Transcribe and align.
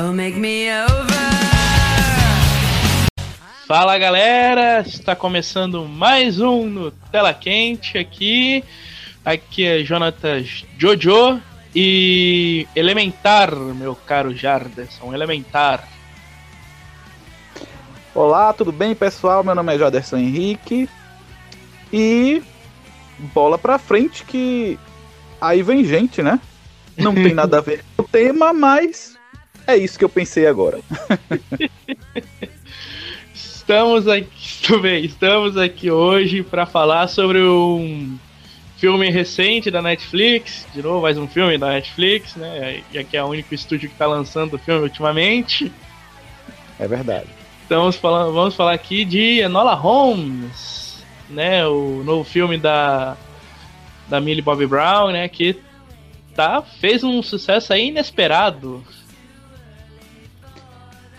Oh, 0.00 0.12
make 0.12 0.38
me 0.38 0.68
over. 0.70 1.12
Fala 3.66 3.98
galera, 3.98 4.80
está 4.86 5.16
começando 5.16 5.88
mais 5.88 6.40
um 6.40 6.66
no 6.66 6.92
Tela 6.92 7.34
Quente 7.34 7.98
aqui. 7.98 8.62
Aqui 9.24 9.66
é 9.66 9.82
Jonatas 9.82 10.64
Jojo 10.78 11.42
e 11.74 12.68
Elementar, 12.76 13.52
meu 13.56 13.96
caro 13.96 14.32
Jarderson, 14.32 15.12
Elementar. 15.12 15.88
Olá, 18.14 18.52
tudo 18.52 18.70
bem 18.70 18.94
pessoal? 18.94 19.42
Meu 19.42 19.56
nome 19.56 19.74
é 19.74 19.78
Jaderson 19.78 20.18
Henrique 20.18 20.88
e 21.92 22.40
bola 23.34 23.58
pra 23.58 23.80
frente 23.80 24.24
que 24.24 24.78
aí 25.40 25.60
vem 25.60 25.84
gente, 25.84 26.22
né? 26.22 26.38
Não 26.96 27.16
tem 27.16 27.34
nada 27.34 27.58
a 27.58 27.60
ver 27.60 27.84
com 27.96 28.04
o 28.04 28.08
tema, 28.08 28.52
mas 28.52 29.17
é 29.68 29.76
isso 29.76 29.98
que 29.98 30.04
eu 30.04 30.08
pensei 30.08 30.46
agora. 30.46 30.80
Estamos 33.34 34.08
aqui, 34.08 34.26
tudo 34.66 34.80
bem, 34.80 35.04
estamos 35.04 35.58
aqui 35.58 35.90
hoje 35.90 36.42
para 36.42 36.64
falar 36.64 37.06
sobre 37.06 37.42
um 37.42 38.18
filme 38.78 39.10
recente 39.10 39.70
da 39.70 39.82
Netflix, 39.82 40.66
de 40.74 40.80
novo 40.80 41.02
mais 41.02 41.18
um 41.18 41.28
filme 41.28 41.58
da 41.58 41.68
Netflix, 41.68 42.34
né? 42.34 42.82
Já 42.90 43.04
que 43.04 43.14
é 43.14 43.22
o 43.22 43.26
único 43.26 43.54
estúdio 43.54 43.90
que 43.90 43.94
está 43.94 44.06
lançando 44.06 44.54
o 44.54 44.58
filme 44.58 44.80
ultimamente. 44.80 45.70
É 46.80 46.88
verdade. 46.88 47.28
Estamos 47.62 47.96
falando, 47.96 48.32
vamos 48.32 48.54
falar 48.54 48.72
aqui 48.72 49.04
de 49.04 49.40
Enola 49.40 49.74
Holmes, 49.74 51.04
né? 51.28 51.66
O 51.66 52.02
novo 52.02 52.24
filme 52.24 52.56
da 52.56 53.18
da 54.08 54.18
Millie 54.18 54.40
Bobby 54.40 54.66
Brown, 54.66 55.10
né? 55.10 55.28
Que 55.28 55.54
tá 56.34 56.62
fez 56.62 57.04
um 57.04 57.22
sucesso 57.22 57.74
aí 57.74 57.88
inesperado. 57.88 58.82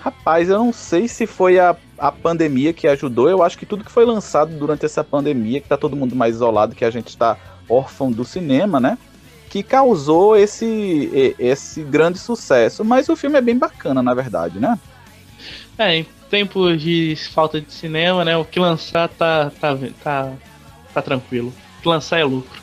Rapaz, 0.01 0.49
eu 0.49 0.57
não 0.57 0.71
sei 0.71 1.07
se 1.07 1.27
foi 1.27 1.59
a, 1.59 1.75
a 1.97 2.11
pandemia 2.11 2.71
que 2.71 2.87
ajudou. 2.87 3.29
Eu 3.29 3.43
acho 3.43 3.57
que 3.57 3.65
tudo 3.65 3.83
que 3.83 3.91
foi 3.91 4.05
lançado 4.05 4.57
durante 4.57 4.85
essa 4.85 5.03
pandemia, 5.03 5.59
que 5.59 5.67
tá 5.67 5.77
todo 5.77 5.95
mundo 5.95 6.15
mais 6.15 6.35
isolado, 6.35 6.75
que 6.75 6.85
a 6.85 6.91
gente 6.91 7.09
está 7.09 7.37
órfão 7.67 8.09
do 8.11 8.23
cinema, 8.23 8.79
né? 8.79 8.97
Que 9.49 9.61
causou 9.61 10.37
esse, 10.37 11.35
esse 11.37 11.83
grande 11.83 12.17
sucesso. 12.17 12.85
Mas 12.85 13.09
o 13.09 13.15
filme 13.15 13.37
é 13.37 13.41
bem 13.41 13.57
bacana, 13.57 14.01
na 14.01 14.13
verdade, 14.13 14.57
né? 14.57 14.79
É, 15.77 15.97
em 15.97 16.07
tempos 16.29 16.81
de 16.81 17.15
falta 17.33 17.59
de 17.59 17.71
cinema, 17.71 18.23
né? 18.23 18.37
O 18.37 18.45
que 18.45 18.59
lançar 18.59 19.09
tá, 19.09 19.51
tá, 19.59 19.77
tá, 20.01 20.33
tá 20.93 21.01
tranquilo. 21.01 21.53
O 21.79 21.81
que 21.81 21.87
lançar 21.89 22.19
é 22.19 22.23
lucro. 22.23 22.61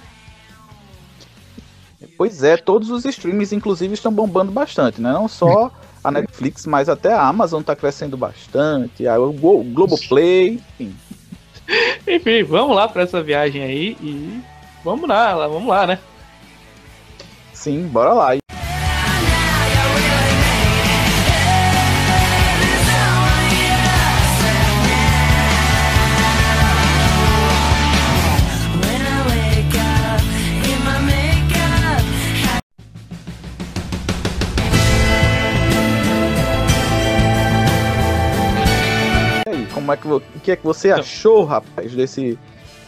Pois 2.16 2.42
é, 2.42 2.56
todos 2.56 2.88
os 2.88 3.04
streams, 3.04 3.54
inclusive, 3.54 3.92
estão 3.92 4.12
bombando 4.12 4.50
bastante, 4.52 5.02
né? 5.02 5.12
Não 5.12 5.28
só 5.28 5.70
a 6.06 6.10
Netflix, 6.10 6.66
mas 6.66 6.88
até 6.88 7.12
a 7.12 7.26
Amazon 7.26 7.60
está 7.60 7.74
crescendo 7.74 8.16
bastante, 8.16 9.06
o 9.08 9.32
Globoplay, 9.32 10.60
enfim. 10.78 10.94
enfim, 12.06 12.44
vamos 12.44 12.76
lá 12.76 12.86
para 12.86 13.02
essa 13.02 13.22
viagem 13.22 13.62
aí 13.62 13.96
e 14.00 14.40
vamos 14.84 15.08
lá, 15.08 15.48
vamos 15.48 15.68
lá, 15.68 15.86
né? 15.86 15.98
Sim, 17.52 17.88
bora 17.88 18.12
lá. 18.12 18.55
Como 39.86 39.92
é 39.92 39.96
que, 39.96 40.08
o 40.08 40.40
que 40.42 40.50
é 40.50 40.56
que 40.56 40.64
você 40.64 40.88
então. 40.88 41.00
achou, 41.00 41.44
rapaz, 41.44 41.94
desse 41.94 42.38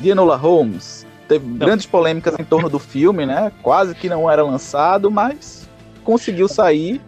de 0.01 0.11
Enola 0.11 0.37
Holmes? 0.37 1.07
Teve 1.29 1.47
não. 1.47 1.59
grandes 1.59 1.87
polêmicas 1.87 2.35
em 2.39 2.45
torno 2.45 2.69
do 2.69 2.79
filme, 2.79 3.25
né? 3.25 3.53
Quase 3.63 3.95
que 3.95 4.09
não 4.09 4.31
era 4.31 4.43
lançado, 4.43 5.11
mas 5.11 5.69
conseguiu 6.03 6.49
sair. 6.49 7.01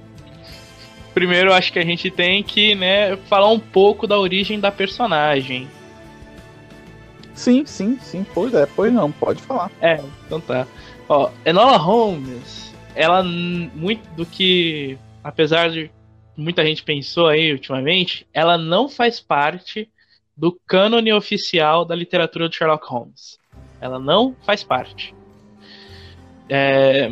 Primeiro, 1.13 1.53
acho 1.53 1.73
que 1.73 1.79
a 1.79 1.85
gente 1.85 2.11
tem 2.11 2.43
que, 2.43 2.75
né, 2.75 3.17
falar 3.29 3.49
um 3.49 3.59
pouco 3.59 4.07
da 4.07 4.19
origem 4.19 4.61
da 4.61 4.71
personagem. 4.71 5.69
Sim, 7.35 7.65
sim, 7.67 7.99
sim. 8.01 8.25
Pois 8.33 8.55
é, 8.55 8.67
pois 8.67 8.93
não, 8.93 9.11
pode 9.11 9.43
falar. 9.43 9.71
É, 9.81 10.01
então 10.27 10.41
tá. 10.41 10.67
Ó, 11.09 11.31
Enola 11.45 11.79
Holmes, 11.79 12.73
ela 12.95 13.25
muito 13.25 14.03
do 14.15 14.25
que, 14.25 14.97
apesar 15.25 15.71
de 15.71 15.91
muita 16.37 16.65
gente 16.65 16.83
pensou 16.83 17.29
aí 17.29 17.53
ultimamente, 17.53 18.27
ela 18.33 18.57
não 18.57 18.89
faz 18.89 19.21
parte 19.21 19.89
do 20.37 20.59
cânone 20.67 21.13
oficial 21.13 21.85
da 21.85 21.95
literatura 21.95 22.49
de 22.49 22.57
Sherlock 22.57 22.87
Holmes. 22.87 23.39
Ela 23.81 23.99
não 23.99 24.35
faz 24.45 24.63
parte. 24.63 25.15
É, 26.49 27.11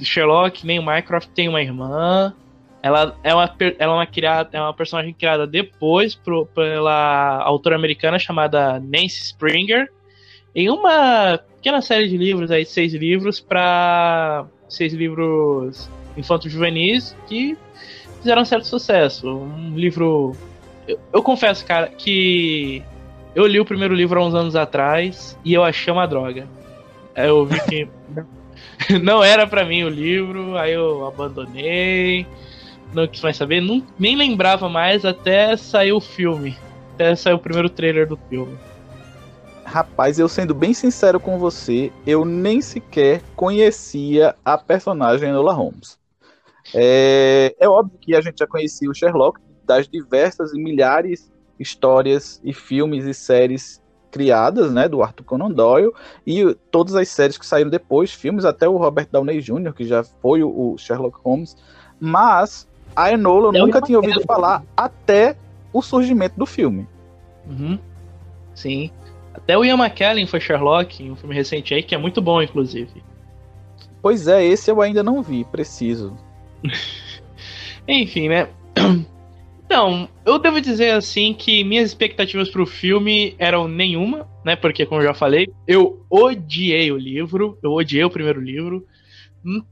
Sherlock 0.00 0.64
nem 0.66 0.78
o 0.78 0.84
Mycroft 0.84 1.30
tem 1.34 1.48
uma 1.48 1.62
irmã. 1.62 2.34
Ela 2.82 3.18
é 3.24 3.34
uma, 3.34 3.56
ela 3.78 3.92
é 3.92 3.96
uma, 3.96 4.06
criada, 4.06 4.50
é 4.52 4.60
uma 4.60 4.74
personagem 4.74 5.12
criada 5.12 5.46
depois 5.46 6.14
pro, 6.14 6.46
pela 6.46 7.42
autora 7.42 7.76
americana 7.76 8.18
chamada 8.18 8.78
Nancy 8.78 9.24
Springer 9.24 9.90
em 10.54 10.70
uma 10.70 11.38
pequena 11.56 11.82
série 11.82 12.08
de 12.08 12.16
livros 12.16 12.50
aí, 12.50 12.64
seis 12.64 12.94
livros 12.94 13.40
para 13.40 14.46
seis 14.68 14.92
livros 14.92 15.90
infantos 16.16 16.50
juvenis 16.50 17.16
que 17.28 17.58
fizeram 18.26 18.42
um 18.42 18.44
certo 18.46 18.66
sucesso. 18.66 19.28
Um 19.28 19.76
livro. 19.76 20.36
Eu, 20.88 20.98
eu, 21.12 21.22
confesso, 21.22 21.64
cara, 21.64 21.86
que 21.86 22.82
eu 23.34 23.46
li 23.46 23.60
o 23.60 23.64
primeiro 23.64 23.94
livro 23.94 24.20
há 24.20 24.26
uns 24.26 24.34
anos 24.34 24.56
atrás 24.56 25.38
e 25.44 25.54
eu 25.54 25.62
achei 25.62 25.92
uma 25.92 26.06
droga. 26.06 26.48
Eu 27.14 27.46
vi 27.46 27.60
que 27.60 27.88
não 28.98 29.22
era 29.22 29.46
para 29.46 29.64
mim 29.64 29.84
o 29.84 29.88
livro, 29.88 30.58
aí 30.58 30.72
eu 30.72 31.06
abandonei, 31.06 32.26
não 32.92 33.06
quis 33.06 33.22
mais 33.22 33.36
saber, 33.36 33.60
não, 33.60 33.82
nem 33.98 34.16
lembrava 34.16 34.68
mais 34.68 35.04
até 35.04 35.56
sair 35.56 35.92
o 35.92 36.00
filme. 36.00 36.56
Até 36.94 37.14
sair 37.14 37.34
o 37.34 37.38
primeiro 37.38 37.70
trailer 37.70 38.08
do 38.08 38.18
filme. 38.28 38.58
Rapaz, 39.64 40.18
eu 40.18 40.28
sendo 40.28 40.54
bem 40.54 40.74
sincero 40.74 41.20
com 41.20 41.38
você, 41.38 41.92
eu 42.06 42.24
nem 42.24 42.60
sequer 42.60 43.22
conhecia 43.34 44.34
a 44.44 44.58
personagem 44.58 45.28
Enola 45.28 45.52
Holmes. 45.52 45.98
É, 46.74 47.54
é 47.58 47.68
óbvio 47.68 47.98
que 48.00 48.14
a 48.14 48.20
gente 48.20 48.38
já 48.38 48.46
conhecia 48.46 48.90
o 48.90 48.94
Sherlock 48.94 49.40
das 49.64 49.88
diversas 49.88 50.52
e 50.52 50.58
milhares 50.58 51.30
histórias 51.58 52.40
e 52.44 52.52
filmes 52.52 53.04
e 53.04 53.14
séries 53.14 53.82
criadas, 54.10 54.72
né, 54.72 54.88
do 54.88 55.02
Arthur 55.02 55.24
Conan 55.24 55.50
Doyle 55.50 55.92
e 56.26 56.54
todas 56.70 56.94
as 56.94 57.08
séries 57.08 57.36
que 57.36 57.44
saíram 57.44 57.70
depois, 57.70 58.12
filmes 58.12 58.44
até 58.44 58.68
o 58.68 58.76
Robert 58.76 59.08
Downey 59.10 59.40
Jr., 59.40 59.72
que 59.74 59.84
já 59.84 60.02
foi 60.04 60.42
o, 60.42 60.76
Sherlock 60.78 61.18
Holmes, 61.22 61.56
mas 62.00 62.66
a 62.94 63.12
Enola 63.12 63.54
eu 63.54 63.66
nunca 63.66 63.82
tinha 63.82 63.98
ouvido 63.98 64.22
falar 64.22 64.62
até 64.76 65.36
o 65.72 65.82
surgimento 65.82 66.38
do 66.38 66.46
filme. 66.46 66.88
Uhum. 67.46 67.78
Sim. 68.54 68.90
Até 69.34 69.56
o 69.58 69.62
Ian 69.64 69.76
McKellen 69.76 70.26
foi 70.26 70.40
Sherlock, 70.40 71.02
em 71.02 71.10
um 71.10 71.16
filme 71.16 71.34
recente 71.34 71.74
aí, 71.74 71.82
que 71.82 71.94
é 71.94 71.98
muito 71.98 72.22
bom, 72.22 72.40
inclusive. 72.40 73.02
Pois 74.00 74.26
é, 74.28 74.42
esse 74.42 74.70
eu 74.70 74.80
ainda 74.80 75.02
não 75.02 75.22
vi, 75.22 75.44
preciso. 75.44 76.16
Enfim, 77.88 78.28
né? 78.28 78.48
Então, 79.66 80.08
eu 80.24 80.38
devo 80.38 80.60
dizer 80.60 80.92
assim 80.92 81.34
que 81.34 81.64
minhas 81.64 81.88
expectativas 81.88 82.48
pro 82.48 82.64
filme 82.64 83.34
eram 83.36 83.66
nenhuma, 83.66 84.28
né? 84.44 84.54
Porque, 84.54 84.86
como 84.86 85.00
eu 85.00 85.06
já 85.06 85.12
falei, 85.12 85.48
eu 85.66 86.06
odiei 86.08 86.92
o 86.92 86.96
livro, 86.96 87.58
eu 87.60 87.72
odiei 87.72 88.04
o 88.04 88.10
primeiro 88.10 88.40
livro. 88.40 88.86
Hum, 89.44 89.64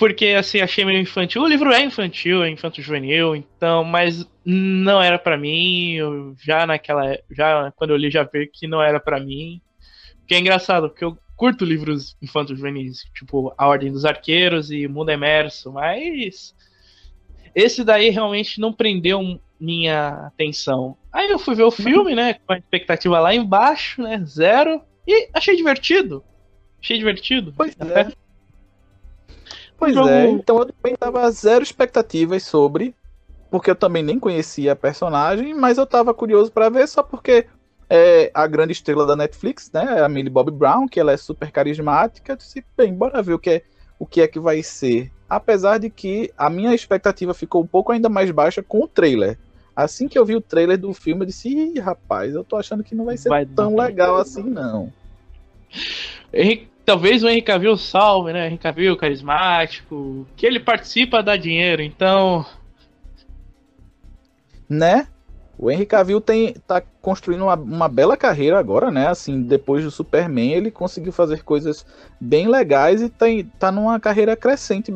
porque, 0.00 0.28
assim, 0.28 0.62
achei 0.62 0.82
meio 0.82 0.98
infantil. 0.98 1.42
O 1.42 1.46
livro 1.46 1.70
é 1.70 1.82
infantil, 1.82 2.42
é 2.42 2.48
infanto-juvenil, 2.48 3.36
então, 3.36 3.84
mas 3.84 4.26
não 4.42 4.98
era 5.02 5.18
para 5.18 5.36
mim. 5.36 5.92
Eu 5.92 6.34
já 6.40 6.66
naquela. 6.66 7.18
Já 7.30 7.70
quando 7.76 7.90
eu 7.90 7.98
li, 7.98 8.10
já 8.10 8.22
vi 8.22 8.46
que 8.46 8.66
não 8.66 8.82
era 8.82 8.98
para 8.98 9.20
mim. 9.20 9.60
Que 10.26 10.34
é 10.34 10.38
engraçado, 10.38 10.88
porque 10.88 11.04
eu 11.04 11.18
curto 11.40 11.64
livros 11.64 12.18
infantos 12.20 12.58
juvenis, 12.58 13.02
tipo 13.14 13.54
A 13.56 13.66
Ordem 13.66 13.90
dos 13.90 14.04
Arqueiros 14.04 14.70
e 14.70 14.86
Mundo 14.86 15.08
Emerso, 15.08 15.72
mas 15.72 16.54
esse 17.54 17.82
daí 17.82 18.10
realmente 18.10 18.60
não 18.60 18.74
prendeu 18.74 19.40
minha 19.58 20.26
atenção. 20.26 20.98
Aí 21.10 21.30
eu 21.30 21.38
fui 21.38 21.54
ver 21.54 21.62
o 21.62 21.70
filme, 21.70 22.14
né, 22.14 22.34
com 22.34 22.52
a 22.52 22.58
expectativa 22.58 23.18
lá 23.18 23.34
embaixo, 23.34 24.02
né, 24.02 24.22
zero, 24.26 24.82
e 25.08 25.30
achei 25.32 25.56
divertido. 25.56 26.22
Achei 26.78 26.98
divertido. 26.98 27.54
Pois 27.56 27.74
é. 27.80 28.12
Pois 29.78 29.94
jogo... 29.94 30.10
é, 30.10 30.28
então 30.28 30.58
eu 30.58 30.66
também 30.66 30.94
tava 30.94 31.30
zero 31.30 31.64
expectativas 31.64 32.42
sobre, 32.42 32.94
porque 33.50 33.70
eu 33.70 33.76
também 33.76 34.02
nem 34.02 34.20
conhecia 34.20 34.72
a 34.72 34.76
personagem, 34.76 35.54
mas 35.54 35.78
eu 35.78 35.86
tava 35.86 36.12
curioso 36.12 36.52
para 36.52 36.68
ver 36.68 36.86
só 36.86 37.02
porque 37.02 37.46
é 37.90 38.30
a 38.32 38.46
grande 38.46 38.72
estrela 38.72 39.04
da 39.04 39.16
Netflix, 39.16 39.70
né? 39.72 40.00
A 40.02 40.08
Millie 40.08 40.30
Bobby 40.30 40.52
Brown, 40.52 40.86
que 40.88 41.00
ela 41.00 41.12
é 41.12 41.16
super 41.16 41.50
carismática. 41.50 42.32
Eu 42.32 42.36
disse, 42.36 42.64
bem, 42.76 42.94
bora 42.94 43.20
ver 43.20 43.34
o 43.34 43.38
que 43.38 43.50
é, 43.50 43.62
o 43.98 44.06
que 44.06 44.20
é 44.20 44.28
que 44.28 44.38
vai 44.38 44.62
ser 44.62 45.10
apesar 45.30 45.78
de 45.78 45.88
que 45.88 46.32
a 46.36 46.50
minha 46.50 46.74
expectativa 46.74 47.32
ficou 47.32 47.62
um 47.62 47.66
pouco 47.66 47.92
ainda 47.92 48.08
mais 48.08 48.32
baixa 48.32 48.60
com 48.60 48.82
o 48.82 48.88
trailer. 48.88 49.38
Assim 49.76 50.08
que 50.08 50.18
eu 50.18 50.26
vi 50.26 50.34
o 50.34 50.40
trailer 50.40 50.76
do 50.76 50.92
filme, 50.92 51.22
eu 51.22 51.26
disse, 51.26 51.48
Ih, 51.48 51.78
rapaz, 51.78 52.34
eu 52.34 52.42
tô 52.42 52.56
achando 52.56 52.82
que 52.82 52.96
não 52.96 53.04
vai 53.04 53.16
ser 53.16 53.28
vai 53.28 53.46
tão 53.46 53.76
dar. 53.76 53.84
legal 53.84 54.16
assim, 54.16 54.42
não. 54.42 54.92
Henrique, 56.34 56.68
talvez 56.84 57.22
o 57.22 57.28
Henrique 57.28 57.46
Cavill 57.46 57.76
salve, 57.76 58.32
né? 58.32 58.48
Henrique 58.48 58.64
Cavill, 58.64 58.96
carismático, 58.96 60.26
que 60.36 60.44
ele 60.44 60.58
participa, 60.58 61.22
dá 61.22 61.36
dinheiro, 61.36 61.80
então... 61.80 62.44
Né? 64.68 65.06
O 65.62 65.70
Henry 65.70 65.84
Cavill 65.84 66.22
tem, 66.22 66.54
tá 66.66 66.82
construindo 67.02 67.42
uma, 67.42 67.54
uma, 67.54 67.86
bela 67.86 68.16
carreira 68.16 68.58
agora, 68.58 68.90
né? 68.90 69.08
Assim, 69.08 69.42
depois 69.42 69.84
do 69.84 69.90
Superman, 69.90 70.54
ele 70.54 70.70
conseguiu 70.70 71.12
fazer 71.12 71.42
coisas 71.42 71.84
bem 72.18 72.48
legais 72.48 73.02
e 73.02 73.10
tem, 73.10 73.44
tá 73.44 73.70
numa 73.70 74.00
carreira 74.00 74.34
crescente. 74.34 74.90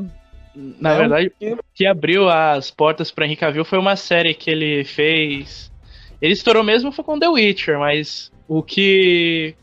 Na 0.54 0.94
verdade, 0.94 1.30
o 1.42 1.58
que 1.74 1.84
abriu 1.84 2.30
as 2.30 2.70
portas 2.70 3.10
para 3.10 3.26
Henry 3.26 3.36
Cavill 3.36 3.64
foi 3.66 3.78
uma 3.78 3.94
série 3.94 4.32
que 4.32 4.50
ele 4.50 4.84
fez. 4.84 5.70
Ele 6.18 6.32
estourou 6.32 6.64
mesmo 6.64 6.90
foi 6.90 7.04
com 7.04 7.18
The 7.18 7.28
Witcher, 7.28 7.78
mas 7.78 8.32
o 8.48 8.62
que 8.62 9.54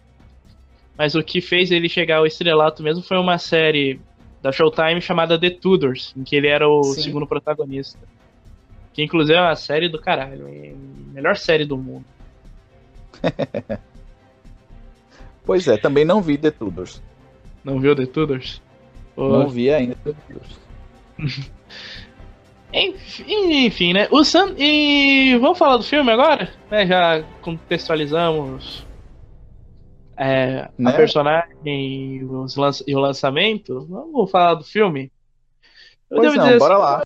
mas 0.96 1.16
o 1.16 1.24
que 1.24 1.42
fez 1.42 1.72
ele 1.72 1.90
chegar 1.90 2.18
ao 2.18 2.28
estrelato 2.28 2.84
mesmo 2.84 3.02
foi 3.02 3.18
uma 3.18 3.40
série 3.40 4.00
da 4.40 4.52
Showtime 4.52 5.02
chamada 5.02 5.40
The 5.40 5.50
Tudors, 5.50 6.14
em 6.16 6.24
que 6.24 6.36
ele 6.36 6.48
era 6.48 6.70
o 6.70 6.84
Sim. 6.84 7.02
segundo 7.02 7.26
protagonista. 7.26 7.98
Que 8.94 9.04
inclusive 9.04 9.38
é 9.38 9.42
uma 9.42 9.56
série 9.56 9.90
do 9.90 10.00
caralho. 10.00 10.48
É 10.48 10.72
a 10.72 11.14
melhor 11.14 11.38
série 11.38 11.66
do 11.66 11.78
mundo. 11.78 12.06
pois 15.46 15.68
é, 15.68 15.78
também 15.78 16.06
não 16.06 16.22
vi 16.22 16.38
The 16.38 16.52
Tudors. 16.52 17.02
Não 17.64 17.80
viu 17.80 17.96
The 17.96 18.06
Tudors? 18.06 18.62
Não 19.16 19.48
vi 19.48 19.72
ainda 19.72 19.96
The 19.96 20.14
Tudors. 20.28 20.60
Enfim, 22.74 23.94
né? 23.94 24.08
O 24.12 24.24
Sam... 24.24 24.56
E 24.58 25.38
vamos 25.40 25.58
falar 25.58 25.78
do 25.78 25.84
filme 25.84 26.10
agora? 26.10 26.50
É, 26.70 26.88
já 26.88 27.24
contextualizamos 27.42 28.86
é, 30.18 30.70
né? 30.78 30.92
a 30.92 30.94
personagem 30.94 31.50
e, 31.66 32.24
os 32.24 32.56
lanç... 32.56 32.84
e 32.88 32.96
o 32.96 33.00
lançamento. 33.00 33.86
Vamos 33.90 34.30
falar 34.32 34.54
do 34.54 34.64
filme? 34.64 35.12
Eu 36.10 36.18
pois 36.18 36.36
não, 36.36 36.58
bora 36.58 36.74
assim, 36.76 36.84
lá. 36.84 37.04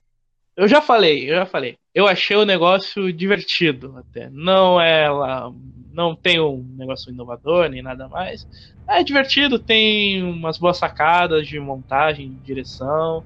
Eu 0.56 0.68
já 0.68 0.82
falei, 0.82 1.30
eu 1.30 1.36
já 1.36 1.46
falei. 1.46 1.78
Eu 1.94 2.08
achei 2.08 2.36
o 2.38 2.46
negócio 2.46 3.12
divertido 3.12 3.96
até. 3.98 4.30
Não 4.30 4.80
é 4.80 5.10
lá, 5.10 5.52
não 5.92 6.16
tem 6.16 6.40
um 6.40 6.64
negócio 6.78 7.12
inovador 7.12 7.70
nem 7.70 7.82
nada 7.82 8.08
mais. 8.08 8.48
É 8.88 9.04
divertido, 9.04 9.60
tem 9.60 10.24
umas 10.24 10.58
boas 10.58 10.78
sacadas 10.78 11.48
de 11.48 11.60
montagem, 11.60 12.30
de 12.30 12.40
direção, 12.40 13.24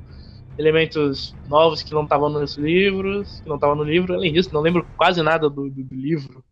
elementos 0.57 1.35
novos 1.47 1.83
que 1.83 1.93
não 1.93 2.03
estavam 2.03 2.29
nos 2.29 2.57
livros, 2.57 3.41
que 3.41 3.49
não 3.49 3.55
estavam 3.55 3.75
no 3.75 3.83
livro. 3.83 4.13
Além 4.13 4.33
disso, 4.33 4.53
não 4.53 4.61
lembro 4.61 4.85
quase 4.97 5.21
nada 5.21 5.49
do, 5.49 5.69
do, 5.69 5.83
do 5.83 5.95
livro. 5.95 6.43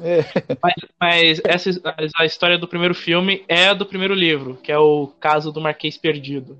É. 0.00 0.20
Mas, 0.62 0.74
mas, 1.00 1.40
essa 1.44 1.70
a 2.16 2.24
história 2.24 2.56
do 2.56 2.68
primeiro 2.68 2.94
filme 2.94 3.44
é 3.48 3.74
do 3.74 3.84
primeiro 3.84 4.14
livro, 4.14 4.56
que 4.62 4.70
é 4.70 4.78
o 4.78 5.08
caso 5.18 5.50
do 5.50 5.60
Marquês 5.60 5.96
Perdido. 5.96 6.58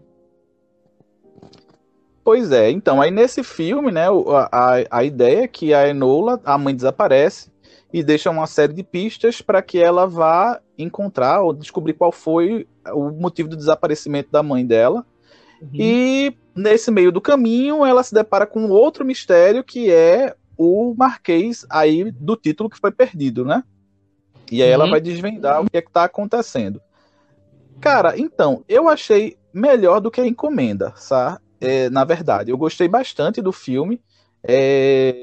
Pois 2.23 2.53
é, 2.53 2.71
então, 2.71 3.01
aí 3.01 3.11
nesse 3.11 3.43
filme, 3.43 3.91
né, 3.91 4.07
a, 4.53 4.99
a 4.99 5.05
ideia 5.05 5.45
é 5.45 5.49
que 5.49 5.73
a 5.73 5.89
Enola, 5.89 6.41
a 6.45 6.59
mãe 6.59 6.75
desaparece 6.75 7.51
e 7.93 8.03
deixa 8.03 8.31
uma 8.31 8.47
série 8.47 8.73
de 8.73 8.83
pistas 8.83 9.41
para 9.41 9.63
que 9.63 9.79
ela 9.79 10.07
vá 10.07 10.61
encontrar 10.79 11.43
ou 11.43 11.53
descobrir 11.53 11.95
qual 11.95 12.13
foi 12.13 12.67
o 12.93 13.11
motivo 13.11 13.49
do 13.49 13.57
desaparecimento 13.57 14.31
da 14.31 14.43
mãe 14.43 14.65
dela. 14.65 15.05
Uhum. 15.61 15.69
E 15.75 16.37
nesse 16.55 16.91
meio 16.91 17.11
do 17.11 17.21
caminho, 17.21 17.85
ela 17.85 18.03
se 18.03 18.15
depara 18.15 18.47
com 18.47 18.69
outro 18.69 19.05
mistério 19.05 19.65
que 19.65 19.91
é 19.91 20.35
o 20.57 20.95
Marquês 20.97 21.67
aí 21.71 22.13
do 22.13 22.37
título 22.37 22.71
que 22.71 22.79
foi 22.79 22.93
perdido, 22.93 23.45
né? 23.45 23.65
E 24.53 24.63
aí 24.63 24.69
uhum. 24.69 24.75
ela 24.75 24.91
vai 24.91 25.01
desvendar 25.01 25.63
o 25.63 25.71
que 25.71 25.77
é 25.77 25.83
que 25.83 25.91
tá 25.91 26.05
acontecendo. 26.05 26.81
Cara, 27.81 28.19
então, 28.19 28.63
eu 28.69 28.89
achei 28.89 29.39
melhor 29.53 30.01
do 30.01 30.11
que 30.11 30.21
a 30.21 30.27
encomenda, 30.27 30.93
sabe? 30.97 31.39
É, 31.61 31.91
na 31.91 32.05
verdade. 32.05 32.51
Eu 32.51 32.59
gostei 32.59 32.89
bastante 32.89 33.43
do 33.43 33.53
filme. 33.53 34.01
É, 34.43 35.15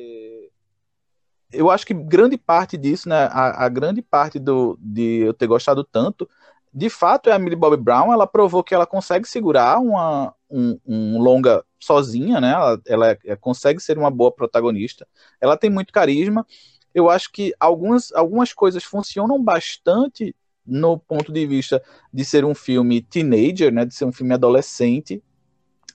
eu 1.51 1.71
acho 1.71 1.85
que 1.85 1.93
grande 1.93 2.37
parte 2.37 2.77
disso, 2.77 3.09
né, 3.09 3.27
a, 3.31 3.65
a, 3.65 3.69
grande 3.69 4.01
parte 4.01 4.37
do, 4.37 4.77
de 4.79 5.21
eu 5.21 5.33
ter 5.33 5.47
gostado 5.47 5.83
tanto, 5.83 6.29
de 6.73 6.89
fato 6.89 7.29
é 7.29 7.33
a 7.33 7.39
Millie 7.39 7.55
Bobby 7.55 7.77
Brown. 7.81 8.13
Ela 8.13 8.27
provou 8.27 8.63
que 8.63 8.75
ela 8.75 8.85
consegue 8.85 9.27
segurar 9.27 9.79
uma, 9.79 10.33
um, 10.49 10.79
um 10.85 11.19
longa 11.19 11.63
sozinha, 11.79 12.39
né? 12.39 12.51
Ela, 12.51 12.81
ela 12.85 13.17
é, 13.25 13.35
consegue 13.35 13.79
ser 13.79 13.97
uma 13.97 14.11
boa 14.11 14.31
protagonista. 14.31 15.07
Ela 15.41 15.57
tem 15.57 15.69
muito 15.69 15.93
carisma. 15.93 16.45
Eu 16.93 17.09
acho 17.09 17.31
que 17.31 17.53
algumas, 17.59 18.11
algumas 18.13 18.53
coisas 18.53 18.83
funcionam 18.83 19.41
bastante 19.43 20.35
no 20.65 20.99
ponto 20.99 21.31
de 21.31 21.47
vista 21.47 21.81
de 22.13 22.25
ser 22.25 22.43
um 22.43 22.53
filme 22.53 23.01
teenager, 23.01 23.71
né? 23.71 23.85
De 23.85 23.95
ser 23.95 24.05
um 24.05 24.11
filme 24.11 24.33
adolescente 24.33 25.23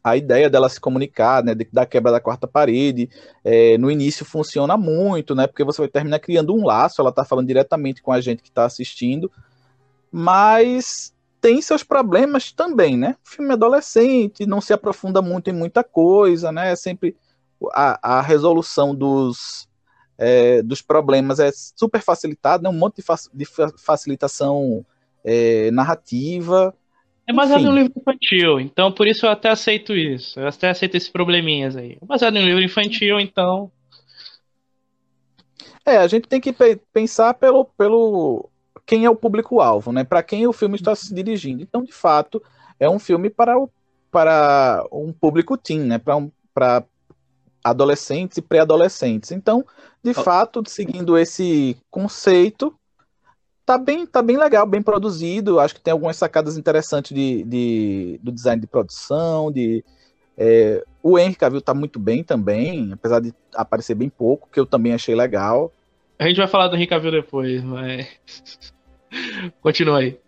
a 0.03 0.17
ideia 0.17 0.51
dela 0.51 0.69
se 0.69 0.81
comunicar, 0.81 1.45
né, 1.45 1.55
da 1.73 1.87
quebra 1.87 2.13
da 2.13 2.21
quarta 2.21 2.47
parede, 2.47 3.09
é, 3.45 3.79
no 3.79 3.91
início 3.91 4.25
funciona 4.25 4.77
muito, 4.77 5.35
né, 5.35 5.47
porque 5.47 5.65
você 5.65 5.83
vai 5.83 5.89
terminar 5.89 6.19
criando 6.19 6.55
um 6.55 6.65
laço, 6.65 7.01
ela 7.01 7.11
está 7.11 7.25
falando 7.25 7.47
diretamente 7.47 8.03
com 8.03 8.13
a 8.13 8.21
gente 8.21 8.43
que 8.43 8.49
está 8.49 8.65
assistindo, 8.65 9.31
mas 10.11 11.15
tem 11.41 11.61
seus 11.61 11.83
problemas 11.83 12.53
também, 12.53 12.97
né? 12.97 13.17
O 13.27 13.29
filme 13.29 13.53
adolescente, 13.53 14.47
não 14.47 14.61
se 14.61 14.73
aprofunda 14.73 15.21
muito 15.21 15.51
em 15.51 15.53
muita 15.53 15.83
coisa, 15.83 16.53
né? 16.53 16.71
É 16.71 16.77
sempre 16.77 17.17
a, 17.73 18.19
a 18.19 18.21
resolução 18.21 18.95
dos, 18.95 19.69
é, 20.17 20.63
dos 20.63 20.81
problemas 20.81 21.41
é 21.41 21.51
super 21.53 22.01
facilitada, 22.01 22.63
né? 22.63 22.69
um 22.69 22.79
monte 22.79 22.97
de, 22.97 23.03
fa 23.03 23.17
de 23.35 23.45
facilitação 23.77 24.85
é, 25.25 25.71
narrativa. 25.73 26.75
É 27.27 27.33
baseado 27.33 27.61
Enfim. 27.61 27.69
em 27.69 27.73
um 27.73 27.77
livro 27.77 27.93
infantil, 27.97 28.61
então 28.61 28.91
por 28.91 29.07
isso 29.07 29.27
eu 29.27 29.31
até 29.31 29.49
aceito 29.49 29.95
isso. 29.95 30.41
Eu 30.41 30.49
até 30.49 30.71
aceito 30.71 30.97
esses 30.97 31.09
probleminhas 31.09 31.77
aí. 31.77 31.97
É 32.01 32.05
baseado 32.05 32.37
em 32.37 32.43
um 32.43 32.47
livro 32.47 32.63
infantil, 32.63 33.21
então. 33.21 33.71
É, 35.85 35.97
a 35.97 36.07
gente 36.07 36.29
tem 36.29 36.41
que 36.41 36.55
pensar 36.93 37.35
pelo, 37.35 37.65
pelo 37.65 38.49
quem 38.87 39.05
é 39.05 39.11
o 39.11 39.17
público-alvo, 39.17 39.93
né? 39.93 40.05
Para 40.05 40.23
quem 40.23 40.47
o 40.47 40.53
filme 40.53 40.77
está 40.77 40.95
se 40.95 41.13
dirigindo. 41.15 41.63
Então, 41.63 41.83
de 41.83 41.93
fato, 41.93 42.43
é 42.79 42.89
um 42.89 42.99
filme 42.99 43.31
para, 43.31 43.59
o, 43.59 43.69
para 44.11 44.85
um 44.93 45.13
público 45.13 45.57
teen, 45.57 45.81
né? 45.81 45.99
Para 45.99 46.17
um, 46.17 46.31
para 46.55 46.85
adolescentes 47.63 48.39
e 48.39 48.43
pré-adolescentes. 48.43 49.31
Então, 49.31 49.65
de 50.03 50.13
fato, 50.13 50.63
seguindo 50.67 51.17
esse 51.17 51.77
conceito, 51.91 52.75
tá 53.65 53.79
bem, 53.79 54.07
tá 54.07 54.23
bem 54.23 54.37
legal, 54.37 54.67
bem 54.67 54.83
produzido. 54.83 55.61
Acho 55.61 55.75
que 55.75 55.81
tem 55.81 55.93
algumas 55.93 56.17
sacadas 56.17 56.57
interessantes 56.57 57.15
de, 57.15 57.43
de 57.45 58.21
do 58.23 58.33
design 58.33 58.61
de 58.61 58.67
produção, 58.67 59.51
de 59.51 59.85
é, 60.37 60.83
o 61.03 61.19
Henry 61.19 61.35
Cavill 61.35 61.61
tá 61.61 61.75
muito 61.75 61.99
bem 61.99 62.23
também, 62.23 62.91
apesar 62.93 63.21
de 63.21 63.35
aparecer 63.55 63.95
bem 63.95 64.09
pouco, 64.09 64.49
que 64.51 64.59
eu 64.59 64.67
também 64.67 64.93
achei 64.93 65.15
legal. 65.15 65.73
A 66.19 66.27
gente 66.27 66.37
vai 66.37 66.47
falar 66.47 66.69
do 66.69 66.77
Henry 66.77 66.87
Cavill 66.87 67.11
depois, 67.11 67.63
mas 67.63 68.07
continua 69.61 69.99
aí. 69.99 70.19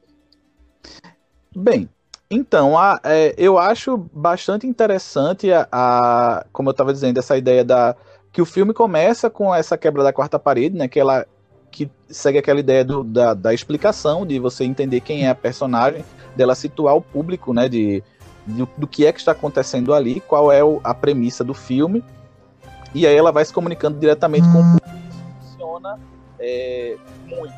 Bem, 1.57 1.89
então, 2.31 2.77
a, 2.77 3.01
é, 3.05 3.35
eu 3.39 3.59
acho 3.59 3.97
bastante 4.13 4.67
interessante 4.67 5.53
a, 5.53 5.69
a 5.71 6.47
como 6.53 6.69
eu 6.69 6.73
estava 6.73 6.93
dizendo, 6.93 7.19
essa 7.19 7.37
ideia 7.37 7.65
da 7.65 7.95
que 8.33 8.43
o 8.43 8.47
filme 8.47 8.75
começa 8.75 9.31
com 9.31 9.55
essa 9.55 9.79
quebra 9.79 10.03
da 10.03 10.13
quarta 10.13 10.39
parede, 10.41 10.77
né? 10.77 10.89
Que 10.89 10.99
ela 10.99 11.25
que 11.75 11.91
segue 12.09 12.39
aquela 12.39 12.61
ideia 12.61 12.85
do, 12.85 13.03
da, 13.03 13.35
da 13.35 13.53
explicação, 13.53 14.25
de 14.25 14.39
você 14.39 14.63
entender 14.63 15.01
quem 15.01 15.27
é 15.27 15.31
a 15.31 15.35
personagem, 15.35 16.05
dela 16.37 16.55
situar 16.55 16.95
o 16.95 17.03
público, 17.03 17.53
né, 17.53 17.69
de, 17.69 18.01
de 18.47 18.65
do 18.79 18.87
que 18.87 19.05
é 19.05 19.13
que 19.13 19.19
está 19.19 19.33
acontecendo 19.33 19.93
ali, 19.93 20.21
qual 20.21 20.53
é 20.53 20.63
o, 20.63 20.81
a 20.85 20.95
premissa 20.95 21.43
do 21.43 21.53
filme, 21.53 22.05
e 22.95 23.09
aí 23.09 23.17
ela 23.17 23.33
vai 23.33 23.45
se 23.45 23.53
comunicando 23.53 23.99
diretamente 23.99 24.47
com 24.53 24.61
o 24.61 24.63
público. 24.63 24.89
Isso 25.09 25.51
funciona 25.51 25.99
é, 26.39 26.97
muito. 27.27 27.55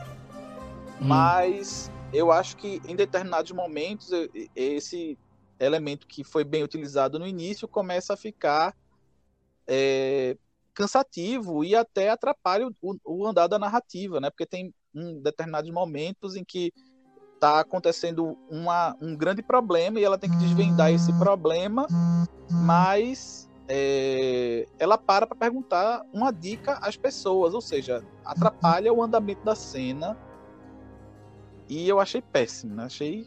Hum. 0.98 1.06
Mas 1.08 1.92
eu 2.10 2.32
acho 2.32 2.56
que 2.56 2.80
em 2.88 2.96
determinados 2.96 3.52
momentos 3.52 4.10
esse 4.54 5.18
elemento 5.60 6.06
que 6.06 6.24
foi 6.24 6.42
bem 6.42 6.62
utilizado 6.62 7.18
no 7.18 7.26
início 7.26 7.68
começa 7.68 8.14
a 8.14 8.16
ficar 8.16 8.74
é, 9.66 10.38
cansativo 10.76 11.64
e 11.64 11.74
até 11.74 12.10
atrapalha 12.10 12.68
o, 12.82 12.96
o, 13.04 13.26
andar 13.26 13.46
da 13.46 13.58
narrativa, 13.58 14.20
né? 14.20 14.30
Porque 14.30 14.44
tem 14.46 14.72
um, 14.94 15.20
determinados 15.22 15.70
momentos 15.70 16.36
em 16.36 16.44
que 16.44 16.72
está 17.34 17.60
acontecendo 17.60 18.36
uma, 18.50 18.94
um 19.00 19.16
grande 19.16 19.42
problema 19.42 19.98
e 19.98 20.04
ela 20.04 20.18
tem 20.18 20.30
que 20.30 20.36
desvendar 20.36 20.92
esse 20.92 21.12
problema, 21.18 21.86
mas 22.50 23.48
é, 23.68 24.66
ela 24.78 24.96
para 24.98 25.26
para 25.26 25.36
perguntar 25.36 26.04
uma 26.12 26.30
dica 26.30 26.78
às 26.82 26.96
pessoas, 26.96 27.54
ou 27.54 27.60
seja, 27.60 28.04
atrapalha 28.24 28.92
o 28.92 29.02
andamento 29.02 29.44
da 29.44 29.54
cena. 29.54 30.16
E 31.68 31.88
eu 31.88 31.98
achei 31.98 32.22
péssimo, 32.22 32.74
né? 32.74 32.84
Achei 32.84 33.26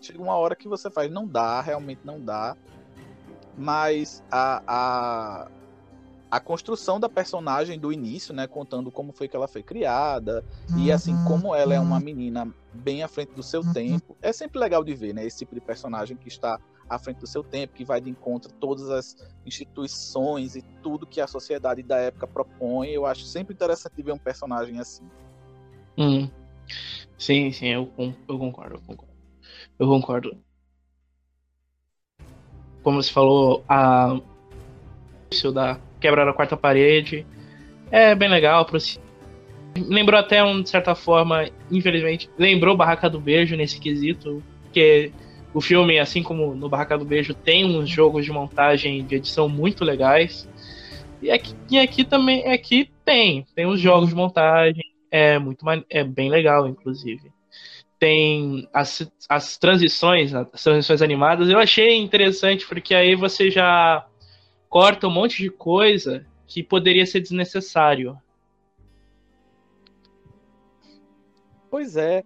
chega 0.00 0.20
uma 0.20 0.34
hora 0.34 0.56
que 0.56 0.66
você 0.68 0.90
faz, 0.90 1.10
não 1.10 1.26
dá, 1.26 1.60
realmente 1.60 2.00
não 2.04 2.20
dá. 2.20 2.56
mas 3.56 4.22
a, 4.30 4.62
a, 4.66 5.48
a 6.30 6.38
construção 6.38 7.00
da 7.00 7.08
personagem 7.08 7.78
do 7.78 7.92
início, 7.92 8.34
né, 8.34 8.46
contando 8.46 8.90
como 8.90 9.12
foi 9.12 9.28
que 9.28 9.36
ela 9.36 9.48
foi 9.48 9.62
criada 9.62 10.44
e 10.76 10.92
assim 10.92 11.16
como 11.24 11.54
ela 11.54 11.74
é 11.74 11.80
uma 11.80 11.98
menina 11.98 12.52
bem 12.72 13.02
à 13.02 13.08
frente 13.08 13.32
do 13.32 13.42
seu 13.42 13.62
tempo, 13.72 14.16
é 14.20 14.32
sempre 14.32 14.58
legal 14.58 14.84
de 14.84 14.94
ver, 14.94 15.14
né, 15.14 15.24
esse 15.24 15.38
tipo 15.38 15.54
de 15.54 15.60
personagem 15.60 16.16
que 16.16 16.28
está 16.28 16.60
à 16.88 16.98
frente 16.98 17.18
do 17.18 17.26
seu 17.26 17.42
tempo, 17.42 17.74
que 17.74 17.84
vai 17.84 18.00
de 18.00 18.10
encontro 18.10 18.50
a 18.50 18.60
todas 18.60 18.88
as 18.90 19.16
instituições 19.44 20.54
e 20.54 20.62
tudo 20.82 21.06
que 21.06 21.20
a 21.20 21.26
sociedade 21.26 21.82
da 21.82 21.96
época 21.98 22.26
propõe. 22.26 22.88
Eu 22.88 23.04
acho 23.04 23.24
sempre 23.24 23.54
interessante 23.54 24.02
ver 24.02 24.12
um 24.12 24.18
personagem 24.18 24.78
assim. 24.78 25.04
Hum. 25.98 26.30
Sim, 27.18 27.52
sim, 27.52 27.66
eu, 27.66 27.92
eu 27.98 28.38
concordo, 28.38 28.76
eu 28.76 28.80
concordo. 28.86 29.14
Eu 29.78 29.86
concordo. 29.86 30.44
Como 32.82 33.02
você 33.02 33.12
falou, 33.12 33.64
a 33.68 34.18
isso 35.30 35.52
da 35.52 35.78
quebrar 36.00 36.28
a 36.28 36.32
quarta 36.32 36.56
parede 36.56 37.26
é 37.90 38.14
bem 38.14 38.28
legal. 38.28 38.66
Lembrou 39.76 40.18
até, 40.18 40.42
um, 40.42 40.62
de 40.62 40.68
certa 40.68 40.94
forma, 40.94 41.48
infelizmente, 41.70 42.28
lembrou 42.38 42.76
Barraca 42.76 43.08
do 43.08 43.20
Beijo 43.20 43.56
nesse 43.56 43.78
quesito, 43.78 44.42
porque 44.62 45.12
o 45.54 45.60
filme, 45.60 45.98
assim 45.98 46.22
como 46.22 46.54
no 46.54 46.68
Barraca 46.68 46.98
do 46.98 47.04
Beijo, 47.04 47.34
tem 47.34 47.64
uns 47.64 47.88
jogos 47.88 48.24
de 48.24 48.32
montagem 48.32 49.04
de 49.04 49.16
edição 49.16 49.48
muito 49.48 49.84
legais. 49.84 50.48
E 51.22 51.30
aqui, 51.30 51.54
e 51.70 51.78
aqui 51.78 52.04
também 52.04 52.46
aqui 52.52 52.90
tem, 53.04 53.46
tem 53.54 53.66
uns 53.66 53.80
jogos 53.80 54.10
de 54.10 54.14
montagem, 54.14 54.84
é 55.10 55.38
muito 55.38 55.64
é 55.90 56.04
bem 56.04 56.28
legal, 56.28 56.66
inclusive. 56.66 57.32
Tem 57.98 58.68
as, 58.72 59.10
as 59.28 59.58
transições, 59.58 60.32
as 60.34 60.62
transições 60.62 61.02
animadas, 61.02 61.48
eu 61.48 61.58
achei 61.58 61.96
interessante 61.96 62.66
porque 62.66 62.94
aí 62.94 63.14
você 63.16 63.50
já 63.50 64.07
corta 64.68 65.06
um 65.06 65.10
monte 65.10 65.42
de 65.42 65.50
coisa 65.50 66.26
que 66.46 66.62
poderia 66.62 67.06
ser 67.06 67.20
desnecessário. 67.20 68.20
Pois 71.70 71.96
é. 71.96 72.22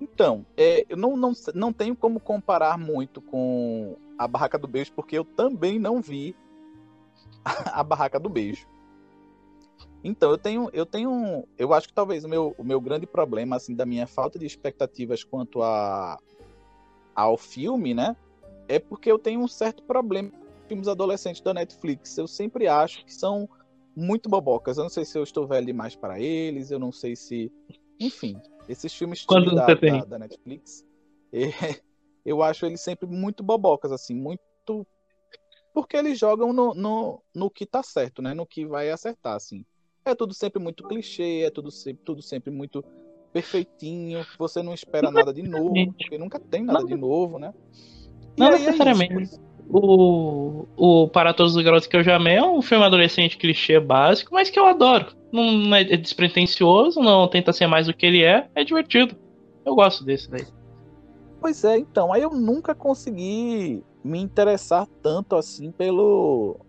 Então, 0.00 0.44
é, 0.56 0.84
eu 0.88 0.96
não, 0.96 1.16
não, 1.16 1.32
não 1.54 1.72
tenho 1.72 1.96
como 1.96 2.20
comparar 2.20 2.78
muito 2.78 3.20
com 3.20 3.96
a 4.18 4.28
Barraca 4.28 4.58
do 4.58 4.68
Beijo, 4.68 4.92
porque 4.92 5.16
eu 5.16 5.24
também 5.24 5.78
não 5.78 6.02
vi 6.02 6.36
a, 7.44 7.80
a 7.80 7.82
Barraca 7.82 8.20
do 8.20 8.28
Beijo. 8.28 8.66
Então, 10.04 10.30
eu 10.30 10.38
tenho, 10.38 10.70
eu 10.72 10.86
tenho, 10.86 11.44
eu 11.58 11.72
acho 11.72 11.88
que 11.88 11.94
talvez 11.94 12.24
o 12.24 12.28
meu, 12.28 12.54
o 12.58 12.64
meu 12.64 12.80
grande 12.80 13.06
problema, 13.06 13.56
assim, 13.56 13.74
da 13.74 13.86
minha 13.86 14.06
falta 14.06 14.38
de 14.38 14.46
expectativas 14.46 15.24
quanto 15.24 15.62
a, 15.62 16.18
ao 17.14 17.36
filme, 17.36 17.94
né, 17.94 18.14
é 18.68 18.78
porque 18.78 19.10
eu 19.10 19.18
tenho 19.18 19.40
um 19.40 19.48
certo 19.48 19.82
problema 19.82 20.30
filmes 20.66 20.88
adolescentes 20.88 21.40
da 21.40 21.54
Netflix. 21.54 22.16
Eu 22.18 22.26
sempre 22.26 22.66
acho 22.66 23.04
que 23.04 23.12
são 23.12 23.48
muito 23.94 24.28
bobocas. 24.28 24.76
Eu 24.76 24.84
não 24.84 24.90
sei 24.90 25.04
se 25.04 25.18
eu 25.18 25.22
estou 25.22 25.46
velho 25.46 25.66
demais 25.66 25.96
para 25.96 26.20
eles, 26.20 26.70
eu 26.70 26.78
não 26.78 26.92
sei 26.92 27.16
se, 27.16 27.50
enfim, 27.98 28.40
esses 28.68 28.92
filmes 28.92 29.24
Quando 29.24 29.54
da, 29.54 29.66
da, 29.66 30.04
da, 30.04 30.18
Netflix, 30.18 30.86
é, 31.32 31.48
eu 32.24 32.42
acho 32.42 32.66
eles 32.66 32.80
sempre 32.80 33.06
muito 33.06 33.42
bobocas, 33.42 33.92
assim, 33.92 34.14
muito 34.14 34.86
porque 35.76 35.94
eles 35.94 36.18
jogam 36.18 36.54
no, 36.54 36.74
no, 36.74 37.22
no 37.34 37.50
que 37.50 37.66
tá 37.66 37.82
certo, 37.82 38.22
né? 38.22 38.32
No 38.32 38.46
que 38.46 38.64
vai 38.64 38.90
acertar, 38.90 39.34
assim. 39.34 39.62
É 40.06 40.14
tudo 40.14 40.32
sempre 40.32 40.58
muito 40.58 40.82
clichê, 40.88 41.42
é 41.44 41.50
tudo 41.50 41.70
sempre, 41.70 42.02
tudo 42.02 42.22
sempre 42.22 42.50
muito 42.50 42.82
perfeitinho. 43.30 44.24
Você 44.38 44.62
não 44.62 44.72
espera 44.72 45.10
nada 45.10 45.34
de 45.34 45.42
novo, 45.42 45.74
porque 45.92 46.16
nunca 46.16 46.40
tem 46.40 46.64
nada 46.64 46.82
de 46.82 46.94
novo, 46.94 47.38
né? 47.38 47.52
E 48.34 48.40
não 48.40 48.46
é 48.46 48.50
necessariamente. 48.52 49.34
É 49.34 49.38
o, 49.68 50.66
o 50.76 51.08
Para 51.08 51.34
Todos 51.34 51.56
os 51.56 51.62
Garotos 51.62 51.86
que 51.86 51.96
eu 51.96 52.02
já 52.02 52.16
amei 52.16 52.36
é 52.36 52.42
um 52.42 52.62
filme 52.62 52.84
adolescente 52.84 53.36
clichê 53.36 53.80
básico, 53.80 54.32
mas 54.32 54.50
que 54.50 54.58
eu 54.58 54.66
adoro. 54.66 55.14
Não 55.32 55.74
é 55.74 55.84
despretensioso, 55.84 57.00
não 57.00 57.28
tenta 57.28 57.52
ser 57.52 57.66
mais 57.66 57.86
do 57.86 57.94
que 57.94 58.06
ele 58.06 58.22
é, 58.22 58.48
é 58.54 58.64
divertido. 58.64 59.16
Eu 59.64 59.74
gosto 59.74 60.04
desse 60.04 60.30
daí. 60.30 60.46
Pois 61.40 61.64
é, 61.64 61.78
então, 61.78 62.12
aí 62.12 62.22
eu 62.22 62.30
nunca 62.30 62.74
consegui 62.74 63.82
me 64.02 64.20
interessar 64.20 64.86
tanto 65.02 65.36
assim 65.36 65.70
pelo 65.70 66.60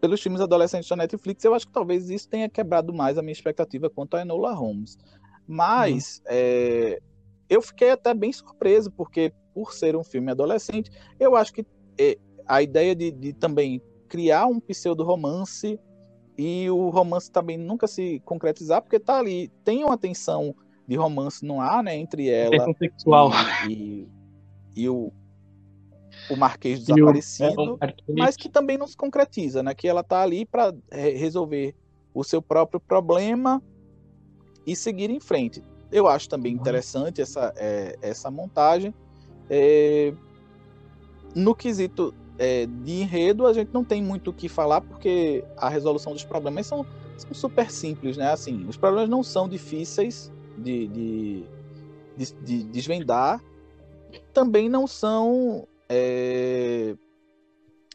pelos 0.00 0.22
filmes 0.22 0.40
adolescentes 0.40 0.88
da 0.88 0.96
Netflix, 0.96 1.44
eu 1.44 1.54
acho 1.54 1.66
que 1.66 1.72
talvez 1.72 2.08
isso 2.08 2.26
tenha 2.26 2.48
quebrado 2.48 2.90
mais 2.90 3.18
a 3.18 3.22
minha 3.22 3.32
expectativa 3.32 3.90
quanto 3.90 4.16
a 4.16 4.22
Enola 4.22 4.54
Holmes. 4.54 4.96
Mas 5.46 6.22
uhum. 6.24 6.24
é, 6.28 7.00
eu 7.50 7.60
fiquei 7.60 7.90
até 7.90 8.14
bem 8.14 8.32
surpreso, 8.32 8.90
porque 8.90 9.30
por 9.52 9.74
ser 9.74 9.94
um 9.96 10.04
filme 10.04 10.30
adolescente, 10.30 10.90
eu 11.18 11.36
acho 11.36 11.52
que 11.52 11.60
é, 11.60 11.64
a 12.46 12.62
ideia 12.62 12.94
de, 12.94 13.10
de, 13.10 13.32
também 13.32 13.80
criar 14.08 14.46
um 14.46 14.58
pseudo-romance 14.60 15.78
e 16.36 16.68
o 16.70 16.88
romance 16.88 17.30
também 17.30 17.56
nunca 17.56 17.86
se 17.86 18.20
concretizar, 18.24 18.82
porque 18.82 18.98
tá 18.98 19.18
ali, 19.18 19.48
tem 19.64 19.84
uma 19.84 19.96
tensão 19.96 20.54
de 20.86 20.96
romance 20.96 21.44
no 21.44 21.60
ar, 21.60 21.82
né, 21.82 21.96
entre 21.96 22.28
ela 22.28 22.66
e, 23.68 23.72
e, 23.72 24.08
e 24.74 24.88
o, 24.88 25.12
o 26.28 26.36
Marquês 26.36 26.80
desaparecido, 26.80 27.78
mas 28.08 28.36
que 28.36 28.48
também 28.48 28.76
não 28.76 28.86
se 28.86 28.96
concretiza, 28.96 29.62
né? 29.62 29.74
Que 29.74 29.86
ela 29.88 30.02
tá 30.02 30.22
ali 30.22 30.44
para 30.44 30.74
resolver 30.90 31.74
o 32.12 32.24
seu 32.24 32.42
próprio 32.42 32.80
problema 32.80 33.62
e 34.66 34.74
seguir 34.74 35.10
em 35.10 35.20
frente. 35.20 35.62
Eu 35.90 36.06
acho 36.06 36.28
também 36.28 36.54
uhum. 36.54 36.60
interessante 36.60 37.20
essa, 37.20 37.52
é, 37.56 37.96
essa 38.02 38.30
montagem. 38.30 38.94
É, 39.48 40.12
no 41.34 41.54
quesito 41.54 42.14
é, 42.38 42.66
de 42.66 42.92
enredo, 42.92 43.46
a 43.46 43.52
gente 43.52 43.72
não 43.72 43.84
tem 43.84 44.02
muito 44.02 44.30
o 44.30 44.32
que 44.32 44.48
falar, 44.48 44.80
porque 44.80 45.44
a 45.56 45.68
resolução 45.68 46.12
dos 46.12 46.24
problemas 46.24 46.66
são, 46.66 46.86
são 47.16 47.34
super 47.34 47.70
simples, 47.70 48.16
né? 48.16 48.30
Assim, 48.30 48.66
os 48.66 48.76
problemas 48.76 49.08
não 49.08 49.22
são 49.22 49.48
difíceis 49.48 50.32
de, 50.56 50.88
de, 50.88 51.44
de, 52.16 52.32
de 52.42 52.64
desvendar, 52.64 53.42
também 54.32 54.68
não 54.68 54.86
são 54.86 55.66
é, 55.88 56.94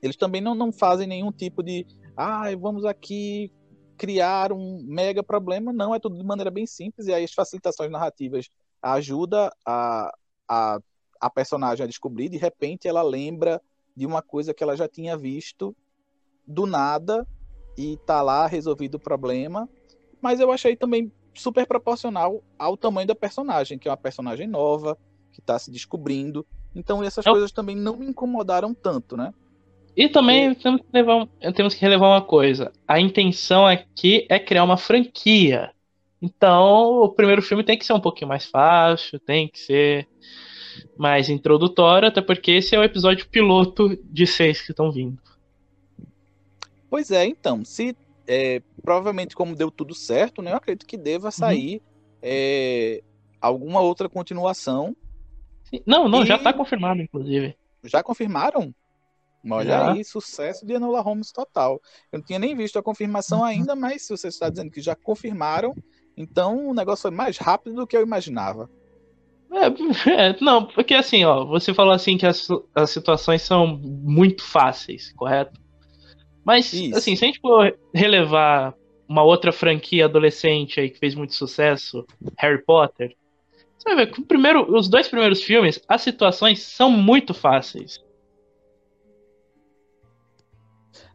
eles 0.02 0.16
também 0.16 0.42
não, 0.42 0.54
não 0.54 0.72
fazem 0.72 1.08
nenhum 1.08 1.32
tipo 1.32 1.64
de 1.64 1.86
ah, 2.16 2.44
vamos 2.60 2.86
aqui 2.86 3.52
criar 3.98 4.52
um 4.52 4.84
mega 4.86 5.24
problema, 5.24 5.72
não, 5.72 5.96
é 5.96 6.00
tudo 6.00 6.18
de 6.18 6.24
maneira 6.24 6.52
bem 6.52 6.66
simples, 6.66 7.08
e 7.08 7.14
aí 7.14 7.24
as 7.24 7.34
facilitações 7.34 7.90
narrativas 7.90 8.50
ajudam 8.82 9.50
a, 9.66 10.14
a, 10.48 10.80
a 11.20 11.30
personagem 11.30 11.84
a 11.84 11.88
descobrir, 11.88 12.30
de 12.30 12.38
repente 12.38 12.88
ela 12.88 13.02
lembra 13.02 13.62
de 13.96 14.06
uma 14.06 14.22
coisa 14.22 14.54
que 14.54 14.64
ela 14.64 14.76
já 14.76 14.88
tinha 14.88 15.18
visto 15.18 15.76
do 16.46 16.66
nada 16.66 17.26
e 17.78 17.98
tá 18.06 18.22
lá 18.22 18.48
resolvido 18.48 18.96
o 18.96 19.00
problema, 19.00 19.70
mas 20.22 20.40
eu 20.40 20.52
achei 20.52 20.76
também 20.76 21.12
super 21.34 21.68
proporcional 21.68 22.44
ao 22.58 22.78
tamanho 22.78 23.08
da 23.08 23.16
personagem, 23.16 23.78
que 23.78 23.88
é 23.88 23.92
uma 23.92 23.98
personagem 23.98 24.48
nova, 24.48 24.98
que 25.32 25.40
está 25.40 25.60
se 25.60 25.72
descobrindo, 25.72 26.46
então 26.76 27.04
essas 27.04 27.26
eu... 27.26 27.32
coisas 27.32 27.52
também 27.52 27.76
não 27.76 27.98
me 27.98 28.08
incomodaram 28.08 28.74
tanto, 28.74 29.16
né? 29.16 29.34
E 29.96 30.10
também 30.10 30.52
e... 30.52 30.56
temos, 30.56 30.82
que 30.82 30.88
levar, 30.92 31.28
temos 31.56 31.74
que 31.74 31.82
relevar 31.82 32.08
uma 32.10 32.22
coisa. 32.22 32.72
A 32.88 33.00
intenção 33.00 33.66
aqui 33.66 34.26
é 34.30 34.38
criar 34.38 34.66
uma 34.66 34.78
franquia. 34.78 35.72
Então 36.22 37.02
o 37.02 37.10
primeiro 37.10 37.42
filme 37.42 37.64
tem 37.64 37.78
que 37.78 37.86
ser 37.86 37.94
um 37.94 38.00
pouquinho 38.00 38.28
mais 38.28 38.46
fácil, 38.46 39.20
tem 39.20 39.48
que 39.48 39.60
ser 39.60 40.08
mais 40.98 41.30
introdutório, 41.30 42.08
até 42.08 42.22
porque 42.22 42.52
esse 42.52 42.76
é 42.76 42.80
o 42.80 42.84
episódio 42.84 43.28
piloto 43.28 43.98
de 44.04 44.26
seis 44.26 44.62
que 44.62 44.72
estão 44.72 44.92
vindo. 44.92 45.18
Pois 46.90 47.12
é, 47.12 47.26
então, 47.26 47.66
se 47.66 47.96
é, 48.28 48.62
provavelmente 48.82 49.36
como 49.36 49.56
deu 49.56 49.70
tudo 49.70 49.94
certo, 49.94 50.42
né, 50.42 50.52
eu 50.52 50.58
acredito 50.58 50.86
que 50.86 50.98
deva 50.98 51.32
sair 51.32 51.76
uhum. 51.76 51.82
é, 52.22 53.04
alguma 53.42 53.82
outra 53.82 54.08
continuação 54.08 54.96
não, 55.86 56.08
não, 56.08 56.24
e... 56.24 56.26
já 56.26 56.38
tá 56.38 56.54
confirmado, 56.54 57.02
inclusive. 57.02 57.56
Já 57.84 58.04
confirmaram? 58.04 58.74
Olha 59.50 59.70
já. 59.70 59.92
aí, 59.92 60.04
sucesso 60.04 60.66
de 60.66 60.74
Enola 60.74 61.02
Holmes 61.02 61.32
total. 61.32 61.80
Eu 62.12 62.20
não 62.20 62.26
tinha 62.26 62.40
nem 62.40 62.56
visto 62.56 62.80
a 62.80 62.84
confirmação 62.84 63.40
uhum. 63.40 63.46
ainda, 63.46 63.76
mas 63.76 64.04
se 64.04 64.10
você 64.16 64.28
está 64.28 64.50
dizendo 64.50 64.72
que 64.72 64.82
já 64.82 64.96
confirmaram, 64.96 65.76
então 66.18 66.68
o 66.68 66.74
negócio 66.74 67.04
foi 67.04 67.12
mais 67.12 67.38
rápido 67.38 67.76
do 67.76 67.88
que 67.88 67.96
eu 67.96 68.02
imaginava. 68.02 68.70
É, 69.56 69.68
é, 70.30 70.38
não, 70.42 70.66
porque 70.66 70.94
assim, 70.94 71.24
ó, 71.24 71.46
você 71.46 71.74
falou 71.74 71.94
assim 71.94 72.18
que 72.18 72.26
as, 72.26 72.48
as 72.76 72.90
situações 72.90 73.42
são 73.42 73.66
muito 73.66 74.44
fáceis, 74.44 75.14
correto? 75.14 75.60
Mas, 76.44 76.74
Isso. 76.74 76.98
assim, 76.98 77.16
se 77.16 77.24
a 77.24 77.28
gente 77.28 77.40
for 77.40 77.78
relevar 77.94 78.76
uma 79.08 79.24
outra 79.24 79.52
franquia 79.52 80.06
adolescente 80.06 80.80
aí 80.80 80.90
que 80.90 81.00
fez 81.00 81.16
muito 81.16 81.34
sucesso, 81.34 82.06
Harry 82.38 82.64
Potter, 82.64 83.16
você 83.78 83.96
vai 83.96 84.06
ver 84.06 84.12
que 84.12 84.22
primeiro, 84.22 84.76
os 84.76 84.88
dois 84.90 85.08
primeiros 85.08 85.42
filmes, 85.42 85.82
as 85.88 86.02
situações 86.02 86.62
são 86.62 86.92
muito 86.92 87.34
fáceis. 87.34 88.04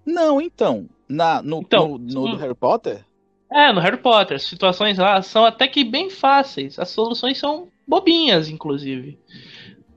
Não, 0.04 0.40
então. 0.40 0.88
Na, 1.08 1.42
no, 1.42 1.60
então, 1.60 1.98
no, 1.98 1.98
no 1.98 2.34
hum, 2.34 2.36
Harry 2.36 2.54
Potter? 2.54 3.04
É, 3.52 3.72
no 3.72 3.80
Harry 3.80 3.96
Potter. 3.96 4.36
As 4.36 4.44
situações 4.44 4.98
lá 4.98 5.20
são 5.22 5.44
até 5.44 5.66
que 5.66 5.82
bem 5.82 6.08
fáceis. 6.08 6.78
As 6.78 6.90
soluções 6.90 7.38
são 7.38 7.68
bobinhas, 7.86 8.48
inclusive. 8.48 9.18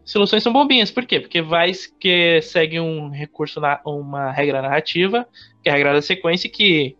soluções 0.03 0.41
são 0.41 0.51
bobinhas. 0.51 0.89
Por 0.89 1.05
quê? 1.05 1.19
Porque 1.19 1.41
vai 1.41 1.71
que 1.99 2.41
segue 2.41 2.79
um 2.79 3.09
recurso, 3.09 3.59
na, 3.59 3.79
uma 3.85 4.31
regra 4.31 4.61
narrativa, 4.61 5.27
que 5.61 5.69
é 5.69 5.71
a 5.71 5.75
regra 5.75 5.93
da 5.93 6.01
sequência, 6.01 6.49
que 6.49 6.97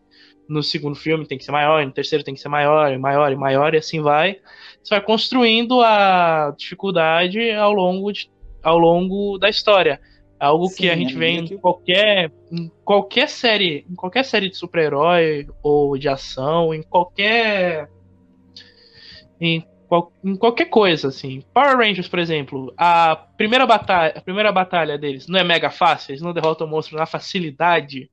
no 0.47 0.61
segundo 0.61 0.95
filme 0.95 1.25
tem 1.25 1.37
que 1.37 1.43
ser 1.43 1.51
maior, 1.51 1.83
no 1.85 1.91
terceiro 1.91 2.23
tem 2.23 2.33
que 2.33 2.39
ser 2.39 2.49
maior, 2.49 2.97
maior 2.99 3.31
e 3.31 3.35
maior, 3.35 3.73
e 3.73 3.77
assim 3.77 4.01
vai. 4.01 4.37
Você 4.83 4.93
vai 4.93 5.01
construindo 5.01 5.81
a 5.81 6.53
dificuldade 6.57 7.51
ao 7.51 7.73
longo, 7.73 8.11
de, 8.11 8.29
ao 8.61 8.77
longo 8.77 9.37
da 9.39 9.49
história. 9.49 9.99
Algo 10.43 10.67
Sim, 10.67 10.75
que 10.75 10.89
a 10.89 10.95
gente 10.95 11.15
vê 11.15 11.29
em 11.29 11.45
que... 11.45 11.57
qualquer, 11.57 12.29
em 12.51 12.69
qualquer 12.83 13.29
série, 13.29 13.85
em 13.89 13.95
qualquer 13.95 14.25
série 14.25 14.49
de 14.49 14.57
super-herói 14.57 15.47
ou 15.63 15.97
de 15.97 16.09
ação, 16.09 16.73
em 16.73 16.83
qualquer 16.83 17.89
em, 19.39 19.65
em, 20.21 20.35
qualquer 20.35 20.65
coisa 20.65 21.07
assim. 21.07 21.41
Power 21.53 21.77
Rangers, 21.77 22.09
por 22.09 22.19
exemplo, 22.19 22.73
a 22.77 23.15
primeira 23.15 23.65
batalha, 23.65 24.15
a 24.17 24.21
primeira 24.21 24.51
batalha 24.51 24.97
deles 24.97 25.27
não 25.29 25.39
é 25.39 25.45
mega 25.45 25.69
fácil, 25.69 26.11
eles 26.11 26.21
não 26.21 26.33
derrotam 26.33 26.67
o 26.67 26.69
monstro 26.69 26.97
na 26.97 27.05
facilidade, 27.05 28.09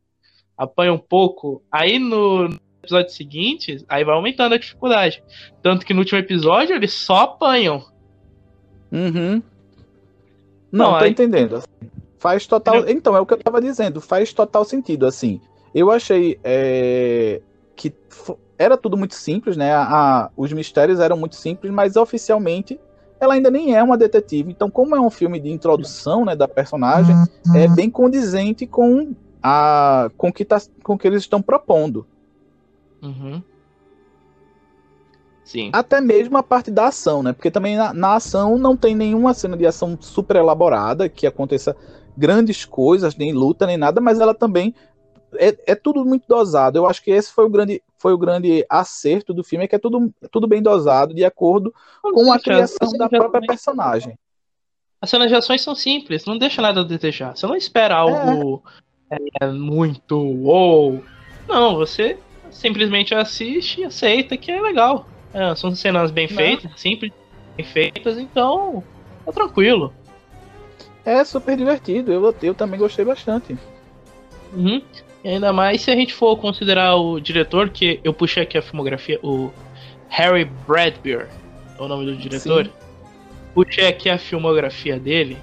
apanham 0.56 0.94
um 0.94 0.98
pouco. 0.98 1.64
Aí 1.68 1.98
no 1.98 2.48
episódio 2.80 3.10
seguinte, 3.10 3.84
aí 3.88 4.04
vai 4.04 4.14
aumentando 4.14 4.54
a 4.54 4.58
dificuldade. 4.58 5.20
Tanto 5.60 5.84
que 5.84 5.92
no 5.92 5.98
último 5.98 6.20
episódio 6.20 6.76
eles 6.76 6.92
só 6.92 7.22
apanham. 7.22 7.84
Uhum. 8.92 9.42
Não, 10.70 10.92
não 10.92 10.98
tô 10.98 11.04
aí... 11.04 11.10
entendendo. 11.10 11.60
Faz 12.20 12.46
total. 12.46 12.86
Então, 12.86 13.16
é 13.16 13.20
o 13.20 13.24
que 13.24 13.32
eu 13.32 13.38
tava 13.38 13.62
dizendo, 13.62 13.98
faz 13.98 14.30
total 14.30 14.62
sentido, 14.62 15.06
assim. 15.06 15.40
Eu 15.74 15.90
achei 15.90 16.38
é, 16.44 17.40
que 17.74 17.94
era 18.58 18.76
tudo 18.76 18.94
muito 18.94 19.14
simples, 19.14 19.56
né? 19.56 19.72
A, 19.72 19.84
a, 19.84 20.30
os 20.36 20.52
mistérios 20.52 21.00
eram 21.00 21.16
muito 21.16 21.34
simples, 21.34 21.72
mas 21.72 21.96
oficialmente 21.96 22.78
ela 23.18 23.32
ainda 23.32 23.50
nem 23.50 23.74
é 23.74 23.82
uma 23.82 23.96
detetive. 23.96 24.50
Então, 24.50 24.70
como 24.70 24.94
é 24.94 25.00
um 25.00 25.08
filme 25.08 25.40
de 25.40 25.50
introdução 25.50 26.26
né, 26.26 26.36
da 26.36 26.46
personagem, 26.46 27.14
uhum. 27.14 27.56
é 27.56 27.66
bem 27.66 27.88
condizente 27.88 28.66
com 28.66 29.14
a 29.42 30.10
com 30.18 30.30
que 30.30 30.44
tá, 30.44 30.60
com 30.82 30.98
que 30.98 31.06
eles 31.06 31.22
estão 31.22 31.40
propondo. 31.40 32.06
Uhum. 33.02 33.42
Sim. 35.42 35.70
Até 35.72 36.02
mesmo 36.02 36.36
a 36.36 36.42
parte 36.42 36.70
da 36.70 36.88
ação, 36.88 37.22
né? 37.22 37.32
Porque 37.32 37.50
também 37.50 37.76
na, 37.76 37.94
na, 37.94 38.16
ação 38.16 38.58
não 38.58 38.76
tem 38.76 38.94
nenhuma 38.94 39.32
cena 39.32 39.56
de 39.56 39.66
ação 39.66 39.96
super 39.98 40.36
elaborada 40.36 41.08
que 41.08 41.26
aconteça 41.26 41.74
grandes 42.16 42.64
coisas, 42.64 43.16
nem 43.16 43.32
luta, 43.32 43.66
nem 43.66 43.76
nada, 43.76 44.00
mas 44.00 44.20
ela 44.20 44.34
também 44.34 44.74
é, 45.34 45.56
é, 45.66 45.74
tudo 45.74 46.04
muito 46.04 46.24
dosado. 46.26 46.76
Eu 46.76 46.86
acho 46.86 47.02
que 47.02 47.10
esse 47.10 47.32
foi 47.32 47.44
o 47.44 47.50
grande, 47.50 47.82
foi 47.98 48.12
o 48.12 48.18
grande 48.18 48.64
acerto 48.68 49.32
do 49.32 49.44
filme, 49.44 49.64
é 49.64 49.68
que 49.68 49.76
é 49.76 49.78
tudo, 49.78 50.12
tudo 50.30 50.46
bem 50.46 50.62
dosado, 50.62 51.14
de 51.14 51.24
acordo 51.24 51.74
com 52.02 52.32
a 52.32 52.38
criação 52.38 52.90
da 52.92 53.08
própria 53.08 53.42
personagem. 53.42 54.18
As 55.00 55.08
cenas 55.08 55.28
de 55.28 55.34
ações 55.34 55.62
são 55.62 55.74
simples, 55.74 56.26
não 56.26 56.36
deixa 56.36 56.60
nada 56.60 56.80
a 56.80 56.84
desejar. 56.84 57.36
Você 57.36 57.46
não 57.46 57.56
espera 57.56 57.96
algo 57.96 58.62
é. 59.10 59.16
É, 59.40 59.46
muito 59.46 60.18
ou 60.44 61.02
não, 61.48 61.74
você 61.74 62.16
simplesmente 62.50 63.14
assiste 63.14 63.80
e 63.80 63.84
aceita 63.84 64.36
que 64.36 64.50
é 64.50 64.60
legal. 64.60 65.06
É, 65.32 65.54
são 65.54 65.74
cenas 65.74 66.10
bem 66.10 66.28
feitas, 66.28 66.80
simples, 66.80 67.12
bem 67.56 67.66
feitas, 67.66 68.18
então 68.18 68.82
é 69.26 69.32
tranquilo. 69.32 69.92
É 71.04 71.24
super 71.24 71.56
divertido, 71.56 72.12
eu, 72.12 72.34
eu 72.42 72.54
também 72.54 72.78
gostei 72.78 73.04
bastante. 73.04 73.56
Uhum. 74.52 74.82
Ainda 75.24 75.52
mais 75.52 75.82
se 75.82 75.90
a 75.90 75.94
gente 75.94 76.14
for 76.14 76.36
considerar 76.36 76.96
o 76.96 77.20
diretor, 77.20 77.70
que 77.70 78.00
eu 78.02 78.12
puxei 78.12 78.42
aqui 78.42 78.56
a 78.56 78.62
filmografia, 78.62 79.18
o 79.22 79.50
Harry 80.08 80.44
Bradbeer, 80.66 81.28
é 81.78 81.82
o 81.82 81.88
nome 81.88 82.06
do 82.06 82.16
diretor. 82.16 82.66
Sim. 82.66 82.72
Puxei 83.54 83.86
aqui 83.86 84.08
a 84.08 84.18
filmografia 84.18 84.98
dele. 84.98 85.36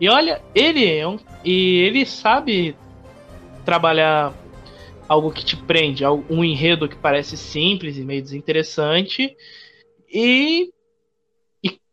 E 0.00 0.08
olha, 0.08 0.40
ele 0.54 0.86
é 0.88 1.06
um, 1.06 1.18
e 1.44 1.80
ele 1.80 2.06
sabe 2.06 2.76
trabalhar 3.64 4.32
algo 5.08 5.32
que 5.32 5.44
te 5.44 5.56
prende, 5.56 6.04
um 6.06 6.44
enredo 6.44 6.88
que 6.88 6.96
parece 6.96 7.36
simples 7.36 7.96
e 7.96 8.02
meio 8.02 8.22
desinteressante 8.22 9.34
e 10.08 10.70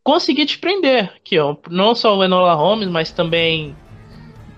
conseguir 0.05 0.45
te 0.45 0.59
prender, 0.59 1.13
que 1.23 1.35
não 1.67 1.95
só 1.95 2.15
o 2.15 2.23
Enola 2.23 2.53
Holmes, 2.53 2.87
mas 2.87 3.09
também 3.09 3.75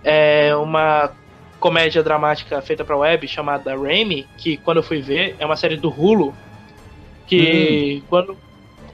é 0.04 0.54
uma 0.58 1.10
comédia 1.58 2.04
dramática 2.04 2.62
feita 2.62 2.84
para 2.84 2.98
web 2.98 3.26
chamada 3.30 3.74
Remy, 3.74 4.28
que 4.38 4.58
quando 4.58 4.78
eu 4.78 4.84
fui 4.84 5.02
ver 5.02 5.38
é 5.40 5.46
uma 5.46 5.56
série 5.56 5.78
do 5.78 5.90
Hulu, 5.90 6.36
que 7.26 8.02
hum. 8.04 8.06
quando 8.10 8.38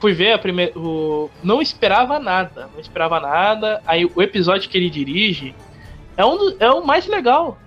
fui 0.00 0.12
ver 0.12 0.32
a 0.32 0.38
primeira, 0.38 0.78
o, 0.78 1.28
não 1.42 1.60
esperava 1.60 2.20
nada, 2.20 2.70
não 2.72 2.80
esperava 2.80 3.18
nada. 3.18 3.82
Aí 3.84 4.04
o 4.04 4.22
episódio 4.22 4.70
que 4.70 4.78
ele 4.78 4.88
dirige 4.88 5.52
é 6.16 6.24
um 6.24 6.56
é 6.60 6.70
o 6.70 6.86
mais 6.86 7.08
legal. 7.08 7.58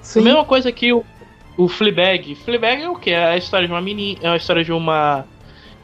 Sim. 0.00 0.20
A 0.20 0.22
mesma 0.22 0.44
coisa 0.44 0.70
que 0.70 0.92
o, 0.92 1.04
o 1.56 1.66
Fleabag. 1.66 2.36
Fleabag 2.36 2.82
é 2.82 2.88
o 2.88 2.94
que? 2.94 3.10
É 3.10 3.24
a 3.30 3.36
história 3.36 3.66
de 3.66 3.72
uma 3.72 3.82
menina, 3.82 4.20
é 4.22 4.28
a 4.28 4.36
história 4.36 4.62
de 4.62 4.72
uma 4.72 5.26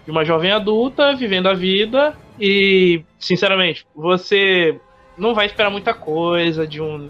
de 0.06 0.10
uma 0.12 0.24
jovem 0.24 0.52
adulta 0.52 1.14
vivendo 1.14 1.48
a 1.48 1.54
vida 1.54 2.16
e, 2.40 3.02
sinceramente, 3.18 3.84
você 3.94 4.80
não 5.18 5.34
vai 5.34 5.46
esperar 5.46 5.68
muita 5.68 5.92
coisa 5.92 6.66
de 6.66 6.80
um 6.80 7.08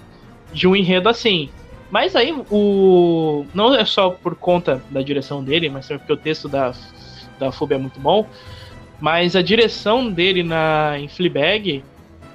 de 0.52 0.66
um 0.66 0.74
enredo 0.74 1.08
assim. 1.08 1.50
Mas 1.90 2.16
aí 2.16 2.34
o 2.50 3.44
não 3.54 3.74
é 3.74 3.84
só 3.84 4.10
por 4.10 4.34
conta 4.34 4.82
da 4.90 5.02
direção 5.02 5.44
dele, 5.44 5.68
mas 5.68 5.86
também 5.86 5.98
porque 5.98 6.12
o 6.12 6.16
texto 6.16 6.48
da 6.48 6.72
da 7.38 7.52
FUB 7.52 7.74
é 7.74 7.78
muito 7.78 8.00
bom, 8.00 8.26
mas 8.98 9.36
a 9.36 9.42
direção 9.42 10.10
dele 10.10 10.42
na 10.42 10.98
em 10.98 11.06
Fleabag, 11.06 11.84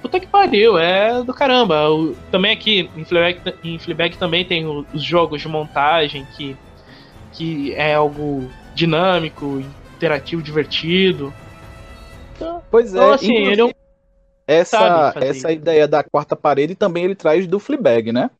puta 0.00 0.20
que 0.20 0.28
pariu, 0.28 0.78
é 0.78 1.22
do 1.24 1.34
caramba. 1.34 1.90
O, 1.90 2.14
também 2.30 2.52
aqui 2.52 2.88
em 2.96 3.04
Fleabag, 3.04 3.54
em 3.64 3.78
Fleabag 3.80 4.16
também 4.16 4.44
tem 4.44 4.64
os 4.66 5.02
jogos 5.02 5.42
de 5.42 5.48
montagem 5.48 6.24
que 6.36 6.56
que 7.32 7.72
é 7.74 7.94
algo 7.94 8.48
dinâmico, 8.74 9.62
interativo, 10.02 10.42
divertido. 10.42 11.32
Pois 12.70 12.92
é, 12.92 12.98
então, 12.98 13.12
assim, 13.12 13.34
ele 13.34 13.60
é 13.60 13.64
um 13.64 13.70
essa, 14.46 15.14
essa 15.16 15.52
ideia 15.52 15.86
da 15.86 16.02
quarta 16.02 16.34
parede 16.34 16.74
também 16.74 17.04
ele 17.04 17.14
traz 17.14 17.46
do 17.46 17.60
Fleabag, 17.60 18.12
né? 18.12 18.30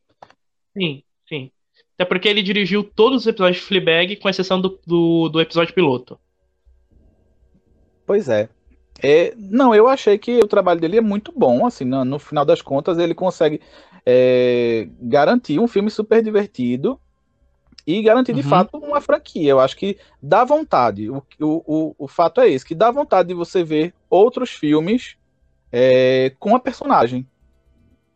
Sim, 0.77 1.03
sim. 1.29 1.51
Até 1.94 2.05
porque 2.05 2.29
ele 2.29 2.42
dirigiu 2.42 2.83
todos 2.83 3.22
os 3.22 3.27
episódios 3.27 3.59
de 3.59 3.62
Fleabag, 3.62 4.16
com 4.16 4.29
exceção 4.29 4.61
do, 4.61 4.81
do, 4.85 5.29
do 5.29 5.40
episódio 5.40 5.72
piloto. 5.72 6.18
Pois 8.05 8.29
é. 8.29 8.48
é. 9.01 9.33
Não, 9.37 9.72
eu 9.72 9.87
achei 9.87 10.18
que 10.18 10.38
o 10.38 10.48
trabalho 10.48 10.81
dele 10.81 10.98
é 10.98 11.01
muito 11.01 11.33
bom, 11.35 11.64
assim, 11.64 11.85
no, 11.85 12.05
no 12.05 12.18
final 12.18 12.44
das 12.44 12.61
contas 12.61 12.98
ele 12.98 13.14
consegue 13.14 13.61
é, 14.05 14.88
garantir 15.01 15.61
um 15.61 15.68
filme 15.68 15.90
super 15.90 16.22
divertido 16.22 16.98
e 17.87 18.03
garantir 18.03 18.33
de 18.33 18.42
uhum. 18.42 18.49
fato 18.49 18.79
uma 18.79 19.01
franquia. 19.01 19.51
Eu 19.51 19.61
acho 19.61 19.77
que 19.77 19.99
dá 20.23 20.45
vontade. 20.45 21.11
O, 21.11 21.23
o, 21.40 21.95
o, 21.99 22.09
fato 22.09 22.40
é 22.40 22.49
esse, 22.49 22.64
que 22.64 22.75
dá 22.75 22.90
vontade 22.90 23.29
de 23.29 23.35
você 23.35 23.64
ver 23.64 23.92
outros 24.09 24.51
filmes 24.51 25.16
é, 25.71 26.33
com 26.38 26.55
a 26.55 26.61
personagem. 26.61 27.27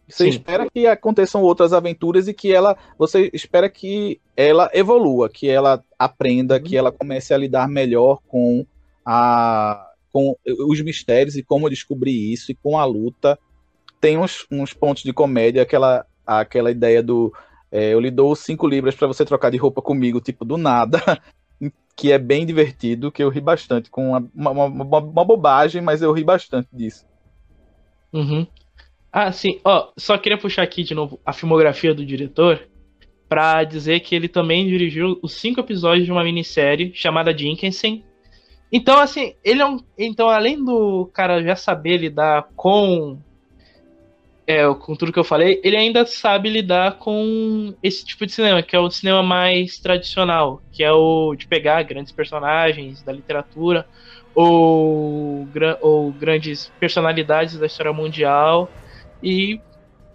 Você 0.09 0.25
Sim. 0.25 0.31
espera 0.31 0.69
que 0.71 0.87
aconteçam 0.87 1.43
outras 1.43 1.73
aventuras 1.73 2.29
e 2.29 2.35
que 2.35 2.53
ela. 2.53 2.77
Você 2.97 3.29
espera 3.33 3.69
que 3.69 4.21
ela 4.37 4.71
evolua, 4.73 5.29
que 5.29 5.49
ela 5.49 5.83
aprenda, 5.99 6.57
uhum. 6.57 6.63
que 6.63 6.77
ela 6.77 6.93
comece 6.93 7.35
a 7.35 7.39
lidar 7.39 7.69
melhor 7.69 8.21
com, 8.29 8.65
a, 9.05 9.91
com 10.13 10.37
os 10.47 10.81
mistérios 10.81 11.35
e 11.37 11.43
como 11.43 11.69
descobrir 11.69 12.33
isso, 12.33 12.53
e 12.53 12.55
com 12.55 12.79
a 12.79 12.85
luta. 12.85 13.37
Tem 14.01 14.17
uns, 14.17 14.47
uns 14.49 14.73
pontos 14.73 15.03
de 15.03 15.13
comédia, 15.13 15.63
aquela, 15.63 16.07
aquela 16.25 16.71
ideia 16.71 17.03
do. 17.03 17.33
É, 17.71 17.93
eu 17.93 18.01
lhe 18.01 18.11
dou 18.11 18.35
cinco 18.35 18.67
libras 18.67 18.95
para 18.95 19.07
você 19.07 19.25
trocar 19.25 19.51
de 19.51 19.57
roupa 19.57 19.83
comigo, 19.83 20.21
tipo, 20.21 20.45
do 20.45 20.57
nada. 20.57 21.01
que 21.97 22.13
é 22.13 22.19
bem 22.19 22.45
divertido, 22.45 23.11
que 23.11 23.23
eu 23.23 23.31
ri 23.31 23.41
bastante, 23.41 23.91
com 23.91 24.11
uma, 24.11 24.29
uma, 24.35 24.65
uma, 24.65 24.99
uma 24.99 25.25
bobagem, 25.25 25.81
mas 25.81 26.03
eu 26.03 26.13
ri 26.13 26.23
bastante 26.23 26.69
disso. 26.71 27.07
Uhum. 28.13 28.47
Ah, 29.11 29.33
sim. 29.33 29.59
Ó, 29.65 29.93
só 29.97 30.19
queria 30.19 30.37
puxar 30.37 30.63
aqui 30.63 30.83
de 30.83 30.95
novo 30.95 31.19
a 31.25 31.33
filmografia 31.33 31.95
do 31.95 32.05
diretor 32.05 32.69
para 33.29 33.65
dizer 33.65 34.01
que 34.01 34.15
ele 34.15 34.29
também 34.29 34.67
dirigiu 34.67 35.19
os 35.23 35.33
cinco 35.33 35.61
episódios 35.61 36.05
de 36.05 36.13
uma 36.13 36.23
minissérie 36.23 36.93
chamada 36.95 37.33
Dickinson. 37.33 38.03
Então, 38.71 38.99
assim, 38.99 39.35
ele 39.43 39.63
é 39.63 39.67
um. 39.67 39.79
Então, 39.99 40.29
além 40.29 40.63
do 40.63 41.07
cara 41.13 41.43
já 41.43 41.57
saber 41.57 41.97
lidar 41.97 42.49
com. 42.55 43.19
É, 44.47 44.63
com 44.75 44.95
tudo 44.95 45.13
que 45.13 45.19
eu 45.19 45.25
falei, 45.25 45.61
ele 45.65 45.77
ainda 45.77 46.07
sabe 46.07 46.49
lidar 46.49 46.99
com 46.99 47.75
esse 47.83 48.05
tipo 48.05 48.25
de 48.25 48.33
cinema, 48.33 48.63
que 48.63 48.77
é 48.77 48.79
o 48.79 48.89
cinema 48.89 49.21
mais 49.21 49.79
tradicional, 49.81 50.63
que 50.71 50.85
é 50.85 50.93
o 50.93 51.35
de 51.35 51.49
pegar 51.49 51.83
grandes 51.83 52.13
personagens 52.13 53.03
da 53.03 53.13
literatura, 53.13 53.85
ou, 54.33 55.49
ou 55.81 56.13
grandes 56.13 56.71
personalidades 56.79 57.59
da 57.59 57.67
história 57.67 57.93
mundial. 57.93 58.71
E 59.21 59.61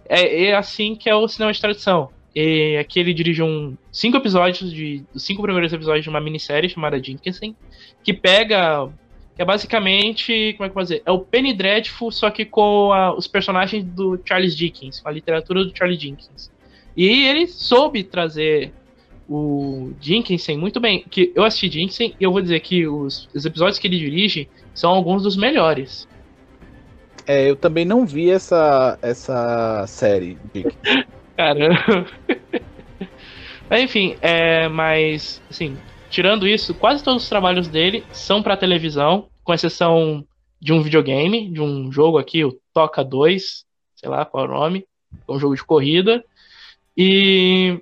é, 0.08 0.44
é, 0.44 0.54
assim 0.54 0.94
que 0.94 1.10
é 1.10 1.14
o 1.14 1.28
cinema 1.28 1.52
de 1.52 1.60
tradição. 1.60 2.08
E 2.34 2.78
aqui 2.78 2.98
ele 2.98 3.12
dirige 3.12 3.42
um, 3.42 3.76
cinco 3.90 4.16
episódios 4.16 4.72
de. 4.72 5.04
Os 5.14 5.22
cinco 5.22 5.42
primeiros 5.42 5.72
episódios 5.72 6.04
de 6.04 6.08
uma 6.08 6.20
minissérie 6.20 6.70
chamada 6.70 6.98
Dickinson, 6.98 7.54
que 8.02 8.14
pega 8.14 8.88
que 9.34 9.42
é 9.42 9.44
basicamente, 9.44 10.54
como 10.56 10.66
é 10.66 10.68
que 10.68 10.72
eu 10.72 10.74
vou 10.74 10.82
dizer? 10.82 11.02
É 11.06 11.10
o 11.10 11.20
Penny 11.20 11.54
Dreadful, 11.54 12.10
só 12.10 12.30
que 12.30 12.44
com 12.44 12.92
a, 12.92 13.14
os 13.14 13.26
personagens 13.26 13.84
do 13.84 14.20
Charles 14.24 14.54
Dickens, 14.54 15.00
com 15.00 15.08
a 15.08 15.12
literatura 15.12 15.64
do 15.64 15.76
Charles 15.76 15.98
Dickens. 15.98 16.50
E 16.96 17.26
ele 17.26 17.46
soube 17.46 18.04
trazer 18.04 18.72
o 19.28 19.92
Dinkinson 19.98 20.58
muito 20.58 20.78
bem. 20.78 21.04
Que 21.08 21.32
eu 21.34 21.44
assisti 21.44 21.68
Dinkinson 21.68 22.14
e 22.20 22.24
eu 22.24 22.30
vou 22.30 22.42
dizer 22.42 22.60
que 22.60 22.86
os, 22.86 23.28
os 23.34 23.46
episódios 23.46 23.78
que 23.78 23.86
ele 23.86 23.98
dirige 23.98 24.48
são 24.74 24.90
alguns 24.90 25.22
dos 25.22 25.36
melhores. 25.36 26.06
É, 27.26 27.48
eu 27.48 27.56
também 27.56 27.84
não 27.84 28.04
vi 28.04 28.30
essa, 28.30 28.98
essa 29.00 29.86
série, 29.86 30.36
Dick. 30.52 30.76
Caramba. 31.36 32.06
Enfim, 33.80 34.16
é, 34.20 34.68
mas, 34.68 35.40
assim, 35.48 35.78
tirando 36.12 36.46
isso, 36.46 36.74
quase 36.74 37.02
todos 37.02 37.22
os 37.22 37.28
trabalhos 37.28 37.66
dele 37.66 38.04
são 38.12 38.42
para 38.42 38.56
televisão, 38.56 39.28
com 39.42 39.54
exceção 39.54 40.24
de 40.60 40.72
um 40.72 40.82
videogame, 40.82 41.50
de 41.50 41.60
um 41.60 41.90
jogo 41.90 42.18
aqui, 42.18 42.44
o 42.44 42.56
Toca 42.72 43.02
2, 43.02 43.64
sei 43.96 44.08
lá 44.08 44.24
qual 44.24 44.44
é 44.44 44.48
o 44.48 44.52
nome, 44.52 44.86
é 45.26 45.32
um 45.32 45.40
jogo 45.40 45.56
de 45.56 45.64
corrida. 45.64 46.22
E 46.96 47.80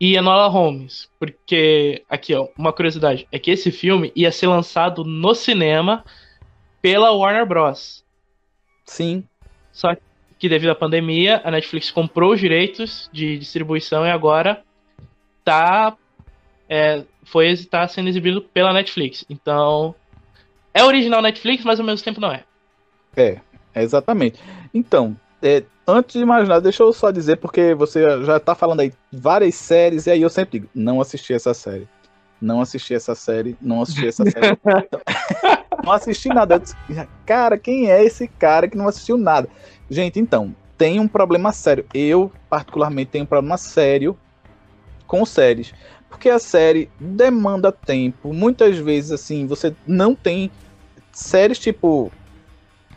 e 0.00 0.14
Enola 0.14 0.46
Holmes, 0.46 1.10
porque 1.18 2.04
aqui 2.08 2.32
ó, 2.32 2.46
uma 2.56 2.72
curiosidade, 2.72 3.26
é 3.32 3.38
que 3.38 3.50
esse 3.50 3.72
filme 3.72 4.12
ia 4.14 4.30
ser 4.30 4.46
lançado 4.46 5.02
no 5.02 5.34
cinema 5.34 6.04
pela 6.80 7.10
Warner 7.10 7.44
Bros. 7.44 8.04
Sim. 8.84 9.24
Só 9.72 9.96
que 10.38 10.48
devido 10.48 10.70
à 10.70 10.74
pandemia, 10.74 11.40
a 11.42 11.50
Netflix 11.50 11.90
comprou 11.90 12.32
os 12.32 12.38
direitos 12.38 13.10
de 13.12 13.38
distribuição 13.38 14.06
e 14.06 14.10
agora 14.10 14.62
tá 15.42 15.96
é, 16.68 17.02
foi 17.24 17.48
está 17.48 17.86
sendo 17.88 18.08
exibido 18.08 18.42
pela 18.42 18.72
Netflix. 18.72 19.24
Então 19.28 19.94
é 20.74 20.84
original 20.84 21.22
Netflix, 21.22 21.64
mas 21.64 21.80
ao 21.80 21.86
mesmo 21.86 22.04
tempo 22.04 22.20
não 22.20 22.32
é. 22.32 22.44
É, 23.16 23.40
exatamente. 23.74 24.38
Então, 24.72 25.16
é, 25.42 25.64
antes 25.86 26.18
de 26.18 26.24
mais 26.24 26.48
nada, 26.48 26.60
deixa 26.60 26.82
eu 26.82 26.92
só 26.92 27.10
dizer, 27.10 27.36
porque 27.36 27.74
você 27.74 28.24
já 28.24 28.38
tá 28.38 28.54
falando 28.54 28.80
aí 28.80 28.92
várias 29.12 29.54
séries, 29.54 30.06
e 30.06 30.10
aí 30.10 30.22
eu 30.22 30.30
sempre 30.30 30.60
digo, 30.60 30.70
não 30.74 31.00
assisti 31.00 31.32
essa 31.32 31.54
série. 31.54 31.88
Não 32.40 32.60
assisti 32.60 32.94
essa 32.94 33.16
série, 33.16 33.56
não 33.60 33.82
assisti 33.82 34.06
essa 34.06 34.24
série. 34.24 34.56
não 35.84 35.92
assisti 35.92 36.28
nada. 36.28 36.62
Cara, 37.26 37.58
quem 37.58 37.90
é 37.90 38.04
esse 38.04 38.28
cara 38.28 38.68
que 38.68 38.76
não 38.76 38.86
assistiu 38.86 39.18
nada? 39.18 39.48
Gente, 39.90 40.20
então, 40.20 40.54
tem 40.76 41.00
um 41.00 41.08
problema 41.08 41.50
sério. 41.50 41.84
Eu, 41.92 42.30
particularmente, 42.48 43.10
tenho 43.10 43.24
um 43.24 43.26
problema 43.26 43.56
sério 43.56 44.16
com 45.04 45.24
séries. 45.24 45.74
Porque 46.08 46.28
a 46.28 46.38
série 46.38 46.90
demanda 46.98 47.70
tempo. 47.70 48.32
Muitas 48.32 48.78
vezes, 48.78 49.12
assim, 49.12 49.46
você 49.46 49.74
não 49.86 50.14
tem 50.14 50.50
séries 51.12 51.58
tipo 51.58 52.10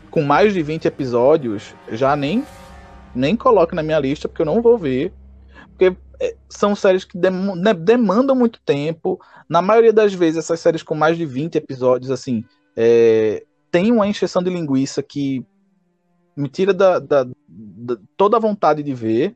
com 0.10 0.22
mais 0.22 0.54
de 0.54 0.62
20 0.62 0.86
episódios, 0.86 1.74
já 1.90 2.16
nem 2.16 2.44
nem 3.14 3.36
coloque 3.36 3.76
na 3.76 3.84
minha 3.84 4.00
lista, 4.00 4.28
porque 4.28 4.42
eu 4.42 4.46
não 4.46 4.62
vou 4.62 4.78
ver. 4.78 5.14
Porque 5.70 5.96
é, 6.20 6.36
são 6.50 6.76
séries 6.76 7.04
que 7.04 7.18
né, 7.18 7.74
demandam 7.74 8.36
muito 8.36 8.60
tempo. 8.62 9.20
Na 9.50 9.62
maioria 9.62 9.92
das 9.92 10.14
vezes, 10.14 10.38
essas 10.38 10.60
séries 10.60 10.84
com 10.84 10.96
mais 10.96 11.18
de 11.18 11.26
20 11.26 11.56
episódios, 11.56 12.12
assim, 12.12 12.46
é, 12.76 13.44
tem 13.70 13.92
uma 13.92 14.08
encheção 14.08 14.42
de 14.42 14.50
linguiça 14.50 15.04
que 15.04 15.46
me 16.36 16.48
tira 16.48 16.74
da, 16.74 17.00
da, 17.00 17.26
da 17.48 17.98
toda 18.16 18.38
a 18.38 18.40
vontade 18.40 18.82
de 18.84 18.94
ver. 18.94 19.36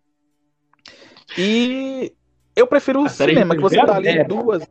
E 1.38 2.14
eu 2.56 2.68
prefiro 2.68 3.04
o 3.04 3.10
cinema, 3.10 3.56
que 3.56 3.62
você 3.62 3.78
tá 3.86 3.96
ali 3.96 4.24
duas, 4.24 4.64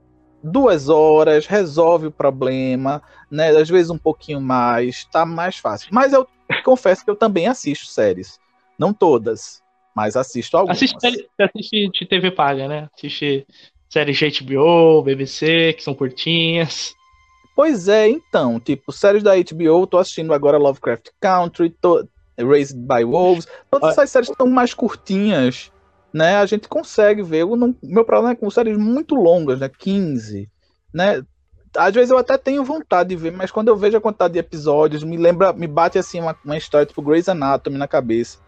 duas 0.43 0.89
horas, 0.89 1.47
resolve 1.47 2.07
o 2.07 2.11
problema, 2.11 3.03
né? 3.31 3.51
Às 3.51 3.69
vezes 3.69 3.91
um 3.91 3.99
pouquinho 3.99 4.41
mais, 4.41 5.05
tá 5.07 5.27
mais 5.27 5.57
fácil. 5.57 5.89
Mas 5.93 6.13
eu 6.13 6.27
confesso 6.65 7.05
que 7.05 7.11
eu 7.11 7.17
também 7.17 7.47
assisto 7.47 7.87
séries. 7.87 8.39
Não 8.79 8.93
todas, 8.93 9.63
mas 9.95 10.17
assisto 10.17 10.57
algumas. 10.57 10.77
Assiste, 10.77 11.29
assiste 11.39 12.07
TV 12.07 12.31
paga, 12.31 12.67
né? 12.67 12.89
Assiste 12.97 13.47
séries 13.89 14.17
de 14.17 14.45
HBO, 14.45 15.03
BBC, 15.03 15.73
que 15.75 15.83
são 15.83 15.95
curtinhas. 15.95 16.95
Pois 17.55 17.87
é, 17.87 18.09
então, 18.09 18.59
tipo, 18.59 18.91
séries 18.91 19.23
da 19.23 19.37
HBO, 19.37 19.87
tô 19.87 19.99
assistindo 19.99 20.35
agora 20.35 20.59
Lovecraft 20.59 21.11
Country, 21.21 21.71
tô, 21.71 22.05
Raised 22.37 22.77
by 22.77 23.05
Wolves, 23.05 23.47
todas 23.71 23.91
essas 23.91 24.11
séries 24.11 24.29
estão 24.29 24.49
mais 24.49 24.75
curtinhas, 24.75 25.71
né? 26.15 26.37
A 26.37 26.47
gente 26.47 26.69
consegue 26.69 27.23
ver. 27.23 27.43
O 27.43 27.57
meu 27.83 28.05
problema 28.05 28.31
é 28.31 28.37
com 28.37 28.49
séries 28.49 28.79
muito 28.79 29.17
longas, 29.17 29.59
né? 29.59 29.69
15, 29.69 30.49
né? 30.93 31.21
Às 31.77 31.93
vezes 31.93 32.11
eu 32.11 32.17
até 32.17 32.39
tenho 32.39 32.63
vontade 32.63 33.09
de 33.09 33.17
ver, 33.17 33.33
mas 33.33 33.51
quando 33.51 33.67
eu 33.67 33.77
vejo 33.77 33.97
a 33.97 34.01
quantidade 34.01 34.35
de 34.35 34.39
episódios, 34.39 35.03
me 35.03 35.17
lembra, 35.17 35.53
me 35.53 35.67
bate 35.67 35.99
assim 35.99 36.21
uma, 36.21 36.37
uma 36.45 36.57
história 36.57 36.87
tipo 36.87 37.03
Grey's 37.03 37.29
Anatomy 37.29 37.77
na 37.77 37.89
cabeça 37.89 38.39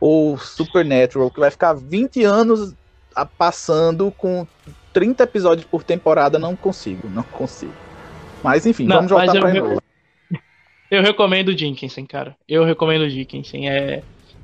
ou 0.00 0.38
Supernatural, 0.38 1.30
que 1.30 1.40
vai 1.40 1.50
ficar 1.50 1.74
20 1.74 2.24
anos 2.24 2.74
passando 3.36 4.10
com 4.12 4.46
30 4.94 5.24
episódios 5.24 5.66
por 5.66 5.82
temporada, 5.82 6.38
não 6.38 6.56
consigo, 6.56 7.06
não 7.10 7.22
consigo. 7.22 7.74
Mas 8.42 8.64
enfim, 8.64 8.86
não, 8.86 8.96
vamos 8.96 9.10
voltar 9.10 9.38
pra 9.38 9.54
eu, 9.54 9.78
eu 10.90 11.02
recomendo 11.02 11.48
o 11.48 11.54
Dickinson, 11.54 12.06
cara. 12.06 12.34
Eu 12.48 12.64
recomendo 12.64 13.02
o 13.02 13.10
Dickinson. 13.10 13.58
É, 13.58 14.02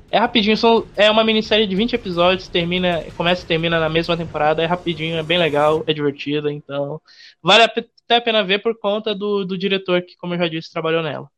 é 0.09 0.17
rapidinho, 0.17 0.57
são, 0.57 0.85
é 0.95 1.11
uma 1.11 1.23
minissérie 1.23 1.67
de 1.67 1.75
20 1.75 1.93
episódios, 1.93 2.47
termina, 2.47 3.03
começa 3.15 3.43
e 3.43 3.47
termina 3.47 3.79
na 3.79 3.89
mesma 3.89 4.15
temporada, 4.15 4.63
é 4.63 4.65
rapidinho, 4.65 5.17
é 5.17 5.23
bem 5.23 5.37
legal, 5.37 5.83
é 5.85 5.93
divertida, 5.93 6.51
então 6.51 7.01
vale 7.41 7.63
até 7.63 8.15
a 8.15 8.21
pena 8.21 8.43
ver 8.43 8.59
por 8.59 8.77
conta 8.79 9.13
do, 9.13 9.45
do 9.45 9.57
diretor 9.57 10.01
que, 10.01 10.15
como 10.17 10.33
eu 10.33 10.39
já 10.39 10.47
disse, 10.47 10.71
trabalhou 10.71 11.03
nela. 11.03 11.29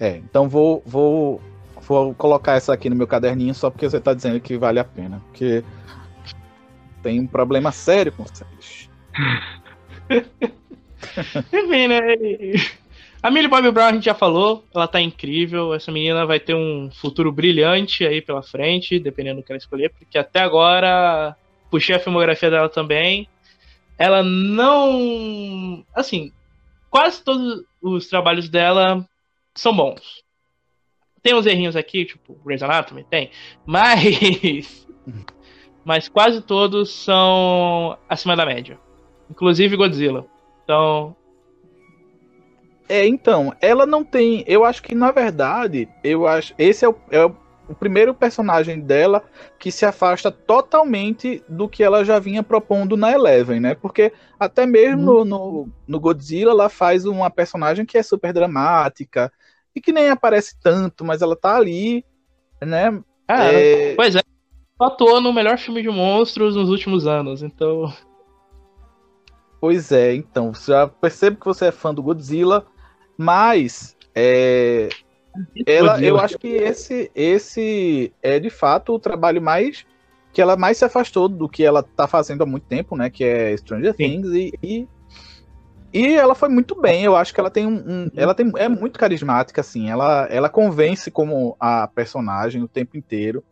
É, 0.00 0.16
então 0.16 0.48
vou, 0.48 0.82
vou 0.86 1.40
Vou 1.88 2.14
colocar 2.14 2.52
essa 2.52 2.74
aqui 2.74 2.90
no 2.90 2.96
meu 2.96 3.06
caderninho 3.06 3.54
só 3.54 3.70
porque 3.70 3.88
você 3.88 3.96
está 3.96 4.12
dizendo 4.12 4.38
que 4.40 4.58
vale 4.58 4.78
a 4.78 4.84
pena. 4.84 5.22
Porque 5.28 5.64
tem 7.02 7.18
um 7.18 7.26
problema 7.26 7.72
sério 7.72 8.12
com 8.12 8.26
séries. 8.26 8.90
Enfim, 11.50 11.88
né? 11.88 12.00
A 13.20 13.30
Millie 13.30 13.48
Bobby 13.48 13.70
Brown 13.72 13.88
a 13.88 13.92
gente 13.92 14.04
já 14.04 14.14
falou, 14.14 14.64
ela 14.72 14.86
tá 14.86 15.00
incrível. 15.00 15.74
Essa 15.74 15.90
menina 15.90 16.24
vai 16.24 16.38
ter 16.38 16.54
um 16.54 16.88
futuro 16.90 17.32
brilhante 17.32 18.06
aí 18.06 18.22
pela 18.22 18.42
frente, 18.42 18.98
dependendo 19.00 19.40
do 19.40 19.44
que 19.44 19.50
ela 19.50 19.58
escolher, 19.58 19.90
porque 19.90 20.16
até 20.16 20.40
agora 20.40 21.36
puxei 21.68 21.96
a 21.96 21.98
filmografia 22.00 22.50
dela 22.50 22.68
também. 22.68 23.28
Ela 23.98 24.22
não. 24.22 25.84
Assim, 25.92 26.32
quase 26.88 27.22
todos 27.24 27.64
os 27.82 28.06
trabalhos 28.06 28.48
dela 28.48 29.04
são 29.52 29.74
bons. 29.74 30.22
Tem 31.20 31.34
uns 31.34 31.46
errinhos 31.46 31.74
aqui, 31.74 32.04
tipo 32.04 32.34
Grey's 32.44 32.62
Anatomy, 32.62 33.02
tem. 33.02 33.30
Mas. 33.66 34.86
mas 35.84 36.08
quase 36.08 36.40
todos 36.40 36.92
são 36.92 37.98
acima 38.08 38.36
da 38.36 38.46
média. 38.46 38.78
Inclusive 39.28 39.76
Godzilla. 39.76 40.24
Então. 40.62 41.16
É, 42.88 43.06
então, 43.06 43.54
ela 43.60 43.84
não 43.84 44.02
tem. 44.02 44.44
Eu 44.46 44.64
acho 44.64 44.82
que, 44.82 44.94
na 44.94 45.10
verdade, 45.10 45.88
eu 46.02 46.26
acho. 46.26 46.54
Esse 46.58 46.84
é 46.84 46.88
o, 46.88 46.96
é 47.10 47.24
o 47.24 47.74
primeiro 47.78 48.14
personagem 48.14 48.80
dela 48.80 49.22
que 49.58 49.70
se 49.70 49.84
afasta 49.84 50.30
totalmente 50.30 51.42
do 51.48 51.68
que 51.68 51.82
ela 51.82 52.04
já 52.04 52.18
vinha 52.18 52.42
propondo 52.42 52.96
na 52.96 53.12
Eleven, 53.12 53.60
né? 53.60 53.74
Porque 53.74 54.12
até 54.40 54.64
mesmo 54.64 55.20
hum. 55.20 55.24
no, 55.24 55.68
no 55.86 56.00
Godzilla 56.00 56.52
ela 56.52 56.68
faz 56.68 57.04
uma 57.04 57.30
personagem 57.30 57.84
que 57.84 57.98
é 57.98 58.02
super 58.02 58.32
dramática, 58.32 59.30
e 59.78 59.80
que 59.80 59.92
nem 59.92 60.10
aparece 60.10 60.56
tanto, 60.60 61.04
mas 61.04 61.22
ela 61.22 61.36
tá 61.36 61.56
ali, 61.56 62.04
né? 62.60 63.00
É, 63.28 63.90
é... 63.90 63.94
Pois 63.94 64.16
é, 64.16 64.20
atuou 64.80 65.20
no 65.20 65.32
melhor 65.32 65.56
filme 65.56 65.82
de 65.82 65.88
monstros 65.88 66.56
nos 66.56 66.68
últimos 66.68 67.06
anos, 67.06 67.42
então. 67.42 67.92
Pois 69.60 69.90
é, 69.92 70.14
então, 70.14 70.52
já 70.54 70.86
percebo 70.86 71.38
que 71.38 71.46
você 71.46 71.66
é 71.66 71.72
fã 71.72 71.94
do 71.94 72.02
Godzilla, 72.02 72.66
mas 73.18 73.96
é, 74.14 74.88
ela, 75.66 76.00
eu 76.00 76.18
acho 76.18 76.38
que 76.38 76.48
esse, 76.48 77.10
esse 77.14 78.12
é 78.22 78.38
de 78.38 78.48
fato 78.48 78.94
o 78.94 78.98
trabalho 78.98 79.42
mais 79.42 79.84
que 80.32 80.40
ela 80.40 80.56
mais 80.56 80.78
se 80.78 80.84
afastou 80.84 81.28
do 81.28 81.48
que 81.48 81.64
ela 81.64 81.82
tá 81.82 82.06
fazendo 82.06 82.42
há 82.42 82.46
muito 82.46 82.64
tempo, 82.64 82.96
né? 82.96 83.10
Que 83.10 83.24
é 83.24 83.56
Stranger 83.56 83.94
Sim. 83.94 84.22
Things 84.22 84.30
e, 84.32 84.54
e 84.62 84.88
e 85.92 86.14
ela 86.14 86.34
foi 86.34 86.48
muito 86.50 86.78
bem, 86.78 87.02
eu 87.02 87.16
acho 87.16 87.32
que 87.32 87.40
ela 87.40 87.50
tem 87.50 87.66
um. 87.66 87.76
um 87.76 88.10
ela 88.14 88.34
tem, 88.34 88.52
é 88.56 88.68
muito 88.68 88.98
carismática, 88.98 89.62
assim. 89.62 89.88
Ela, 89.88 90.26
ela 90.30 90.48
convence 90.48 91.10
como 91.10 91.56
a 91.58 91.88
personagem 91.88 92.62
o 92.62 92.68
tempo 92.68 92.96
inteiro. 92.96 93.42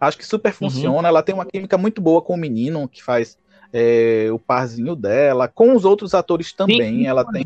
Acho 0.00 0.16
que 0.16 0.26
super 0.26 0.50
uhum. 0.50 0.54
funciona. 0.54 1.00
Uhum. 1.00 1.06
Ela 1.06 1.22
tem 1.22 1.34
uma 1.34 1.44
química 1.44 1.76
muito 1.76 2.00
boa 2.00 2.22
com 2.22 2.34
o 2.34 2.38
menino 2.38 2.88
que 2.88 3.04
faz 3.04 3.38
é, 3.72 4.28
o 4.32 4.38
parzinho 4.38 4.96
dela. 4.96 5.46
Com 5.46 5.76
os 5.76 5.84
outros 5.84 6.14
atores 6.14 6.52
também. 6.52 7.00
Sim, 7.00 7.06
ela 7.06 7.30
tem. 7.30 7.44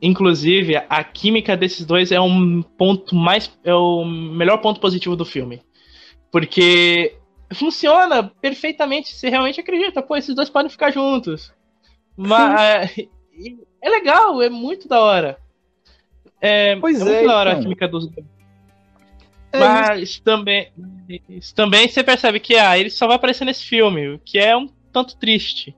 Inclusive, 0.00 0.76
a 0.76 1.02
química 1.02 1.56
desses 1.56 1.84
dois 1.84 2.12
é 2.12 2.20
um 2.20 2.62
ponto 2.62 3.14
mais. 3.14 3.50
É 3.64 3.74
o 3.74 4.04
melhor 4.04 4.58
ponto 4.58 4.80
positivo 4.80 5.16
do 5.16 5.24
filme. 5.24 5.60
Porque 6.30 7.16
funciona 7.52 8.22
perfeitamente. 8.22 9.12
Você 9.12 9.28
realmente 9.28 9.60
acredita, 9.60 10.02
pô, 10.02 10.16
esses 10.16 10.34
dois 10.34 10.48
podem 10.48 10.70
ficar 10.70 10.90
juntos. 10.90 11.52
Mas, 12.16 12.96
é 13.82 13.88
legal, 13.88 14.42
é 14.42 14.48
muito 14.48 14.88
da 14.88 15.00
hora. 15.00 15.38
É, 16.40 16.76
Pois 16.76 17.00
é 17.00 17.04
muito 17.04 17.16
é, 17.16 17.26
da 17.26 17.36
hora 17.36 17.50
a 17.50 17.52
então. 17.54 17.62
química 17.64 17.88
dos 17.88 18.06
dois. 18.06 18.26
É 19.52 19.58
Mas 19.58 20.20
também, 20.20 20.70
isso 21.28 21.54
também 21.54 21.88
você 21.88 22.04
percebe 22.04 22.38
que 22.38 22.54
ah, 22.56 22.78
ele 22.78 22.90
só 22.90 23.06
vai 23.06 23.16
aparecer 23.16 23.44
nesse 23.44 23.64
filme, 23.64 24.08
o 24.10 24.18
que 24.18 24.38
é 24.38 24.56
um 24.56 24.68
tanto 24.92 25.16
triste. 25.16 25.74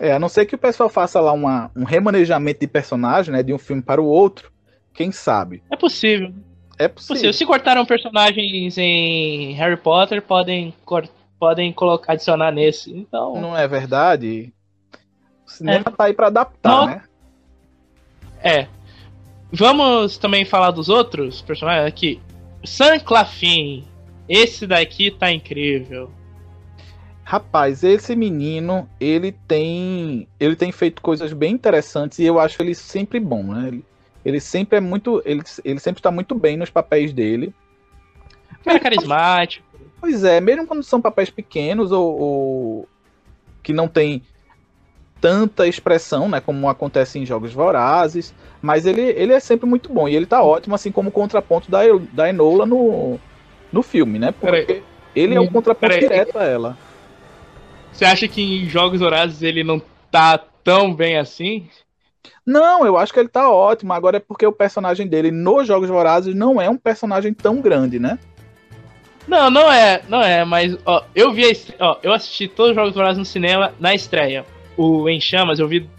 É, 0.00 0.12
a 0.12 0.18
não 0.18 0.28
ser 0.28 0.46
que 0.46 0.54
o 0.54 0.58
pessoal 0.58 0.88
faça 0.88 1.20
lá 1.20 1.32
uma, 1.32 1.70
um 1.76 1.84
remanejamento 1.84 2.60
de 2.60 2.66
personagem, 2.66 3.32
né, 3.32 3.42
de 3.42 3.52
um 3.52 3.58
filme 3.58 3.82
para 3.82 4.00
o 4.00 4.06
outro, 4.06 4.52
quem 4.94 5.10
sabe? 5.12 5.62
É 5.70 5.76
possível. 5.76 6.32
É 6.78 6.84
É 6.84 6.88
possível. 6.88 7.14
possível. 7.14 7.32
Se 7.32 7.44
cortaram 7.46 7.84
personagens 7.84 8.78
em 8.78 9.52
Harry 9.54 9.76
Potter, 9.76 10.22
podem, 10.22 10.72
podem 11.38 11.72
colocar, 11.72 12.12
adicionar 12.12 12.52
nesse. 12.52 12.92
Então, 12.96 13.40
Não 13.40 13.56
é 13.56 13.66
verdade? 13.66 14.52
O 15.46 15.50
cinema 15.50 15.84
tá 15.84 16.04
aí 16.04 16.12
para 16.14 16.28
adaptar, 16.28 16.70
Não. 16.70 16.86
né? 16.86 17.02
é. 18.42 18.68
Vamos 19.50 20.18
também 20.18 20.44
falar 20.44 20.70
dos 20.70 20.88
outros 20.88 21.40
personagens 21.42 21.86
aqui. 21.86 22.20
Sam 22.64 23.00
Claflin. 23.00 23.84
Esse 24.28 24.66
daqui 24.66 25.10
tá 25.10 25.32
incrível. 25.32 26.10
Rapaz, 27.30 27.84
esse 27.84 28.16
menino, 28.16 28.88
ele 28.98 29.32
tem, 29.32 30.26
ele 30.40 30.56
tem 30.56 30.72
feito 30.72 31.02
coisas 31.02 31.30
bem 31.34 31.52
interessantes 31.52 32.18
e 32.18 32.24
eu 32.24 32.40
acho 32.40 32.62
ele 32.62 32.74
sempre 32.74 33.20
bom, 33.20 33.42
né? 33.42 33.68
Ele, 33.68 33.84
ele 34.24 34.40
sempre 34.40 34.78
é 34.78 34.80
muito, 34.80 35.20
ele, 35.26 35.42
ele 35.62 35.78
sempre 35.78 35.98
está 35.98 36.10
muito 36.10 36.34
bem 36.34 36.56
nos 36.56 36.70
papéis 36.70 37.12
dele. 37.12 37.52
Cara 38.64 38.80
carismático. 38.80 39.62
Pois 40.00 40.24
é, 40.24 40.40
mesmo 40.40 40.66
quando 40.66 40.82
são 40.82 41.02
papéis 41.02 41.28
pequenos 41.28 41.92
ou, 41.92 42.18
ou 42.18 42.88
que 43.62 43.74
não 43.74 43.88
tem 43.88 44.22
tanta 45.20 45.68
expressão, 45.68 46.30
né, 46.30 46.40
como 46.40 46.66
acontece 46.66 47.18
em 47.18 47.26
Jogos 47.26 47.52
Vorazes, 47.52 48.32
mas 48.62 48.86
ele, 48.86 49.02
ele 49.02 49.34
é 49.34 49.40
sempre 49.40 49.68
muito 49.68 49.92
bom 49.92 50.08
e 50.08 50.16
ele 50.16 50.24
tá 50.24 50.42
ótimo, 50.42 50.74
assim 50.74 50.90
como 50.90 51.10
o 51.10 51.12
contraponto 51.12 51.70
da, 51.70 51.80
da 52.10 52.30
Enola 52.30 52.64
no, 52.64 53.18
no 53.70 53.82
filme, 53.82 54.18
né? 54.18 54.32
Porque 54.32 54.82
ele 55.14 55.34
é 55.34 55.40
o 55.40 55.42
Hum, 55.42 55.52
contraponto 55.52 55.98
direto 55.98 56.38
a 56.38 56.44
ela. 56.44 56.87
Você 57.98 58.04
acha 58.04 58.28
que 58.28 58.40
em 58.40 58.68
Jogos 58.68 59.00
Horazes 59.02 59.42
ele 59.42 59.64
não 59.64 59.82
tá 60.08 60.38
tão 60.38 60.94
bem 60.94 61.18
assim? 61.18 61.68
Não, 62.46 62.86
eu 62.86 62.96
acho 62.96 63.12
que 63.12 63.18
ele 63.18 63.28
tá 63.28 63.50
ótimo. 63.50 63.92
Agora 63.92 64.18
é 64.18 64.20
porque 64.20 64.46
o 64.46 64.52
personagem 64.52 65.08
dele 65.08 65.32
nos 65.32 65.66
Jogos 65.66 65.88
Vorazes 65.88 66.32
não 66.32 66.62
é 66.62 66.70
um 66.70 66.76
personagem 66.76 67.34
tão 67.34 67.60
grande, 67.60 67.98
né? 67.98 68.16
Não, 69.26 69.50
não 69.50 69.68
é, 69.72 70.00
não 70.08 70.22
é, 70.22 70.44
mas 70.44 70.78
ó, 70.86 71.02
eu 71.12 71.32
vi 71.32 71.42
estre- 71.42 71.74
ó, 71.80 71.96
eu 72.00 72.12
assisti 72.12 72.46
todos 72.46 72.70
os 72.70 72.76
Jogos 72.76 72.94
Vorazes 72.94 73.18
no 73.18 73.24
cinema 73.24 73.74
na 73.80 73.92
estreia. 73.92 74.46
O 74.76 75.08
Em 75.08 75.20
Chamas 75.20 75.58
eu 75.58 75.66
vi 75.66 75.90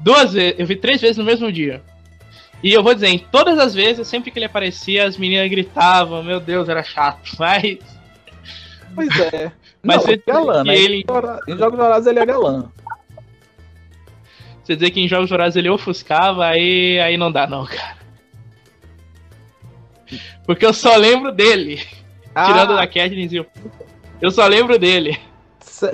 duas 0.00 0.34
vezes, 0.34 0.60
eu 0.60 0.66
vi 0.66 0.76
três 0.76 1.00
vezes 1.00 1.16
no 1.16 1.24
mesmo 1.24 1.50
dia. 1.50 1.82
E 2.62 2.70
eu 2.70 2.82
vou 2.82 2.92
dizer, 2.92 3.08
em 3.08 3.18
todas 3.18 3.58
as 3.58 3.74
vezes, 3.74 4.06
sempre 4.06 4.30
que 4.30 4.38
ele 4.38 4.44
aparecia, 4.44 5.06
as 5.06 5.16
meninas 5.16 5.48
gritavam, 5.48 6.22
meu 6.22 6.38
Deus, 6.38 6.68
era 6.68 6.82
chato, 6.84 7.30
mas 7.40 7.78
Pois 8.94 9.18
é. 9.18 9.50
Mas 9.84 9.96
não, 9.96 10.02
você 10.04 10.12
é 10.14 10.22
galã, 10.32 10.64
né? 10.64 10.76
ele- 10.76 11.04
Em 11.48 11.56
Jogos- 11.58 11.78
Vorazes 11.78 12.06
ele 12.06 12.18
é 12.20 12.26
galã. 12.26 12.70
você 14.62 14.74
dizer 14.74 14.90
que 14.90 15.00
em 15.00 15.08
Jogos 15.08 15.28
Vorazes 15.30 15.56
ele 15.56 15.68
ofuscava, 15.68 16.46
aí, 16.46 16.98
aí 17.00 17.16
não 17.16 17.30
dá 17.30 17.46
não, 17.46 17.64
cara. 17.66 17.96
Porque 20.46 20.64
eu 20.66 20.72
só 20.74 20.96
lembro 20.96 21.32
dele, 21.32 21.76
tirando 22.46 22.72
Ah, 22.72 22.76
da 22.76 22.86
Katniss 22.86 23.32
e 23.32 23.40
o... 23.40 23.46
Eu 24.20 24.30
só 24.30 24.46
lembro 24.46 24.78
dele. 24.78 25.18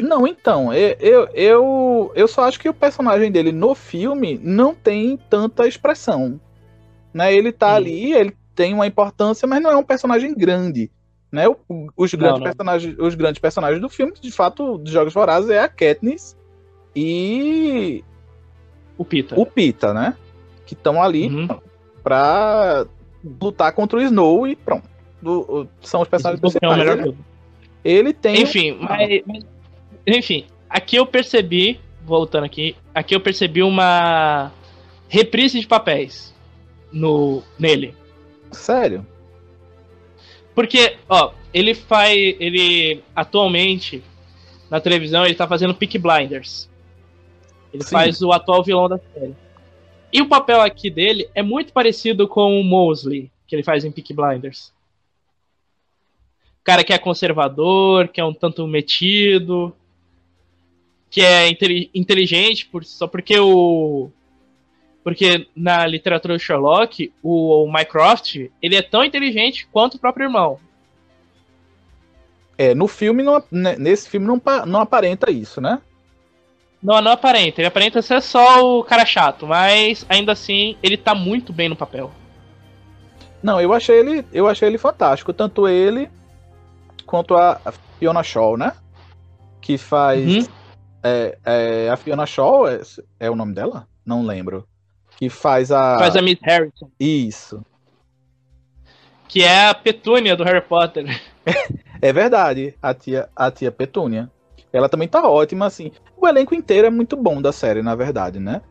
Não, 0.01 0.27
então, 0.27 0.73
eu, 0.73 0.97
eu, 1.01 1.29
eu, 1.35 2.13
eu 2.15 2.29
só 2.29 2.45
acho 2.45 2.61
que 2.61 2.69
o 2.69 2.75
personagem 2.75 3.31
dele 3.33 3.51
no 3.51 3.75
filme 3.75 4.39
não 4.43 4.75
tem 4.75 5.17
tanta 5.29 5.67
expressão. 5.67 6.41
Né? 7.13 7.35
Ele 7.35 7.51
tá 7.51 7.73
Hum. 7.73 7.77
ali, 7.77 8.13
ele 8.13 8.37
tem 8.55 8.73
uma 8.75 8.87
importância, 8.87 9.49
mas 9.49 9.61
não 9.63 9.71
é 9.71 9.77
um 9.77 9.83
personagem 9.83 10.35
grande. 10.35 10.91
Né? 11.33 11.49
O- 11.49 11.57
os, 11.97 12.13
grandes 12.15 12.39
não. 12.41 12.45
Personagens, 12.45 12.97
os 12.99 13.15
grandes 13.15 13.39
personagens 13.41 13.81
do 13.81 13.89
filme, 13.89 14.13
de 14.21 14.31
fato, 14.33 14.79
dos 14.79 14.91
Jogos 14.93 15.13
Vorazes, 15.15 15.49
é 15.51 15.61
a 15.61 15.69
Katniss 15.69 16.37
e 16.95 18.03
O 18.99 19.05
Pita. 19.05 19.39
o 19.39 19.47
Pita, 19.47 19.95
né? 19.95 20.17
Que 20.67 20.75
estão 20.75 21.03
ali 21.03 21.29
Uhum. 21.29 21.49
pra 22.03 22.85
lutar 23.41 23.73
contra 23.73 23.99
o 23.99 24.03
Snow 24.03 24.47
e 24.47 24.57
pronto. 24.57 24.89
Do- 25.23 25.69
são 25.83 26.01
os 26.03 26.09
personagens 26.09 26.39
é 26.39 26.41
principais. 26.41 26.81
Ele, 26.81 27.03
jogo. 27.05 27.19
ele 27.85 28.13
tem. 28.13 28.43
Enfim, 28.43 28.79
mas, 28.81 29.23
mas- 29.27 29.45
enfim, 30.07 30.47
aqui 30.69 30.97
eu 30.97 31.07
percebi, 31.07 31.79
voltando 32.05 32.45
aqui, 32.45 32.75
aqui 32.95 33.15
eu 33.15 33.21
percebi 33.21 33.63
uma 33.63 34.51
reprise 35.09 35.61
de 35.61 35.67
papéis 35.67 36.35
no 36.91 37.43
nele. 37.59 37.95
Sério? 38.51 39.07
Porque, 40.55 40.97
ó, 41.09 41.33
ele 41.53 41.75
faz, 41.75 42.17
ele 42.39 43.03
atualmente 43.15 44.03
na 44.71 44.81
televisão 44.81 45.25
ele 45.25 45.35
tá 45.35 45.49
fazendo 45.49 45.75
Peak 45.75 45.99
Blinders. 45.99 46.69
Ele 47.73 47.83
Sim. 47.83 47.91
faz 47.91 48.23
o 48.23 48.33
atual 48.33 48.63
vilão 48.63 48.89
da 48.89 48.99
série. 48.99 49.35
E 50.13 50.21
o 50.21 50.29
papel 50.29 50.61
aqui 50.61 50.91
dele 50.91 51.29
é 51.35 51.43
muito 51.43 51.73
parecido 51.73 52.27
com 52.27 52.61
o 52.61 52.65
Mosley, 52.65 53.31
que 53.47 53.55
ele 53.55 53.63
faz 53.63 53.85
em 53.85 53.93
Peak 53.93 54.13
Blinders. 54.13 54.73
Cara 56.63 56.85
que 56.85 56.93
é 56.93 56.99
conservador, 56.99 58.09
que 58.09 58.21
é 58.21 58.25
um 58.25 58.35
tanto 58.35 58.67
metido, 58.67 59.75
que 61.09 61.21
é 61.21 61.49
inteli- 61.49 61.91
inteligente 61.95 62.67
por, 62.67 62.85
só 62.85 63.07
porque 63.07 63.39
o 63.39 64.11
porque 65.03 65.47
na 65.57 65.87
literatura 65.87 66.35
do 66.35 66.41
Sherlock, 66.41 67.13
o, 67.23 67.65
o 67.65 67.73
Mycroft, 67.73 68.37
ele 68.61 68.77
é 68.77 68.83
tão 68.83 69.05
inteligente 69.05 69.67
quanto 69.73 69.95
o 69.95 69.99
próprio 69.99 70.25
irmão. 70.25 70.59
É, 72.59 72.75
no 72.75 72.87
filme, 72.87 73.23
não, 73.23 73.43
né, 73.51 73.77
nesse 73.79 74.09
filme 74.09 74.27
não, 74.27 74.41
não 74.67 74.81
aparenta 74.81 75.31
isso, 75.31 75.61
né? 75.61 75.81
Não, 76.83 77.01
não 77.01 77.13
aparenta. 77.13 77.61
Ele 77.61 77.69
aparenta 77.69 78.03
ser 78.03 78.21
só 78.21 78.79
o 78.79 78.85
cara 78.85 79.05
chato, 79.05 79.47
mas 79.47 80.05
ainda 80.09 80.33
assim 80.33 80.77
ele 80.83 80.97
tá 80.97 81.15
muito 81.15 81.53
bem 81.53 81.69
no 81.69 81.77
papel. 81.77 82.11
Não, 83.43 83.61
eu 83.61 83.73
achei 83.73 83.99
ele, 83.99 84.27
eu 84.33 84.47
achei 84.47 84.69
ele 84.69 84.77
fantástico, 84.79 85.33
tanto 85.33 85.67
ele 85.67 86.11
quanto 87.07 87.35
a 87.35 87.61
a 87.65 87.73
Fiona 87.99 88.23
Shaw, 88.23 88.57
né? 88.57 88.73
Que 89.61 89.77
faz 89.77 90.47
Uhum. 90.47 90.53
é, 91.03 91.39
é, 91.45 91.91
a 91.91 91.97
Fiona 91.97 92.27
Shaw 92.27 92.69
é, 92.69 92.81
é 93.19 93.31
o 93.31 93.37
nome 93.37 93.55
dela? 93.55 93.87
Não 94.05 94.25
lembro. 94.25 94.67
Que 95.21 95.29
faz 95.29 95.71
a 95.71 95.99
Faz 95.99 96.17
a 96.17 96.23
Miss 96.23 96.39
Harrison, 96.43 96.91
isso. 96.99 97.63
que 99.29 99.43
é 99.43 99.67
a 99.69 99.75
petúnia 99.75 100.37
do 100.37 100.45
Harry 100.45 100.61
Potter. 100.63 101.05
É 102.03 102.13
verdade, 102.15 102.75
a 102.81 102.95
tia, 102.95 103.29
a 103.37 103.51
tia 103.51 103.71
Petúnia. 103.71 104.31
Ela 104.73 104.89
também 104.89 105.07
tá 105.07 105.29
ótima, 105.29 105.67
assim. 105.67 105.93
O 106.17 106.27
elenco 106.27 106.55
inteiro 106.55 106.87
é 106.87 106.91
muito 106.91 107.15
bom 107.15 107.43
da 107.43 107.53
série, 107.53 107.83
na 107.83 107.95
verdade, 107.95 108.41
né? 108.41 108.63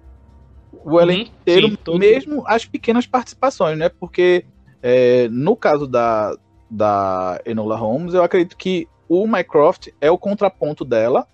O 0.83 0.99
elenco 0.99 1.29
Uhum, 1.29 1.33
inteiro, 1.41 1.67
sim, 1.67 1.77
mesmo 1.99 2.43
as 2.47 2.65
pequenas 2.65 3.05
participações, 3.05 3.77
né? 3.77 3.89
Porque 3.89 4.45
é, 4.81 5.27
no 5.29 5.55
caso 5.55 5.85
da, 5.85 6.35
da 6.71 7.39
Enola 7.45 7.75
Holmes, 7.75 8.15
eu 8.15 8.23
acredito 8.23 8.57
que 8.57 8.87
o 9.07 9.27
Mycroft 9.27 9.89
é 10.01 10.09
o 10.09 10.17
contraponto 10.17 10.83
dela, 10.83 11.27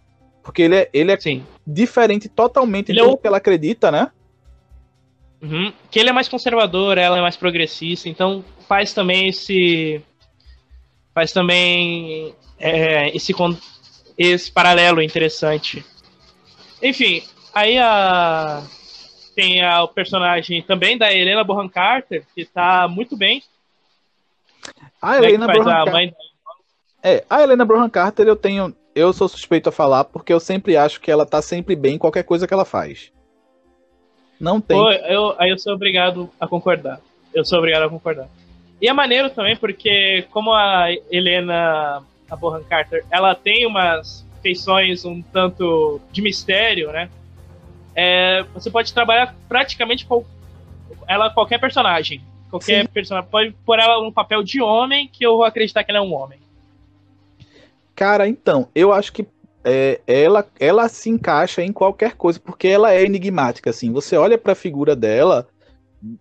porque 0.44 0.64
ele 0.64 0.76
é, 0.76 0.90
ele 0.94 1.12
é 1.14 1.18
Sim. 1.20 1.46
diferente 1.66 2.28
totalmente 2.28 2.92
Ele 2.92 3.00
é 3.00 3.04
do 3.04 3.12
o- 3.12 3.18
que 3.18 3.26
ela 3.28 3.38
acredita, 3.38 3.90
né? 3.90 4.12
Uhum. 5.42 5.72
Que 5.92 6.00
ele 6.00 6.10
é 6.10 6.14
mais 6.14 6.28
conservador, 6.28 6.98
ela 6.98 7.18
é 7.18 7.22
mais 7.22 7.36
progressista, 7.36 8.10
então 8.10 8.44
faz 8.68 8.94
também 8.94 9.30
esse. 9.30 10.02
Faz 11.14 11.32
também 11.32 12.36
é, 12.60 13.16
esse, 13.16 13.34
esse 14.18 14.52
paralelo 14.52 15.02
interessante. 15.02 15.86
Enfim, 16.82 17.24
aí 17.54 17.78
a. 17.78 18.64
Tem 19.36 19.62
a, 19.62 19.84
o 19.84 19.90
personagem 19.90 20.62
também 20.62 20.98
da 20.98 21.14
Helena 21.14 21.44
Bonham 21.44 21.68
Carter, 21.68 22.26
que 22.34 22.46
tá 22.46 22.88
muito 22.88 23.18
bem. 23.18 23.44
A 25.02 25.14
né, 25.14 25.20
que 25.20 25.26
Helena 25.26 25.48
Bonham 25.48 25.70
a 25.70 25.74
Carter, 25.74 25.94
mãe 25.94 26.16
é, 27.08 27.24
a 27.30 27.44
Helena 27.44 27.64
Bonham 27.64 27.88
Carter 27.88 28.28
eu 28.28 28.36
tenho, 28.36 28.76
eu 28.96 29.14
sou 29.14 29.28
suspeito 29.28 29.70
a 29.70 29.72
falar 29.72 30.06
porque 30.06 30.34
eu 30.34 30.40
sempre 30.40 30.76
acho 30.76 31.00
que 31.00 31.12
ela 31.12 31.24
tá 31.24 31.40
sempre 31.40 31.76
bem 31.76 31.94
em 31.94 32.00
qualquer 32.00 32.24
coisa 32.24 32.48
que 32.48 32.54
ela 32.54 32.66
faz. 32.66 33.12
Não 34.40 34.60
tem 34.60 34.78
Pô, 34.78 34.92
eu, 34.92 35.36
aí 35.38 35.50
eu 35.50 35.58
sou 35.58 35.74
obrigado 35.74 36.30
a 36.40 36.48
concordar. 36.48 37.00
Eu 37.34 37.46
sou 37.46 37.60
obrigado 37.60 37.84
a 37.84 37.90
concordar. 37.90 38.28
E 38.82 38.88
é 38.88 38.94
maneiro 38.94 39.30
também 39.30 39.56
porque, 39.56 40.26
como 40.32 40.54
a 40.54 40.88
Helena 41.10 42.04
a 42.30 42.36
Bonham 42.36 42.64
Carter, 42.64 43.06
ela 43.10 43.34
tem 43.36 43.66
umas 43.66 44.26
feições 44.42 45.06
um 45.06 45.22
tanto 45.22 46.00
de 46.12 46.22
mistério, 46.22 46.92
né? 46.92 47.10
É, 47.96 48.44
você 48.54 48.70
pode 48.70 48.94
trabalhar 48.94 49.34
praticamente 49.48 50.06
com 50.06 50.26
ela 51.08 51.30
qualquer 51.30 51.60
personagem. 51.60 52.22
Qualquer 52.50 52.86
Sim. 52.86 52.92
personagem. 52.92 53.30
Pode 53.30 53.52
pôr 53.66 53.80
ela 53.80 54.02
num 54.02 54.12
papel 54.12 54.44
de 54.44 54.62
homem 54.62 55.08
que 55.08 55.26
eu 55.26 55.38
vou 55.38 55.46
acreditar 55.46 55.84
que 55.84 55.92
ela 55.92 56.00
é 56.00 56.02
um 56.02 56.14
homem. 56.14 56.40
Cara, 57.96 58.28
então, 58.28 58.68
eu 58.76 58.92
acho 58.92 59.14
que 59.14 59.26
é, 59.66 60.00
ela, 60.06 60.48
ela 60.60 60.88
se 60.88 61.10
encaixa 61.10 61.64
em 61.64 61.74
qualquer 61.74 62.16
coisa, 62.16 62.40
porque 62.40 62.68
ela 62.68 62.94
é 62.94 63.04
enigmática, 63.04 63.72
assim. 63.72 63.92
Você 63.92 64.16
olha 64.16 64.38
para 64.38 64.52
a 64.52 64.56
figura 64.56 64.96
dela 64.96 65.48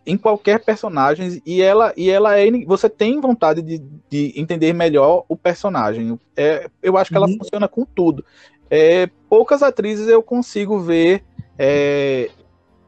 em 0.07 0.17
qualquer 0.17 0.65
personagem 0.65 1.43
e 1.45 1.61
ela 1.61 1.93
e 1.95 2.09
ela 2.09 2.39
é 2.39 2.51
você 2.65 2.89
tem 2.89 3.21
vontade 3.21 3.61
de, 3.61 3.83
de 4.09 4.33
entender 4.35 4.73
melhor 4.73 5.27
o 5.29 5.37
personagem. 5.37 6.19
É, 6.35 6.71
eu 6.83 6.97
acho 6.97 7.11
que 7.11 7.17
ela 7.17 7.29
uhum. 7.29 7.37
funciona 7.37 7.69
com 7.69 7.85
tudo. 7.85 8.25
É, 8.71 9.09
poucas 9.29 9.63
atrizes 9.63 10.09
eu 10.09 10.23
consigo 10.23 10.79
ver 10.79 11.23
é, 11.59 12.31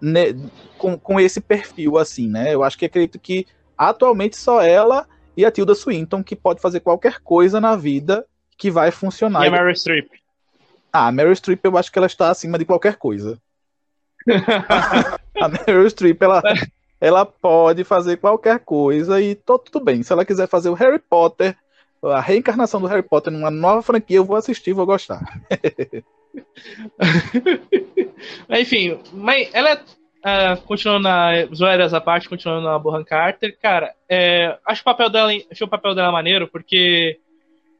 né, 0.00 0.34
com, 0.78 0.98
com 0.98 1.20
esse 1.20 1.38
perfil 1.38 1.98
assim 1.98 2.28
né? 2.28 2.54
Eu 2.54 2.64
acho 2.64 2.78
que 2.78 2.86
acredito 2.86 3.18
que 3.18 3.46
atualmente 3.76 4.38
só 4.38 4.62
ela 4.62 5.06
e 5.36 5.44
a 5.44 5.50
Tilda 5.50 5.74
Swinton 5.74 6.24
que 6.24 6.34
pode 6.34 6.62
fazer 6.62 6.80
qualquer 6.80 7.20
coisa 7.20 7.60
na 7.60 7.76
vida 7.76 8.24
que 8.56 8.70
vai 8.70 8.90
funcionar. 8.90 9.44
E 9.44 9.48
a 9.48 9.50
Meryl 9.50 9.76
Streep 9.76 10.08
ah 10.92 11.08
a 11.08 11.12
Meryl 11.12 11.34
Streep 11.34 11.64
eu 11.64 11.76
acho 11.76 11.90
que 11.90 11.98
ela 11.98 12.06
está 12.06 12.30
acima 12.30 12.58
de 12.58 12.64
qualquer 12.64 12.96
coisa 12.96 13.40
a 15.40 15.48
Meryl 15.48 15.88
Streep, 15.88 16.20
ela, 16.22 16.42
ela 17.00 17.24
pode 17.24 17.84
fazer 17.84 18.16
qualquer 18.16 18.58
coisa 18.60 19.20
e 19.20 19.34
tô, 19.34 19.58
tudo 19.58 19.84
bem. 19.84 20.02
Se 20.02 20.12
ela 20.12 20.24
quiser 20.24 20.48
fazer 20.48 20.68
o 20.68 20.74
Harry 20.74 20.98
Potter, 20.98 21.56
a 22.02 22.20
reencarnação 22.20 22.80
do 22.80 22.86
Harry 22.86 23.02
Potter 23.02 23.32
numa 23.32 23.50
nova 23.50 23.82
franquia, 23.82 24.16
eu 24.18 24.24
vou 24.24 24.36
assistir, 24.36 24.72
vou 24.72 24.86
gostar. 24.86 25.20
Enfim, 28.50 28.98
mas 29.12 29.48
ela 29.52 29.74
uh, 29.74 30.60
continuando 30.62 31.04
na 31.04 31.46
zoeiras 31.54 31.94
à 31.94 32.00
parte, 32.00 32.28
continuando 32.28 32.66
na 32.66 32.78
Bohan 32.78 33.04
Carter, 33.04 33.56
cara, 33.60 33.94
é, 34.08 34.58
acho 34.66 34.82
o 34.82 34.84
papel 34.84 35.08
dela, 35.08 35.32
acho 35.50 35.64
o 35.64 35.68
papel 35.68 35.94
dela 35.94 36.12
maneiro 36.12 36.48
porque 36.48 37.18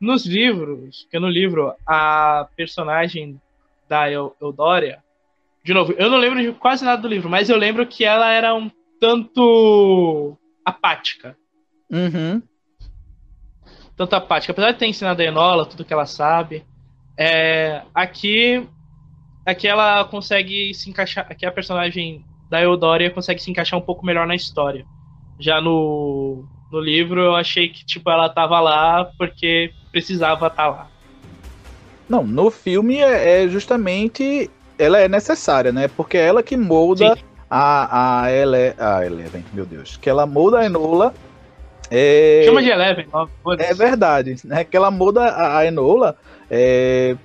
nos 0.01 0.27
livros, 0.27 1.03
porque 1.03 1.19
no 1.19 1.29
livro 1.29 1.75
a 1.87 2.49
personagem 2.57 3.41
da 3.89 4.11
Eudória, 4.11 5.03
de 5.65 5.75
novo, 5.75 5.93
eu 5.93 6.09
não 6.09 6.19
lembro 6.19 6.41
de 6.41 6.53
quase 6.53 6.85
nada 6.85 7.03
do 7.03 7.09
livro, 7.09 7.29
mas 7.29 7.51
eu 7.51 7.57
lembro 7.57 7.87
que 7.87 8.05
ela 8.05 8.31
era 8.31 8.55
um 8.55 8.71
tanto 9.01 10.37
apática. 10.65 11.37
Uhum. 11.91 12.43
Tanto 13.97 14.15
apática. 14.15 14.53
Apesar 14.53 14.73
de 14.73 14.79
ter 14.79 14.87
ensinado 14.87 15.21
a 15.21 15.25
Enola 15.25 15.67
tudo 15.67 15.85
que 15.85 15.93
ela 15.93 16.07
sabe, 16.07 16.65
é, 17.19 17.83
aqui, 17.95 18.69
aqui 19.45 19.67
ela 19.67 20.05
consegue 20.05 20.73
se 20.75 20.91
encaixar. 20.91 21.27
Aqui 21.31 21.47
a 21.47 21.53
personagem 21.53 22.25
da 22.49 22.63
Eudória 22.63 23.11
consegue 23.11 23.43
se 23.43 23.51
encaixar 23.51 23.79
um 23.79 23.83
pouco 23.83 24.05
melhor 24.07 24.27
na 24.27 24.35
história. 24.35 24.87
Já 25.39 25.61
no, 25.61 26.45
no 26.77 26.81
livro 26.81 27.21
eu 27.21 27.35
achei 27.35 27.69
que 27.69 27.85
tipo 27.85 28.11
ela 28.11 28.29
tava 28.29 28.61
lá 28.61 29.11
porque 29.19 29.73
precisava 29.91 30.47
estar 30.47 30.62
tá 30.62 30.69
lá. 30.69 30.89
Não, 32.09 32.23
no 32.23 32.51
filme 32.51 32.99
é, 32.99 33.45
é, 33.45 33.49
justamente 33.49 34.51
ela 34.79 34.99
é 34.99 35.09
necessária, 35.09 35.73
né? 35.73 35.89
Porque 35.89 36.17
é 36.17 36.27
ela 36.27 36.43
que 36.43 36.57
molda 36.57 37.17
Sim 37.17 37.23
a, 37.51 38.23
a, 38.25 38.31
Ele, 38.31 38.75
a 38.79 39.05
Eleven, 39.05 39.45
meu 39.53 39.65
Deus, 39.65 39.97
que 39.97 40.11
ela 40.11 40.27
muda 40.27 40.59
a 40.59 40.67
Enola. 40.67 41.15
É, 41.91 42.43
Chama 42.45 42.62
de 42.62 42.71
Eleven, 42.71 43.07
É 43.59 43.73
verdade, 43.73 44.37
né? 44.45 44.65
Que 44.65 44.77
ela 44.77 44.91
muda 44.91 45.23
a, 45.23 45.59
a 45.59 45.67
Enola 45.67 46.17
é, 46.51 47.17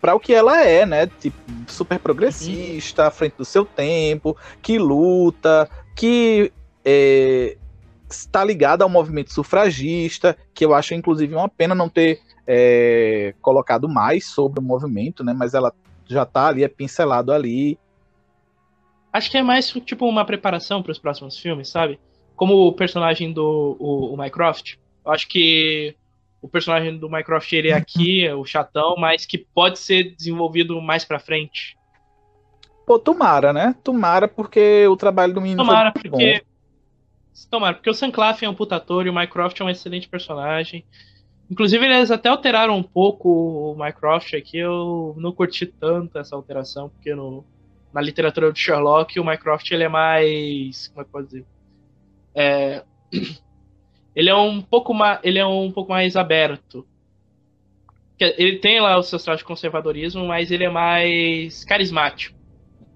para 0.00 0.14
o 0.14 0.20
que 0.20 0.32
ela 0.32 0.64
é, 0.64 0.86
né? 0.86 1.06
Tipo, 1.20 1.36
super 1.66 1.98
progressista, 1.98 3.06
à 3.06 3.10
frente 3.10 3.34
do 3.36 3.44
seu 3.44 3.64
tempo, 3.64 4.36
que 4.62 4.78
luta, 4.78 5.68
que 5.94 6.50
é, 6.84 7.56
está 8.08 8.44
ligada 8.44 8.84
ao 8.84 8.90
movimento 8.90 9.32
sufragista, 9.32 10.36
que 10.54 10.64
eu 10.64 10.74
acho 10.74 10.94
inclusive 10.94 11.34
uma 11.34 11.48
pena 11.48 11.74
não 11.74 11.88
ter 11.88 12.20
é, 12.46 13.34
colocado 13.40 13.88
mais 13.88 14.26
sobre 14.26 14.60
o 14.60 14.62
movimento, 14.62 15.24
né? 15.24 15.32
Mas 15.32 15.54
ela 15.54 15.72
já 16.06 16.22
está 16.22 16.48
ali, 16.48 16.62
é 16.62 16.68
pincelado 16.68 17.32
ali. 17.32 17.78
Acho 19.12 19.30
que 19.30 19.38
é 19.38 19.42
mais 19.42 19.70
tipo 19.70 20.06
uma 20.06 20.24
preparação 20.24 20.82
para 20.82 20.92
os 20.92 20.98
próximos 20.98 21.38
filmes, 21.38 21.68
sabe? 21.68 21.98
Como 22.36 22.54
o 22.54 22.72
personagem 22.72 23.32
do 23.32 23.76
o, 23.80 24.14
o 24.14 24.16
Mycroft. 24.16 24.74
Eu 25.04 25.12
acho 25.12 25.26
que 25.26 25.96
o 26.40 26.48
personagem 26.48 26.96
do 26.96 27.10
Mycroft 27.10 27.52
ele 27.52 27.70
é 27.70 27.74
aqui, 27.74 28.24
é 28.24 28.34
o 28.34 28.44
chatão, 28.44 28.94
mas 28.96 29.26
que 29.26 29.38
pode 29.38 29.78
ser 29.78 30.14
desenvolvido 30.14 30.80
mais 30.80 31.04
para 31.04 31.18
frente. 31.18 31.76
Pô, 32.86 32.98
tomara, 32.98 33.52
né? 33.52 33.74
Tomara, 33.82 34.28
porque 34.28 34.86
o 34.86 34.96
trabalho 34.96 35.34
do 35.34 35.40
menino. 35.40 35.64
Tomara, 35.64 35.90
porque. 35.90 36.08
Bom. 36.08 36.55
Tomara, 37.44 37.74
porque 37.74 37.90
o 37.90 37.94
Sanclaf 37.94 38.42
é 38.42 38.48
um 38.48 38.54
putator 38.54 39.06
e 39.06 39.10
o 39.10 39.14
Mycroft 39.14 39.60
é 39.60 39.64
um 39.64 39.70
excelente 39.70 40.08
personagem. 40.08 40.84
Inclusive, 41.50 41.84
eles 41.84 42.10
até 42.10 42.28
alteraram 42.28 42.76
um 42.76 42.82
pouco 42.82 43.28
o 43.72 43.76
Mycroft 43.78 44.34
aqui. 44.34 44.58
Eu 44.58 45.14
não 45.18 45.32
curti 45.32 45.66
tanto 45.66 46.18
essa 46.18 46.34
alteração, 46.34 46.88
porque 46.88 47.14
no, 47.14 47.44
na 47.92 48.00
literatura 48.00 48.50
do 48.50 48.58
Sherlock, 48.58 49.18
o 49.20 49.24
Mycroft 49.24 49.70
ele 49.70 49.84
é 49.84 49.88
mais. 49.88 50.88
Como 50.88 51.02
é 51.02 51.04
que 51.04 51.10
pode 51.10 51.26
dizer? 51.26 51.46
É, 52.34 52.82
ele 54.14 54.28
é 54.30 54.34
um 54.34 54.60
pouco 54.60 54.92
mais. 54.92 55.20
Ele 55.22 55.38
é 55.38 55.46
um 55.46 55.70
pouco 55.70 55.90
mais 55.90 56.16
aberto. 56.16 56.86
Ele 58.18 58.58
tem 58.58 58.80
lá 58.80 58.98
os 58.98 59.08
seus 59.08 59.22
traços 59.22 59.40
de 59.40 59.44
conservadorismo, 59.44 60.26
mas 60.26 60.50
ele 60.50 60.64
é 60.64 60.70
mais 60.70 61.64
carismático. 61.64 62.34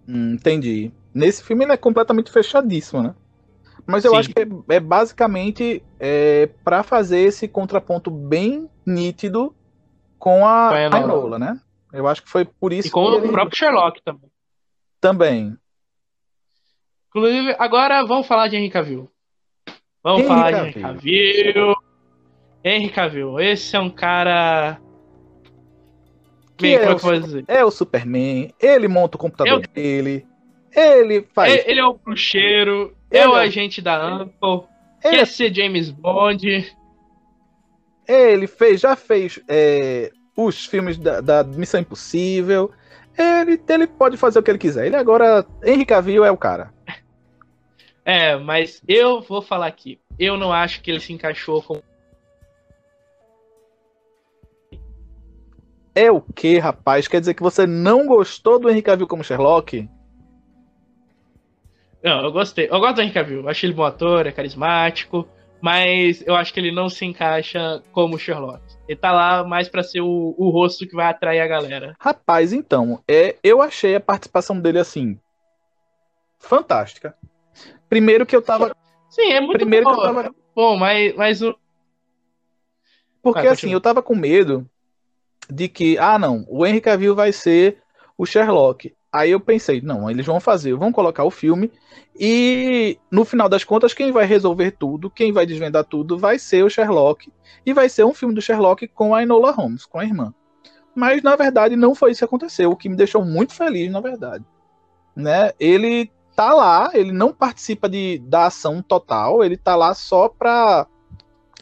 Hum, 0.08 0.32
entendi. 0.32 0.90
Nesse 1.14 1.44
filme 1.44 1.64
ele 1.64 1.72
é 1.72 1.76
completamente 1.76 2.30
fechadíssimo, 2.30 3.02
né? 3.02 3.14
Mas 3.90 4.04
eu 4.04 4.12
Sim. 4.12 4.16
acho 4.18 4.28
que 4.30 4.40
é, 4.40 4.76
é 4.76 4.80
basicamente 4.80 5.82
é, 5.98 6.48
para 6.64 6.82
fazer 6.82 7.18
esse 7.18 7.48
contraponto 7.48 8.10
bem 8.10 8.68
nítido 8.86 9.54
com 10.18 10.46
a, 10.46 10.70
a 10.70 10.82
Enola, 10.82 11.38
né? 11.38 11.60
Eu 11.92 12.06
acho 12.06 12.22
que 12.22 12.30
foi 12.30 12.44
por 12.44 12.72
isso. 12.72 12.88
E 12.88 12.90
com 12.90 13.04
o 13.04 13.28
próprio 13.30 13.58
Sherlock 13.58 14.00
também. 14.02 14.30
Também. 15.00 15.56
Inclusive, 17.08 17.56
agora 17.58 18.04
vamos 18.04 18.26
falar 18.26 18.48
de 18.48 18.56
Henry 18.56 18.70
Cavill. 18.70 19.10
Vamos 20.02 20.20
Henry 20.20 20.28
falar 20.28 20.52
Cavill. 20.52 20.70
de 20.72 20.78
Henry 20.78 21.52
Cavill. 21.52 21.74
Henry 22.62 22.90
Cavill, 22.90 23.40
esse 23.40 23.74
é 23.74 23.80
um 23.80 23.90
cara. 23.90 24.78
Bem, 26.60 26.74
é, 26.74 26.84
é, 26.84 26.90
o, 26.90 27.20
dizer? 27.20 27.44
é 27.48 27.64
o 27.64 27.70
Superman, 27.70 28.52
ele 28.60 28.86
monta 28.86 29.16
o 29.16 29.20
computador 29.20 29.62
Eu... 29.62 29.72
dele, 29.72 30.26
ele 30.70 31.22
faz. 31.34 31.54
Ele, 31.54 31.70
ele 31.70 31.80
é 31.80 31.86
o 31.86 31.94
bruxeiro, 31.94 32.94
é 33.10 33.28
o 33.28 33.36
é... 33.36 33.42
agente 33.42 33.80
da 33.82 34.00
Ample, 34.00 34.64
ele... 35.02 35.16
quer 35.16 35.26
ser 35.26 35.54
James 35.54 35.90
Bond. 35.90 36.74
Ele 38.06 38.46
fez, 38.46 38.80
já 38.80 38.96
fez 38.96 39.38
é, 39.48 40.10
os 40.36 40.66
filmes 40.66 40.98
da, 40.98 41.20
da 41.20 41.44
Missão 41.44 41.80
Impossível 41.80 42.72
ele, 43.16 43.60
ele 43.68 43.86
pode 43.86 44.16
fazer 44.16 44.38
o 44.38 44.42
que 44.42 44.50
ele 44.50 44.58
quiser. 44.58 44.86
Ele 44.86 44.96
agora, 44.96 45.46
Henry 45.62 45.84
Cavill 45.84 46.24
é 46.24 46.30
o 46.30 46.36
cara. 46.36 46.72
É, 48.02 48.34
mas 48.34 48.82
eu 48.88 49.20
vou 49.20 49.42
falar 49.42 49.66
aqui. 49.66 50.00
Eu 50.18 50.36
não 50.36 50.50
acho 50.50 50.80
que 50.80 50.90
ele 50.90 50.98
se 50.98 51.12
encaixou 51.12 51.62
com. 51.62 51.82
É 55.94 56.10
o 56.10 56.20
que, 56.20 56.58
rapaz? 56.58 57.06
Quer 57.06 57.20
dizer 57.20 57.34
que 57.34 57.42
você 57.42 57.66
não 57.66 58.06
gostou 58.06 58.58
do 58.58 58.70
Henry 58.70 58.80
Cavill 58.80 59.06
como 59.06 59.22
Sherlock? 59.22 59.86
Não, 62.02 62.24
eu 62.24 62.32
gostei. 62.32 62.66
Eu 62.70 62.80
gosto 62.80 62.96
do 62.96 63.02
Henry 63.02 63.12
Cavill. 63.12 63.48
Achei 63.48 63.68
ele 63.68 63.76
bom 63.76 63.84
ator, 63.84 64.26
é 64.26 64.32
carismático 64.32 65.28
mas 65.60 66.26
eu 66.26 66.34
acho 66.34 66.52
que 66.52 66.60
ele 66.60 66.72
não 66.72 66.88
se 66.88 67.04
encaixa 67.04 67.82
como 67.92 68.18
Sherlock. 68.18 68.62
Ele 68.88 68.98
tá 68.98 69.12
lá 69.12 69.44
mais 69.44 69.68
para 69.68 69.82
ser 69.82 70.00
o, 70.00 70.34
o, 70.36 70.48
rosto 70.50 70.86
que 70.86 70.96
vai 70.96 71.06
atrair 71.06 71.40
a 71.40 71.46
galera. 71.46 71.94
Rapaz, 72.00 72.52
então, 72.52 73.02
é, 73.06 73.36
eu 73.42 73.60
achei 73.60 73.94
a 73.94 74.00
participação 74.00 74.58
dele 74.58 74.78
assim 74.78 75.18
fantástica. 76.38 77.14
Primeiro 77.88 78.24
que 78.24 78.34
eu 78.34 78.40
tava 78.40 78.74
Sim, 79.08 79.32
é 79.32 79.40
muito 79.40 79.58
Primeiro 79.58 79.84
bom. 79.84 79.94
que 79.94 80.00
eu 80.00 80.02
tava 80.02 80.34
bom, 80.54 80.76
mas 80.76 81.14
mas 81.14 81.42
o 81.42 81.54
Porque 83.22 83.46
ah, 83.46 83.52
assim, 83.52 83.72
eu 83.72 83.80
tava 83.80 84.02
com 84.02 84.14
medo 84.14 84.68
de 85.48 85.68
que, 85.68 85.98
ah, 85.98 86.18
não, 86.18 86.46
o 86.48 86.64
Henry 86.64 86.80
Cavill 86.80 87.14
vai 87.14 87.32
ser 87.32 87.82
o 88.16 88.24
Sherlock. 88.24 88.94
Aí 89.12 89.32
eu 89.32 89.40
pensei, 89.40 89.80
não, 89.80 90.08
eles 90.08 90.24
vão 90.24 90.38
fazer, 90.38 90.74
vão 90.74 90.92
colocar 90.92 91.24
o 91.24 91.30
filme 91.30 91.70
e 92.18 92.96
no 93.10 93.24
final 93.24 93.48
das 93.48 93.64
contas 93.64 93.92
quem 93.92 94.12
vai 94.12 94.24
resolver 94.24 94.70
tudo, 94.72 95.10
quem 95.10 95.32
vai 95.32 95.44
desvendar 95.44 95.84
tudo 95.84 96.16
vai 96.16 96.38
ser 96.38 96.64
o 96.64 96.70
Sherlock 96.70 97.32
e 97.66 97.72
vai 97.72 97.88
ser 97.88 98.04
um 98.04 98.14
filme 98.14 98.34
do 98.34 98.40
Sherlock 98.40 98.86
com 98.88 99.12
a 99.12 99.22
Enola 99.22 99.50
Holmes, 99.50 99.84
com 99.84 99.98
a 99.98 100.04
irmã. 100.04 100.32
Mas 100.94 101.22
na 101.22 101.34
verdade 101.34 101.74
não 101.74 101.94
foi 101.94 102.12
isso 102.12 102.20
que 102.20 102.24
aconteceu, 102.24 102.70
o 102.70 102.76
que 102.76 102.88
me 102.88 102.96
deixou 102.96 103.24
muito 103.24 103.52
feliz, 103.52 103.90
na 103.90 104.00
verdade. 104.00 104.44
Né? 105.16 105.52
Ele 105.58 106.08
tá 106.36 106.54
lá, 106.54 106.90
ele 106.94 107.12
não 107.12 107.32
participa 107.32 107.88
de, 107.88 108.18
da 108.20 108.46
ação 108.46 108.80
total, 108.80 109.42
ele 109.42 109.56
tá 109.56 109.74
lá 109.74 109.92
só 109.92 110.28
pra. 110.28 110.86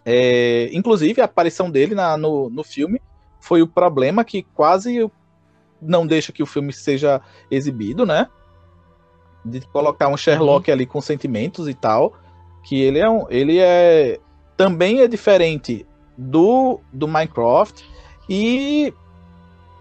É, 0.05 0.71
inclusive 0.73 1.21
a 1.21 1.25
aparição 1.25 1.71
dele 1.71 1.95
na, 1.95 2.17
no, 2.17 2.49
no 2.49 2.63
filme 2.63 3.01
foi 3.41 3.63
o 3.63 3.67
problema 3.67 4.25
que 4.25 4.43
quase 4.43 5.11
não 5.81 6.07
deixa 6.07 6.33
que 6.33 6.43
o 6.43 6.47
filme 6.47 6.73
seja 6.73 7.21
exibido, 7.51 8.05
né? 8.05 8.29
De 9.45 9.61
colocar 9.69 10.09
um 10.09 10.17
Sherlock 10.17 10.69
uhum. 10.69 10.75
ali 10.75 10.87
com 10.87 11.01
sentimentos 11.01 11.69
e 11.69 11.75
tal, 11.75 12.15
que 12.63 12.81
ele 12.81 12.99
é 12.99 13.09
um, 13.09 13.27
ele 13.31 13.59
é 13.59 14.19
também 14.57 15.01
é 15.01 15.09
diferente 15.09 15.87
do 16.17 16.81
do 16.93 17.07
Minecraft 17.07 17.85
e 18.29 18.93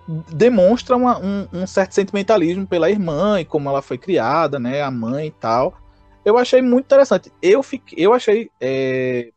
demonstra 0.07 0.95
uma, 0.95 1.19
um, 1.19 1.47
um, 1.51 1.67
certo 1.67 1.93
sentimentalismo 1.93 2.65
pela 2.65 2.89
irmã 2.89 3.41
e 3.41 3.45
como 3.45 3.67
ela 3.67 3.81
foi 3.81 3.97
criada, 3.97 4.57
né? 4.57 4.81
A 4.81 4.89
mãe 4.89 5.27
e 5.27 5.31
tal. 5.31 5.77
Eu 6.23 6.37
achei 6.37 6.61
muito 6.61 6.85
interessante. 6.85 7.31
Eu, 7.41 7.61
fiquei, 7.61 8.05
eu 8.05 8.13
achei 8.13 8.49
é, 8.61 9.31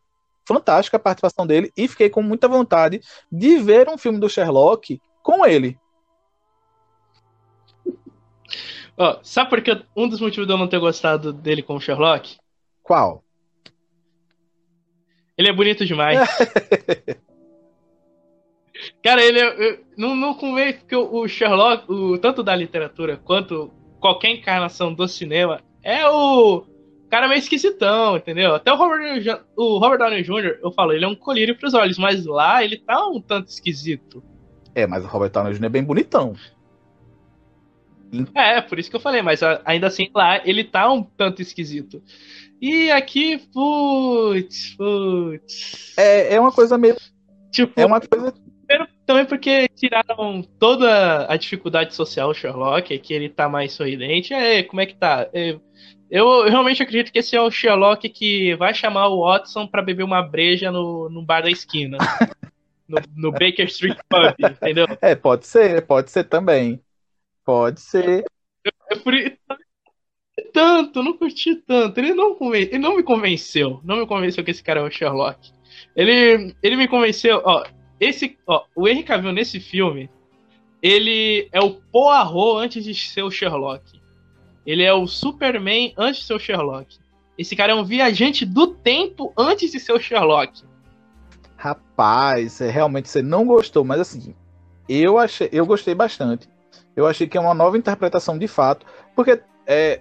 fantástica 0.46 0.96
a 0.96 1.00
participação 1.00 1.46
dele 1.46 1.72
e 1.76 1.88
fiquei 1.88 2.08
com 2.08 2.22
muita 2.22 2.48
vontade 2.48 3.00
de 3.30 3.58
ver 3.58 3.88
um 3.88 3.98
filme 3.98 4.18
do 4.18 4.28
Sherlock 4.28 5.00
com 5.22 5.44
ele. 5.44 5.78
Oh, 9.02 9.16
sabe 9.22 9.48
por 9.48 9.62
que 9.62 9.82
um 9.96 10.06
dos 10.06 10.20
motivos 10.20 10.46
de 10.46 10.52
eu 10.52 10.58
não 10.58 10.68
ter 10.68 10.78
gostado 10.78 11.32
dele 11.32 11.62
como 11.62 11.80
Sherlock? 11.80 12.36
Qual? 12.82 13.24
Ele 15.38 15.48
é 15.48 15.52
bonito 15.54 15.86
demais. 15.86 16.20
Cara, 19.02 19.24
ele 19.24 19.40
é, 19.40 19.70
eu, 19.70 19.80
não, 19.96 20.14
não 20.14 20.34
convém 20.34 20.74
porque 20.74 20.94
o 20.94 21.26
Sherlock, 21.26 21.90
o, 21.90 22.18
tanto 22.18 22.42
da 22.42 22.54
literatura 22.54 23.16
quanto 23.16 23.72
qualquer 23.98 24.32
encarnação 24.32 24.92
do 24.92 25.08
cinema, 25.08 25.62
é 25.82 26.06
o 26.06 26.66
cara 27.08 27.26
meio 27.26 27.38
esquisitão, 27.38 28.18
entendeu? 28.18 28.54
Até 28.54 28.70
o 28.70 28.76
Robert, 28.76 29.46
o 29.56 29.78
Robert 29.78 29.98
Downey 29.98 30.22
Jr., 30.22 30.58
eu 30.62 30.70
falo, 30.72 30.92
ele 30.92 31.06
é 31.06 31.08
um 31.08 31.16
colírio 31.16 31.56
pros 31.56 31.72
olhos, 31.72 31.96
mas 31.96 32.26
lá 32.26 32.62
ele 32.62 32.76
tá 32.76 33.08
um 33.08 33.18
tanto 33.18 33.48
esquisito. 33.48 34.22
É, 34.74 34.86
mas 34.86 35.02
o 35.04 35.08
Robert 35.08 35.30
Downey 35.30 35.54
Jr. 35.54 35.64
é 35.64 35.70
bem 35.70 35.82
bonitão. 35.82 36.36
É, 38.34 38.60
por 38.60 38.78
isso 38.78 38.90
que 38.90 38.96
eu 38.96 39.00
falei, 39.00 39.22
mas 39.22 39.40
ainda 39.64 39.86
assim 39.86 40.10
lá 40.14 40.40
ele 40.44 40.64
tá 40.64 40.90
um 40.92 41.02
tanto 41.02 41.40
esquisito. 41.40 42.02
E 42.60 42.90
aqui, 42.90 43.38
putz, 43.52 44.74
putz. 44.76 45.94
É, 45.96 46.34
é 46.34 46.40
uma 46.40 46.52
coisa 46.52 46.76
meio. 46.76 46.96
Tipo, 47.50 47.72
é 47.80 47.86
uma 47.86 48.00
coisa. 48.00 48.34
Também 49.06 49.24
porque 49.24 49.68
tiraram 49.74 50.42
toda 50.58 51.26
a 51.26 51.36
dificuldade 51.36 51.94
social 51.94 52.28
do 52.28 52.34
Sherlock, 52.34 52.96
que 52.98 53.14
ele 53.14 53.28
tá 53.28 53.48
mais 53.48 53.72
sorridente. 53.72 54.32
É, 54.32 54.62
como 54.62 54.80
é 54.80 54.86
que 54.86 54.94
tá? 54.94 55.28
É, 55.32 55.58
eu, 56.10 56.48
realmente 56.48 56.82
acredito 56.82 57.12
que 57.12 57.18
esse 57.18 57.34
é 57.34 57.40
o 57.40 57.50
Sherlock 57.50 58.08
que 58.08 58.54
vai 58.56 58.74
chamar 58.74 59.08
o 59.08 59.24
Watson 59.24 59.66
para 59.66 59.82
beber 59.82 60.04
uma 60.04 60.22
breja 60.22 60.70
no, 60.70 61.08
no 61.08 61.22
bar 61.22 61.42
da 61.42 61.50
esquina. 61.50 61.98
no, 62.90 62.98
no 63.16 63.32
Baker 63.32 63.66
Street 63.66 63.98
Pub, 64.08 64.34
entendeu? 64.38 64.86
É, 65.00 65.14
pode 65.14 65.46
ser, 65.46 65.86
pode 65.86 66.10
ser 66.10 66.24
também. 66.24 66.80
Pode 67.44 67.80
ser. 67.80 68.24
Eu, 68.64 68.72
eu, 69.12 69.36
tanto, 70.52 71.02
não 71.02 71.16
curti 71.16 71.56
tanto. 71.56 71.98
Ele 71.98 72.14
não, 72.14 72.36
ele 72.54 72.78
não 72.78 72.96
me 72.96 73.02
convenceu. 73.02 73.80
Não 73.84 73.98
me 73.98 74.06
convenceu 74.06 74.44
que 74.44 74.50
esse 74.50 74.62
cara 74.62 74.80
é 74.80 74.82
o 74.82 74.90
Sherlock. 74.90 75.52
Ele, 75.94 76.54
ele 76.62 76.76
me 76.76 76.88
convenceu. 76.88 77.42
Ó, 77.44 77.64
esse, 77.98 78.38
ó, 78.46 78.64
o 78.74 78.88
Henry 78.88 79.02
Cavill 79.02 79.32
nesse 79.32 79.60
filme, 79.60 80.08
ele 80.82 81.48
é 81.52 81.60
o 81.60 81.74
Poirot 81.74 82.64
antes 82.64 82.84
de 82.84 82.94
ser 82.94 83.22
o 83.22 83.30
Sherlock. 83.30 84.00
Ele 84.66 84.82
é 84.82 84.92
o 84.92 85.06
Superman 85.06 85.92
antes 85.96 86.20
de 86.20 86.26
ser 86.26 86.34
o 86.34 86.38
Sherlock. 86.38 86.98
Esse 87.36 87.56
cara 87.56 87.72
é 87.72 87.74
um 87.74 87.84
viajante 87.84 88.44
do 88.44 88.68
tempo 88.68 89.32
antes 89.36 89.72
de 89.72 89.80
ser 89.80 89.92
o 89.92 90.00
Sherlock. 90.00 90.62
Rapaz, 91.56 92.60
é, 92.60 92.70
realmente 92.70 93.08
você 93.08 93.22
não 93.22 93.46
gostou, 93.46 93.84
mas 93.84 94.00
assim, 94.00 94.34
eu 94.88 95.18
achei, 95.18 95.48
eu 95.52 95.66
gostei 95.66 95.94
bastante. 95.94 96.48
Eu 96.96 97.06
achei 97.06 97.26
que 97.26 97.36
é 97.36 97.40
uma 97.40 97.54
nova 97.54 97.78
interpretação 97.78 98.38
de 98.38 98.48
fato, 98.48 98.86
porque 99.14 99.40
é, 99.66 100.00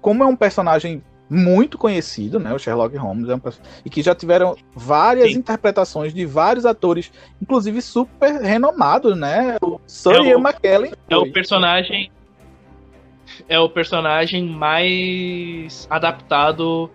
como 0.00 0.22
é 0.22 0.26
um 0.26 0.36
personagem 0.36 1.02
muito 1.30 1.76
conhecido, 1.76 2.38
né, 2.38 2.54
o 2.54 2.58
Sherlock 2.58 2.96
Holmes, 2.96 3.28
é 3.28 3.34
um 3.34 3.40
e 3.84 3.90
que 3.90 4.00
já 4.00 4.14
tiveram 4.14 4.56
várias 4.74 5.32
Sim. 5.32 5.38
interpretações 5.38 6.14
de 6.14 6.24
vários 6.24 6.64
atores, 6.64 7.12
inclusive 7.40 7.82
super 7.82 8.40
renomados, 8.40 9.16
né? 9.16 9.58
O 9.60 9.78
Sir 9.86 10.14
é 10.14 10.28
Ian 10.28 10.38
McKellen. 10.38 10.92
É 11.10 11.16
o 11.16 11.30
personagem 11.30 12.10
é 13.46 13.58
o 13.58 13.68
personagem 13.68 14.46
mais 14.46 15.86
adaptado 15.90 16.90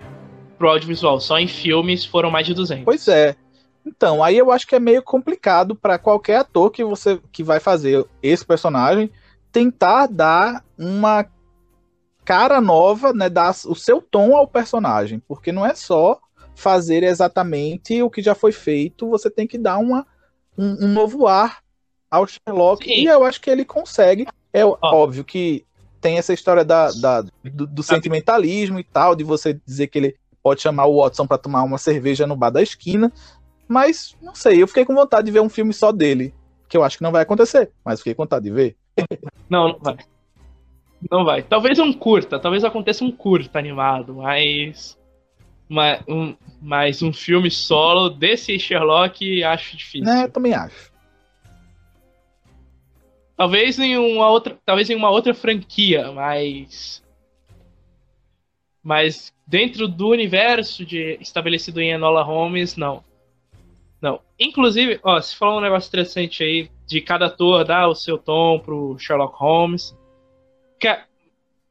pro 0.57 0.69
audiovisual. 0.69 1.19
Só 1.19 1.37
em 1.37 1.47
filmes 1.47 2.03
foram 2.03 2.31
mais 2.31 2.45
de 2.45 2.53
200. 2.53 2.85
Pois 2.85 3.07
é. 3.07 3.35
Então, 3.85 4.23
aí 4.23 4.37
eu 4.37 4.51
acho 4.51 4.67
que 4.67 4.75
é 4.75 4.79
meio 4.79 5.03
complicado 5.03 5.75
para 5.75 5.97
qualquer 5.97 6.37
ator 6.37 6.71
que 6.71 6.83
você 6.83 7.19
que 7.31 7.43
vai 7.43 7.59
fazer 7.59 8.05
esse 8.21 8.45
personagem 8.45 9.11
tentar 9.51 10.07
dar 10.07 10.63
uma 10.77 11.25
cara 12.25 12.61
nova, 12.61 13.13
né, 13.13 13.29
dar 13.29 13.51
o 13.65 13.75
seu 13.75 14.01
tom 14.01 14.35
ao 14.35 14.47
personagem, 14.47 15.21
porque 15.27 15.51
não 15.51 15.65
é 15.65 15.75
só 15.75 16.19
fazer 16.55 17.03
exatamente 17.03 18.01
o 18.01 18.09
que 18.09 18.21
já 18.21 18.33
foi 18.33 18.51
feito, 18.51 19.09
você 19.09 19.29
tem 19.29 19.45
que 19.45 19.57
dar 19.57 19.77
uma, 19.77 20.07
um, 20.57 20.85
um 20.85 20.87
novo 20.87 21.27
ar 21.27 21.59
ao 22.09 22.25
Sherlock, 22.27 22.85
Sim. 22.85 23.01
e 23.01 23.05
eu 23.05 23.23
acho 23.23 23.41
que 23.41 23.49
ele 23.49 23.65
consegue. 23.65 24.27
É 24.51 24.65
oh. 24.65 24.77
óbvio 24.81 25.23
que 25.23 25.65
tem 25.99 26.17
essa 26.17 26.33
história 26.33 26.63
da, 26.63 26.91
da 26.91 27.21
do, 27.43 27.65
do 27.65 27.83
sentimentalismo 27.83 28.79
e 28.79 28.83
tal, 28.83 29.15
de 29.15 29.23
você 29.23 29.59
dizer 29.65 29.87
que 29.87 29.97
ele 29.97 30.15
pode 30.43 30.61
chamar 30.61 30.85
o 30.85 31.01
Watson 31.01 31.25
para 31.25 31.37
tomar 31.37 31.63
uma 31.63 31.77
cerveja 31.77 32.27
no 32.27 32.35
bar 32.35 32.49
da 32.49 32.61
esquina, 32.61 33.11
mas, 33.67 34.15
não 34.21 34.35
sei, 34.35 34.61
eu 34.61 34.67
fiquei 34.67 34.85
com 34.85 34.93
vontade 34.93 35.25
de 35.25 35.31
ver 35.31 35.41
um 35.41 35.49
filme 35.49 35.73
só 35.73 35.91
dele. 35.91 36.33
Que 36.67 36.77
eu 36.77 36.83
acho 36.83 36.97
que 36.97 37.03
não 37.03 37.11
vai 37.11 37.21
acontecer, 37.21 37.71
mas 37.85 37.99
fiquei 37.99 38.15
com 38.15 38.23
vontade 38.23 38.45
de 38.45 38.51
ver. 38.51 38.75
Não, 39.49 39.67
não 39.67 39.79
vai. 39.79 39.97
Não 41.11 41.25
vai. 41.25 41.43
Talvez 41.43 41.77
um 41.77 41.93
curta, 41.93 42.39
talvez 42.39 42.63
aconteça 42.63 43.03
um 43.03 43.11
curta 43.11 43.59
animado, 43.59 44.15
mas. 44.15 44.97
Mas 45.69 46.01
um, 46.07 46.35
mas 46.61 47.01
um 47.03 47.13
filme 47.13 47.51
solo 47.51 48.09
desse 48.09 48.57
Sherlock 48.57 49.43
acho 49.43 49.77
difícil. 49.77 50.11
É, 50.11 50.27
também 50.27 50.53
acho. 50.53 50.91
Talvez 53.37 53.77
em 53.77 53.97
uma 53.97 54.29
outra, 54.29 54.57
talvez 54.65 54.89
em 54.89 54.95
uma 54.95 55.09
outra 55.09 55.33
franquia, 55.33 56.11
mas 56.11 57.03
mas 58.83 59.33
dentro 59.47 59.87
do 59.87 60.09
universo 60.09 60.85
de 60.85 61.17
estabelecido 61.21 61.79
em 61.79 61.91
Enola 61.91 62.21
Holmes, 62.21 62.75
não. 62.75 63.03
Não. 64.03 64.19
Inclusive, 64.37 64.99
ó, 65.01 65.21
se 65.21 65.33
falou 65.33 65.59
um 65.59 65.61
negócio 65.61 65.87
interessante 65.87 66.43
aí 66.43 66.69
de 66.85 66.99
cada 66.99 67.27
ator 67.27 67.63
dar 67.63 67.87
o 67.87 67.95
seu 67.95 68.17
tom 68.17 68.59
pro 68.59 68.99
Sherlock 68.99 69.33
Holmes. 69.37 69.97
Que 70.77 70.89
é... 70.89 71.05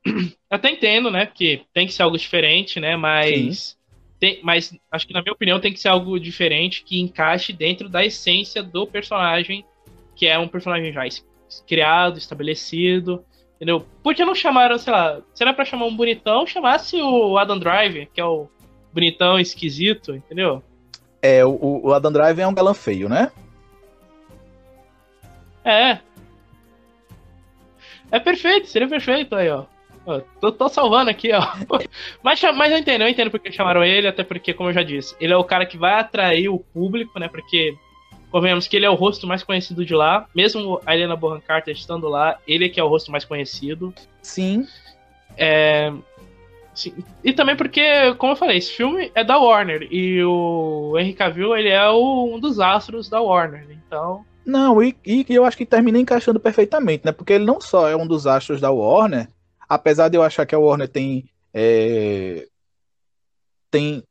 até 0.49 0.71
entendo, 0.71 1.11
né? 1.11 1.27
Que 1.27 1.67
tem 1.75 1.87
que 1.87 1.93
ser 1.93 2.03
algo 2.03 2.17
diferente, 2.17 2.81
né? 2.81 2.97
Mas. 2.97 3.79
Tem, 4.19 4.41
mas 4.43 4.75
acho 4.91 5.07
que, 5.07 5.13
na 5.13 5.21
minha 5.21 5.35
opinião, 5.35 5.61
tem 5.61 5.75
que 5.75 5.81
ser 5.81 5.89
algo 5.89 6.19
diferente 6.19 6.85
que 6.85 6.99
encaixe 6.99 7.53
dentro 7.53 7.89
da 7.89 8.03
essência 8.03 8.63
do 8.63 8.87
personagem, 8.87 9.65
que 10.15 10.27
é 10.27 10.39
um 10.39 10.49
personagem 10.49 10.91
já 10.91 11.03
criado, 11.67 12.17
estabelecido. 12.17 13.23
Entendeu? 13.57 13.85
Por 14.03 14.15
que 14.15 14.25
não 14.25 14.35
chamaram, 14.35 14.79
sei 14.79 14.93
lá, 14.93 15.21
será 15.35 15.53
para 15.53 15.67
chamar 15.67 15.85
um 15.85 15.95
bonitão, 15.95 16.47
chamasse 16.47 16.97
o 16.97 17.37
Adam 17.37 17.59
Driver, 17.59 18.09
que 18.11 18.21
é 18.21 18.25
o 18.25 18.49
bonitão 18.91 19.39
esquisito, 19.39 20.15
entendeu? 20.15 20.63
É, 21.23 21.45
o, 21.45 21.81
o 21.85 21.95
Adam 21.95 22.13
Driver 22.13 22.45
é 22.45 22.49
um 22.49 22.55
galã 22.55 22.75
feio, 22.75 23.09
né? 23.09 23.31
É. 25.65 25.99
É 28.11 28.19
perfeito, 28.19 28.67
seria 28.67 28.89
perfeito 28.89 29.35
aí, 29.35 29.49
ó. 29.49 29.65
tô, 30.41 30.51
tô, 30.53 30.69
salvando 30.69 31.11
aqui, 31.11 31.31
ó. 31.33 31.41
Mas, 32.23 32.43
mas 32.43 32.73
eu 32.73 32.79
entendo, 32.79 33.03
eu 33.03 33.09
entendo 33.09 33.31
porque 33.31 33.53
chamaram 33.53 33.85
ele, 33.85 34.07
até 34.07 34.23
porque, 34.25 34.53
como 34.53 34.69
eu 34.69 34.75
já 34.75 34.83
disse, 34.83 35.17
ele 35.21 35.33
é 35.33 35.37
o 35.37 35.45
cara 35.45 35.65
que 35.65 35.79
vai 35.79 35.95
atrair 35.95 36.49
o 36.49 36.59
público, 36.59 37.19
né? 37.19 37.29
Porque, 37.29 37.75
convenhamos 38.31 38.67
que 38.67 38.77
ele 38.77 38.87
é 38.87 38.91
o 38.91 38.95
rosto 38.95 39.27
mais 39.27 39.43
conhecido 39.43 39.85
de 39.85 39.95
lá. 39.95 40.27
Mesmo 40.35 40.81
a 40.85 40.95
Helena 40.95 41.17
Bonham 41.17 41.41
Carter 41.41 41.75
estando 41.75 42.09
lá, 42.09 42.39
ele 42.47 42.67
é 42.67 42.69
que 42.69 42.81
é 42.81 42.85
o 42.85 42.89
rosto 42.89 43.11
mais 43.13 43.25
conhecido. 43.25 43.95
Sim. 44.21 44.67
É, 45.37 45.93
Sim. 46.75 46.95
E 47.23 47.33
também 47.33 47.57
porque, 47.57 48.15
como 48.15 48.33
eu 48.33 48.37
falei, 48.37 48.57
esse 48.57 48.73
filme 48.73 49.11
é 49.15 49.23
da 49.23 49.39
Warner 49.39 49.87
e 49.91 50.23
o 50.25 50.97
Henry 50.99 51.13
Cavill 51.13 51.57
ele 51.57 51.69
é 51.69 51.89
o, 51.91 52.35
um 52.35 52.41
dos 52.41 52.61
astros 52.61 53.09
da 53.09 53.21
Warner, 53.21 53.67
então. 53.71 54.25
Não, 54.45 54.83
e, 54.83 54.97
e 55.07 55.25
eu 55.29 55.45
acho 55.45 55.57
que 55.57 55.67
termina 55.67 55.99
encaixando 55.99 56.41
perfeitamente, 56.41 57.05
né? 57.05 57.13
Porque 57.13 57.35
ele 57.35 57.45
não 57.45 57.61
só 57.61 57.89
é 57.89 57.97
um 57.97 58.07
dos 58.07 58.27
astros 58.27 58.61
da 58.61 58.71
Warner, 58.71 59.29
apesar 59.69 60.09
de 60.09 60.17
eu 60.17 60.23
achar 60.23 60.47
que 60.47 60.55
a 60.55 60.59
Warner 60.59 60.89
tem 60.89 61.29
é, 61.55 62.49
tem 63.71 64.03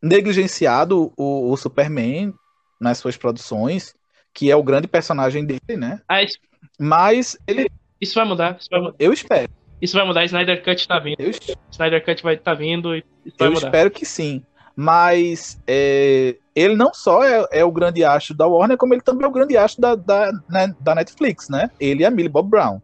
negligenciado 0.00 1.12
o, 1.16 1.50
o, 1.50 1.56
Superman 1.56 2.32
nas 2.80 2.98
suas 2.98 3.16
produções, 3.16 3.94
que 4.32 4.50
é 4.50 4.56
o 4.56 4.62
grande 4.62 4.88
personagem 4.88 5.44
dele, 5.44 5.76
né? 5.76 6.00
Ah, 6.08 6.22
isso... 6.22 6.38
Mas 6.78 7.36
ele 7.46 7.68
isso 8.00 8.14
vai 8.14 8.24
mudar, 8.24 8.56
isso 8.58 8.68
vai 8.70 8.80
mudar. 8.80 8.96
Eu 8.98 9.12
espero. 9.12 9.50
Isso 9.80 9.96
vai 9.96 10.06
mudar, 10.06 10.24
Snyder 10.24 10.62
Cut 10.62 10.86
tá 10.86 10.98
vindo. 10.98 11.16
Eu... 11.18 11.30
Snyder 11.70 12.04
Cut 12.04 12.22
vai 12.22 12.36
tá 12.36 12.54
vindo 12.54 12.94
e 12.94 13.04
Eu 13.38 13.52
espero 13.52 13.90
que 13.90 14.04
sim. 14.04 14.42
Mas 14.76 15.60
é, 15.66 16.36
ele 16.54 16.74
não 16.74 16.94
só 16.94 17.22
é, 17.24 17.46
é, 17.52 17.64
o 17.64 17.72
grande 17.72 18.04
acho 18.04 18.32
da 18.32 18.46
Warner, 18.46 18.76
como 18.76 18.94
ele 18.94 19.02
também 19.02 19.24
é 19.24 19.28
o 19.28 19.32
grande 19.32 19.56
acho 19.56 19.80
da, 19.80 19.94
da, 19.94 20.32
né, 20.48 20.74
da 20.80 20.94
Netflix, 20.94 21.48
né? 21.48 21.70
Ele 21.78 22.02
é 22.02 22.06
a 22.06 22.10
Millie 22.10 22.30
Bob 22.30 22.48
Brown. 22.48 22.80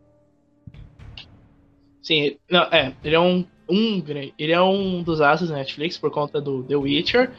Sim, 2.02 2.36
não, 2.50 2.62
é, 2.64 2.92
ele 3.02 3.14
é 3.14 3.20
um, 3.20 3.44
um 3.68 4.02
ele 4.38 4.52
é 4.52 4.60
um 4.60 5.02
dos 5.02 5.20
astros 5.20 5.50
da 5.50 5.56
Netflix 5.56 5.96
por 5.96 6.10
conta 6.10 6.40
do 6.40 6.62
The 6.64 6.76
Witcher. 6.76 7.30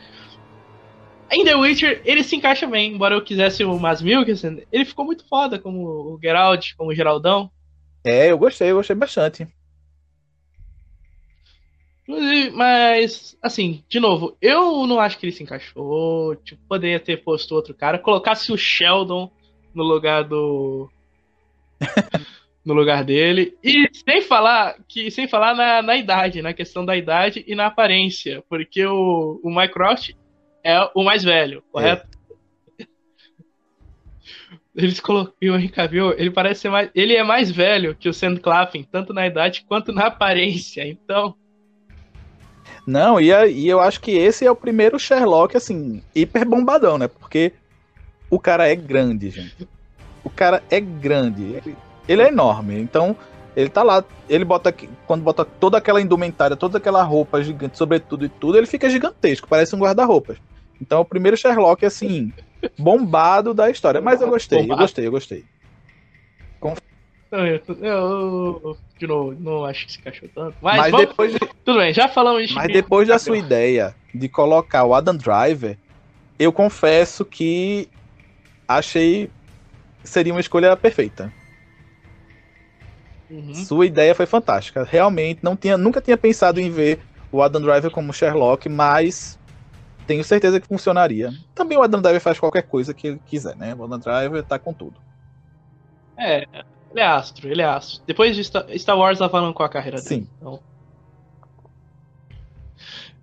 Em 1.30 1.44
The 1.44 1.56
Witcher, 1.56 2.02
ele 2.06 2.24
se 2.24 2.36
encaixa 2.36 2.66
bem, 2.66 2.94
embora 2.94 3.16
eu 3.16 3.22
quisesse 3.22 3.64
o 3.64 3.78
Masmilk, 3.78 4.32
ele 4.72 4.86
ficou 4.86 5.06
muito 5.06 5.28
foda 5.28 5.60
como 5.60 6.14
o 6.14 6.20
Geralt, 6.22 6.74
como 6.78 6.92
o 6.92 6.96
Geraldão. 6.96 7.52
É, 8.08 8.32
eu 8.32 8.38
gostei, 8.38 8.72
eu 8.72 8.78
gostei 8.78 8.96
bastante. 8.96 9.48
Mas, 12.54 13.38
assim, 13.42 13.84
de 13.90 14.00
novo, 14.00 14.38
eu 14.42 14.88
não 14.88 14.98
acho 15.00 15.18
que 15.18 15.26
ele 15.26 15.34
se 15.34 15.44
encaixou. 15.44 16.36
Tipo, 16.38 16.62
poderia 16.68 17.00
ter 17.02 17.18
posto 17.18 17.54
outro 17.54 17.74
cara. 17.74 18.00
Colocasse 18.00 18.52
o 18.52 18.58
Sheldon 18.58 19.30
no 19.74 19.84
lugar 19.84 20.24
do. 20.24 20.90
no 22.64 22.74
lugar 22.74 23.04
dele. 23.04 23.58
E 23.62 23.90
sem 23.94 24.22
falar 24.22 24.78
que 24.88 25.12
sem 25.12 25.28
falar 25.28 25.54
na, 25.54 25.82
na 25.82 25.98
idade, 25.98 26.42
na 26.42 26.54
questão 26.54 26.86
da 26.86 26.96
idade 26.96 27.44
e 27.46 27.54
na 27.56 27.66
aparência. 27.66 28.42
Porque 28.50 28.86
o, 28.86 29.42
o 29.44 29.54
Mycroft 29.54 30.12
é 30.64 30.90
o 30.96 31.04
mais 31.04 31.24
velho, 31.24 31.62
correto? 31.72 32.17
É. 34.78 34.84
Eles 34.84 35.00
colocam 35.00 35.34
o 35.42 35.56
Henry 35.56 35.70
Cavill, 35.70 36.14
ele 36.14 36.30
parece 36.30 36.62
ser 36.62 36.70
mais. 36.70 36.90
Ele 36.94 37.16
é 37.16 37.24
mais 37.24 37.50
velho 37.50 37.96
que 37.96 38.08
o 38.08 38.14
Sam 38.14 38.38
Claflin, 38.38 38.84
tanto 38.84 39.14
na 39.14 39.26
idade 39.26 39.66
quanto 39.68 39.92
na 39.92 40.06
aparência. 40.06 40.88
Então. 40.88 41.36
Não, 42.86 43.20
e, 43.20 43.32
e 43.52 43.68
eu 43.68 43.82
acho 43.82 44.00
que 44.00 44.12
esse 44.12 44.46
é 44.46 44.52
o 44.52 44.56
primeiro 44.56 44.98
Sherlock, 44.98 45.58
assim, 45.58 46.02
hiper 46.16 46.48
bombadão, 46.48 46.98
né? 46.98 47.08
Porque 47.08 47.52
o 48.30 48.40
cara 48.40 48.68
é 48.68 48.76
grande, 48.76 49.30
gente. 49.30 49.68
O 50.24 50.30
cara 50.30 50.64
é 50.70 50.80
grande. 50.80 51.44
Ele, 51.44 51.76
ele 52.08 52.22
é 52.22 52.28
enorme. 52.30 52.80
Então, 52.80 53.16
ele 53.58 53.70
tá 53.70 53.82
lá, 53.84 54.06
ele 54.30 54.46
bota 54.46 54.74
quando 55.06 55.24
bota 55.24 55.44
toda 55.44 55.80
aquela 55.80 56.00
indumentária, 56.00 56.56
toda 56.56 56.78
aquela 56.78 57.02
roupa 57.04 57.42
gigante, 57.42 57.78
sobretudo 57.78 58.24
e 58.24 58.30
tudo, 58.30 58.58
ele 58.58 58.68
fica 58.68 58.90
gigantesco, 58.90 59.48
parece 59.48 59.76
um 59.76 59.80
guarda-roupas. 59.80 60.38
Então, 60.80 61.02
o 61.02 61.06
primeiro 61.06 61.36
Sherlock, 61.36 61.84
assim, 61.84 62.32
bombado 62.78 63.54
da 63.54 63.70
história. 63.70 64.02
Mas 64.02 64.22
eu 64.22 64.30
gostei, 64.30 64.60
bombado. 64.60 64.82
eu 64.82 64.84
gostei, 64.84 65.08
eu 65.08 65.12
gostei. 65.12 65.46
Conf... 66.60 66.80
Eu, 67.30 67.46
eu, 67.82 68.78
de 68.98 69.06
novo, 69.06 69.36
não 69.40 69.66
acho 69.66 69.86
que 69.86 69.92
se 69.92 70.00
encaixou 70.00 70.30
tanto. 70.34 70.56
Mas, 70.62 70.78
mas 70.78 70.92
vamos... 70.92 71.08
depois 71.08 71.34
de... 71.34 71.40
Tudo 71.40 71.80
bem, 71.80 71.94
já 71.94 72.08
falamos 72.08 72.44
isso. 72.44 72.56
Mas 72.56 72.72
depois 72.72 73.08
da 73.08 73.20
sua 73.20 73.38
ideia 73.38 73.94
de 74.14 74.30
colocar 74.30 74.86
o 74.86 74.96
Adam 74.96 75.16
Driver, 75.16 75.78
eu 76.40 76.54
confesso 76.54 77.26
que 77.26 77.90
achei 78.68 79.30
seria 80.04 80.34
uma 80.34 80.40
escolha 80.40 80.76
perfeita. 80.76 81.32
Uhum. 83.30 83.54
Sua 83.54 83.86
ideia 83.86 84.16
foi 84.16 84.26
fantástica. 84.26 84.88
Realmente, 84.90 85.40
não 85.44 85.56
tinha, 85.56 85.78
nunca 85.78 86.00
tinha 86.00 86.18
pensado 86.18 86.60
em 86.62 86.70
ver 86.70 87.00
o 87.32 87.42
Adam 87.42 87.62
Driver 87.62 87.92
como 87.92 88.14
Sherlock, 88.14 88.70
mas 88.70 89.38
tenho 90.08 90.24
certeza 90.24 90.60
que 90.60 90.68
funcionaria. 90.68 91.32
Também 91.54 91.78
o 91.78 91.84
Adam 91.84 92.02
Driver 92.02 92.22
faz 92.22 92.40
qualquer 92.40 92.64
coisa 92.64 92.94
que 92.94 93.08
ele 93.08 93.22
quiser, 93.26 93.56
né? 93.56 93.76
O 93.76 93.84
Adam 93.84 94.00
Driver 94.00 94.44
tá 94.44 94.58
com 94.58 94.74
tudo. 94.74 94.96
É, 96.18 96.46
ele 96.92 97.00
é 97.00 97.06
astro, 97.06 97.50
ele 97.50 97.62
é 97.62 97.66
astro. 97.66 98.02
Depois 98.08 98.36
de 98.36 98.44
Star 98.44 98.98
Wars 98.98 99.20
com 99.20 99.64
a 99.64 99.70
carreira 99.70 99.98
dele. 99.98 100.08
Sim. 100.08 100.28
Então... 100.38 100.60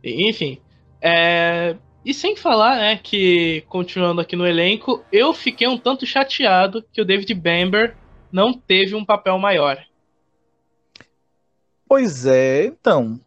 Enfim. 0.05 0.61
É... 1.01 1.76
E 2.05 2.12
sem 2.12 2.37
falar, 2.37 2.76
né, 2.76 3.01
que, 3.03 3.62
continuando 3.62 4.20
aqui 4.20 4.37
no 4.37 4.47
elenco, 4.47 5.03
eu 5.11 5.32
fiquei 5.32 5.66
um 5.66 5.78
tanto 5.78 6.05
chateado 6.05 6.85
que 6.93 7.01
o 7.01 7.05
David 7.05 7.32
Bamber 7.32 7.97
não 8.30 8.53
teve 8.53 8.95
um 8.95 9.05
papel 9.05 9.39
maior. 9.39 9.82
Pois 11.89 12.26
é, 12.26 12.66
então. 12.66 13.18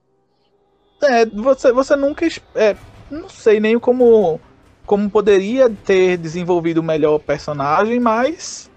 É, 1.01 1.25
você, 1.25 1.71
você 1.71 1.95
nunca. 1.95 2.27
É, 2.53 2.75
não 3.09 3.29
sei 3.29 3.59
nem 3.59 3.79
como, 3.79 4.39
como 4.85 5.09
poderia 5.09 5.69
ter 5.69 6.17
desenvolvido 6.17 6.83
melhor 6.83 7.15
o 7.15 7.19
personagem, 7.19 7.99
mas 7.99 8.69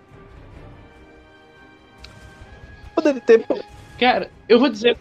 poderia 2.95 3.21
ter. 3.21 3.47
Cara, 3.99 4.31
eu 4.49 4.59
vou 4.59 4.69
dizer 4.69 4.97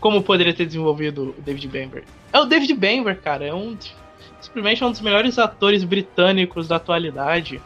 como 0.00 0.22
poderia 0.22 0.54
ter 0.54 0.66
desenvolvido 0.66 1.34
o 1.38 1.42
David 1.42 1.68
Bamber. 1.68 2.04
É 2.32 2.38
o 2.38 2.44
David 2.44 2.74
Bamber, 2.74 3.20
cara. 3.20 3.46
É 3.46 3.54
um. 3.54 3.76
Simplesmente 4.40 4.84
um 4.84 4.90
dos 4.90 5.00
melhores 5.00 5.38
atores 5.38 5.82
britânicos 5.82 6.68
da 6.68 6.76
atualidade. 6.76 7.60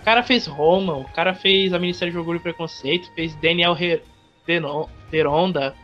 O 0.00 0.04
cara 0.04 0.22
fez 0.22 0.46
Roma, 0.46 0.94
o 0.94 1.04
cara 1.12 1.34
fez 1.34 1.72
a 1.72 1.78
Ministério 1.78 2.12
de 2.12 2.18
Orgulho 2.18 2.38
e 2.38 2.42
Preconceito, 2.42 3.10
fez 3.14 3.34
Daniel 3.36 3.76
Deronda. 5.10 5.74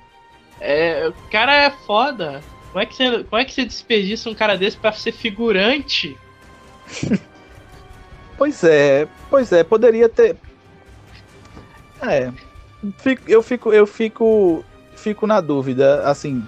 É, 0.60 1.08
o 1.08 1.30
cara 1.30 1.54
é 1.54 1.70
foda. 1.70 2.40
Como 2.74 2.82
é, 2.82 2.86
que 2.86 2.96
você, 2.96 3.22
como 3.22 3.40
é 3.40 3.44
que 3.44 3.54
você 3.54 3.64
desperdiça 3.64 4.28
um 4.28 4.34
cara 4.34 4.56
desse 4.56 4.76
para 4.76 4.90
ser 4.90 5.12
figurante? 5.12 6.18
pois 8.36 8.64
é, 8.64 9.06
pois 9.30 9.52
é, 9.52 9.62
poderia 9.62 10.08
ter. 10.08 10.36
É, 12.02 12.32
eu 13.28 13.44
fico, 13.44 13.72
eu 13.72 13.86
fico, 13.86 14.64
fico 14.96 15.24
na 15.24 15.40
dúvida, 15.40 16.02
assim, 16.02 16.44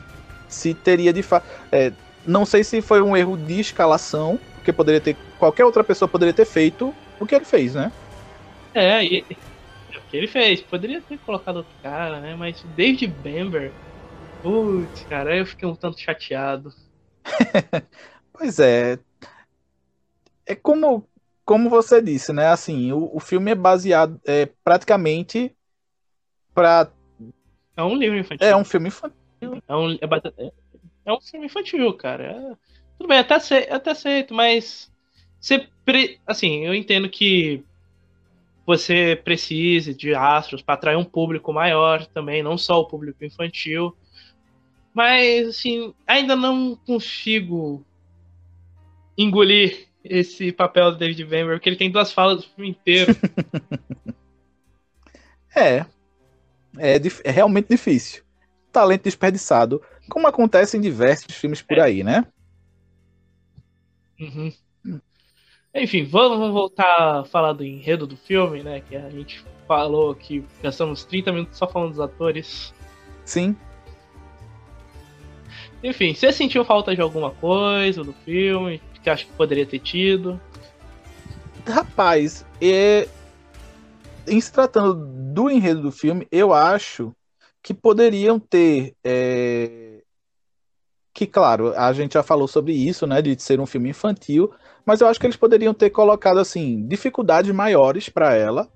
se 0.49 0.75
teria 0.75 1.13
de 1.13 1.23
fato. 1.23 1.47
É, 1.71 1.93
não 2.27 2.45
sei 2.45 2.65
se 2.65 2.83
foi 2.83 3.01
um 3.01 3.17
erro 3.17 3.37
de 3.37 3.61
escalação, 3.61 4.37
porque 4.57 4.73
poderia 4.73 5.01
ter. 5.01 5.17
Qualquer 5.39 5.65
outra 5.65 5.85
pessoa 5.85 6.09
poderia 6.09 6.35
ter 6.35 6.45
feito 6.45 6.93
o 7.21 7.25
que 7.25 7.37
ele 7.37 7.45
fez, 7.45 7.77
né? 7.77 7.93
É, 8.75 9.05
e, 9.05 9.25
é 9.31 9.97
o 9.97 10.03
que 10.11 10.17
ele 10.17 10.27
fez. 10.27 10.61
Poderia 10.61 11.01
ter 11.01 11.19
colocado 11.19 11.59
outro 11.59 11.73
cara, 11.81 12.19
né? 12.19 12.35
Mas 12.35 12.65
o 12.65 12.67
David 12.67 13.07
Bamber. 13.07 13.71
Putz, 14.47 15.05
cara, 15.07 15.37
eu 15.37 15.45
fiquei 15.45 15.67
um 15.67 15.75
tanto 15.75 15.99
chateado. 15.99 16.73
pois 18.33 18.61
é. 18.61 18.97
É 20.47 20.55
como, 20.55 21.05
como 21.45 21.69
você 21.69 22.01
disse, 22.01 22.33
né? 22.33 22.47
Assim, 22.47 22.93
o, 22.93 23.11
o 23.13 23.19
filme 23.19 23.51
é 23.51 23.57
baseado 23.57 24.21
é, 24.25 24.47
praticamente 24.63 25.53
pra. 26.55 26.89
É 27.77 27.83
um 27.83 27.97
livro 27.97 28.17
infantil. 28.17 28.47
É 28.47 28.57
um 28.57 28.65
filme 28.65 28.87
infantil. 28.87 29.17
É 29.67 29.75
um, 29.75 29.95
é, 29.95 30.53
é 31.07 31.13
um 31.13 31.21
filme 31.21 31.47
infantil, 31.47 31.93
cara. 31.95 32.25
É, 32.31 32.57
tudo 32.99 33.09
bem, 33.09 33.19
até, 33.19 33.35
até 33.69 33.91
aceito, 33.91 34.33
mas. 34.33 34.93
Você, 35.41 35.69
assim, 36.25 36.65
eu 36.65 36.73
entendo 36.73 37.11
que 37.11 37.65
você 38.65 39.21
precise 39.25 39.93
de 39.93 40.15
astros 40.15 40.63
para 40.63 40.75
atrair 40.75 40.97
um 40.97 41.05
público 41.05 41.53
maior 41.53 42.07
também, 42.07 42.45
não 42.45 42.57
só 42.57 42.79
o 42.79 42.87
público 42.87 43.25
infantil. 43.25 43.93
Mas, 44.97 45.49
assim, 45.49 45.93
ainda 46.07 46.35
não 46.35 46.75
consigo 46.75 47.85
engolir 49.15 49.89
esse 50.03 50.51
papel 50.51 50.91
do 50.91 50.97
David 50.97 51.23
Bamber, 51.25 51.57
porque 51.57 51.69
ele 51.69 51.77
tem 51.77 51.91
duas 51.91 52.11
falas 52.11 52.39
do 52.39 52.49
filme 52.49 52.71
inteiro. 52.71 53.15
é, 55.55 55.85
é, 56.79 56.97
é 57.25 57.31
realmente 57.31 57.69
difícil. 57.69 58.25
Talento 58.73 59.03
desperdiçado, 59.03 59.83
como 60.09 60.27
acontece 60.27 60.79
em 60.79 60.81
diversos 60.81 61.35
filmes 61.37 61.61
por 61.61 61.77
é. 61.77 61.83
aí, 61.83 62.03
né? 62.03 62.25
Uhum. 64.19 64.51
Enfim, 65.75 66.05
vamos 66.05 66.55
voltar 66.55 67.21
a 67.21 67.25
falar 67.27 67.53
do 67.53 67.63
enredo 67.63 68.07
do 68.07 68.17
filme, 68.17 68.63
né? 68.63 68.81
Que 68.81 68.97
a 68.97 69.11
gente 69.11 69.45
falou 69.69 70.15
que 70.15 70.43
gastamos 70.63 71.05
30 71.05 71.33
minutos 71.33 71.59
só 71.59 71.69
falando 71.69 71.91
dos 71.91 72.01
atores. 72.01 72.73
Sim. 73.27 73.55
Enfim, 75.83 76.15
você 76.15 76.33
sentiu 76.33 76.65
falta 76.65 76.95
de 76.95 77.01
alguma 77.01 77.31
coisa 77.31 78.03
do 78.03 78.13
filme 78.13 78.81
que 79.07 79.11
acha 79.11 79.25
que 79.25 79.33
poderia 79.33 79.65
ter 79.65 79.79
tido? 79.79 80.41
Rapaz, 81.65 82.45
é, 82.61 83.07
em 84.27 84.41
se 84.41 84.53
tratando 84.53 84.95
do 85.33 85.49
enredo 85.49 85.83
do 85.83 85.93
filme, 85.93 86.27
eu 86.33 86.53
acho 86.53 87.15
que 87.63 87.73
poderiam 87.73 88.39
ter. 88.39 88.95
É... 89.05 90.03
Que, 91.15 91.25
claro, 91.25 91.73
a 91.77 91.93
gente 91.93 92.15
já 92.15 92.23
falou 92.23 92.49
sobre 92.49 92.73
isso, 92.73 93.07
né? 93.07 93.23
De 93.23 93.41
ser 93.41 93.61
um 93.61 93.67
filme 93.67 93.91
infantil, 93.91 94.53
mas 94.85 95.01
eu 95.01 95.07
acho 95.07 95.19
que 95.19 95.27
eles 95.27 95.37
poderiam 95.37 95.73
ter 95.73 95.91
colocado, 95.91 96.39
assim, 96.39 96.87
dificuldades 96.87 97.53
maiores 97.53 98.09
para 98.09 98.35
ela. 98.35 98.69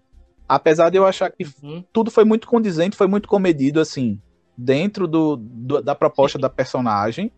Apesar 0.49 0.91
de 0.91 0.97
eu 0.97 1.07
achar 1.07 1.31
que 1.31 1.45
uhum. 1.63 1.85
tudo 1.93 2.11
foi 2.11 2.25
muito 2.25 2.47
condizente, 2.47 2.97
foi 2.97 3.07
muito 3.09 3.29
comedido, 3.29 3.81
assim, 3.81 4.21
dentro 4.61 5.09
do, 5.09 5.37
do 5.37 5.83
da 5.83 5.95
proposta 5.95 6.39
da 6.39 6.51
personagem. 6.51 7.33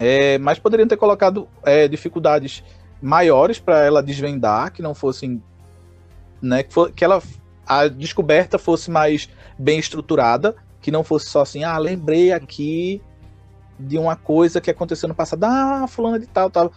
É, 0.00 0.38
mas 0.38 0.58
poderiam 0.58 0.88
ter 0.88 0.96
colocado 0.96 1.48
é, 1.64 1.88
dificuldades 1.88 2.62
maiores 3.02 3.58
para 3.58 3.84
ela 3.84 4.02
desvendar, 4.02 4.72
que 4.72 4.80
não 4.80 4.94
fossem 4.94 5.42
né? 6.40 6.62
Que, 6.62 6.72
for, 6.72 6.92
que 6.92 7.04
ela 7.04 7.22
a 7.66 7.86
descoberta 7.86 8.58
fosse 8.58 8.90
mais 8.90 9.28
bem 9.58 9.78
estruturada, 9.78 10.56
que 10.80 10.90
não 10.90 11.04
fosse 11.04 11.26
só 11.26 11.42
assim, 11.42 11.64
ah, 11.64 11.76
lembrei 11.76 12.32
aqui 12.32 13.02
de 13.78 13.98
uma 13.98 14.16
coisa 14.16 14.60
que 14.60 14.70
aconteceu 14.70 15.08
no 15.08 15.14
passado, 15.14 15.44
ah, 15.44 15.86
fulana 15.86 16.18
de 16.18 16.26
tal, 16.26 16.48
tal, 16.48 16.72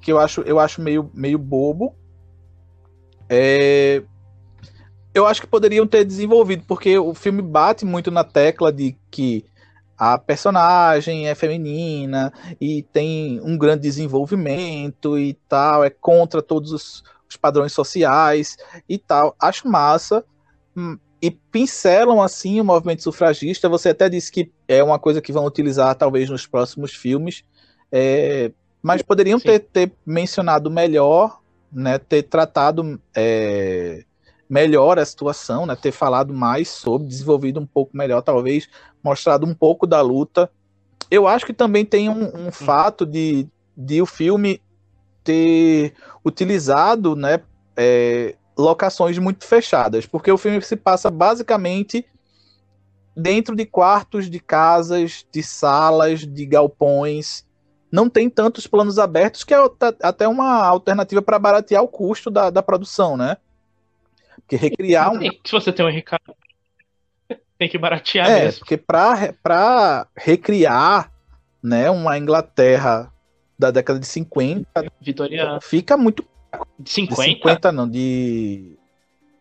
que 0.00 0.12
eu 0.12 0.18
acho, 0.18 0.42
eu 0.42 0.58
acho 0.58 0.82
meio, 0.82 1.10
meio 1.14 1.38
bobo. 1.38 1.94
É, 3.28 4.02
eu 5.14 5.26
acho 5.26 5.40
que 5.40 5.46
poderiam 5.46 5.86
ter 5.86 6.04
desenvolvido, 6.04 6.64
porque 6.66 6.98
o 6.98 7.14
filme 7.14 7.40
bate 7.40 7.84
muito 7.84 8.10
na 8.10 8.24
tecla 8.24 8.72
de 8.72 8.96
que 9.10 9.44
a 9.96 10.18
personagem 10.18 11.28
é 11.28 11.34
feminina 11.36 12.32
e 12.60 12.82
tem 12.82 13.40
um 13.42 13.56
grande 13.56 13.82
desenvolvimento 13.82 15.16
e 15.16 15.34
tal, 15.48 15.84
é 15.84 15.90
contra 15.90 16.42
todos 16.42 16.72
os, 16.72 17.04
os 17.28 17.36
padrões 17.36 17.72
sociais 17.72 18.56
e 18.88 18.98
tal. 18.98 19.36
Acho 19.40 19.68
massa. 19.68 20.24
Hum, 20.76 20.98
e 21.22 21.30
pincelam 21.30 22.20
assim 22.20 22.60
o 22.60 22.64
movimento 22.64 23.02
sufragista. 23.02 23.68
Você 23.68 23.90
até 23.90 24.08
disse 24.08 24.32
que 24.32 24.50
é 24.66 24.82
uma 24.82 24.98
coisa 24.98 25.22
que 25.22 25.32
vão 25.32 25.46
utilizar 25.46 25.94
talvez 25.94 26.28
nos 26.28 26.46
próximos 26.46 26.92
filmes, 26.92 27.44
é, 27.90 28.50
mas 28.82 29.00
poderiam 29.00 29.38
ter, 29.40 29.60
ter, 29.60 29.92
mencionado 30.04 30.70
melhor, 30.70 31.40
né, 31.72 31.98
ter 31.98 32.24
tratado 32.24 33.00
é, 33.14 34.04
melhor 34.54 35.00
a 35.00 35.04
situação, 35.04 35.66
né, 35.66 35.74
ter 35.74 35.90
falado 35.90 36.32
mais 36.32 36.68
sobre, 36.68 37.08
desenvolvido 37.08 37.58
um 37.58 37.66
pouco 37.66 37.96
melhor, 37.96 38.22
talvez 38.22 38.68
mostrado 39.02 39.44
um 39.44 39.52
pouco 39.52 39.84
da 39.84 40.00
luta. 40.00 40.48
Eu 41.10 41.26
acho 41.26 41.44
que 41.44 41.52
também 41.52 41.84
tem 41.84 42.08
um, 42.08 42.46
um 42.46 42.52
fato 42.52 43.04
de, 43.04 43.48
de 43.76 44.00
o 44.00 44.06
filme 44.06 44.62
ter 45.24 45.94
utilizado 46.24 47.16
né, 47.16 47.40
é, 47.76 48.36
locações 48.56 49.18
muito 49.18 49.44
fechadas, 49.44 50.06
porque 50.06 50.30
o 50.30 50.38
filme 50.38 50.62
se 50.62 50.76
passa 50.76 51.10
basicamente 51.10 52.06
dentro 53.16 53.56
de 53.56 53.66
quartos, 53.66 54.30
de 54.30 54.38
casas, 54.38 55.26
de 55.32 55.42
salas, 55.42 56.20
de 56.20 56.46
galpões. 56.46 57.44
Não 57.90 58.08
tem 58.08 58.30
tantos 58.30 58.68
planos 58.68 59.00
abertos, 59.00 59.42
que 59.42 59.52
é 59.52 59.58
até 60.00 60.28
uma 60.28 60.64
alternativa 60.64 61.20
para 61.20 61.40
baratear 61.40 61.82
o 61.82 61.88
custo 61.88 62.30
da, 62.30 62.50
da 62.50 62.62
produção, 62.62 63.16
né? 63.16 63.36
Porque 64.36 64.56
recriar 64.56 65.12
um. 65.12 65.20
Se 65.20 65.52
você 65.52 65.72
tem 65.72 65.84
um 65.84 65.90
recado 65.90 66.34
tem 67.58 67.68
que 67.68 67.78
baratear 67.78 68.28
é, 68.28 68.44
mesmo. 68.44 68.60
porque 68.60 68.76
para 68.76 70.06
recriar 70.16 71.12
né, 71.62 71.90
uma 71.90 72.18
Inglaterra 72.18 73.12
da 73.58 73.70
década 73.70 73.98
de 73.98 74.06
50, 74.06 74.92
Vitoriana. 75.00 75.60
fica 75.60 75.96
muito. 75.96 76.24
De 76.78 76.90
50? 76.90 77.22
De 77.22 77.28
50 77.34 77.72
não, 77.72 77.88
de 77.88 78.76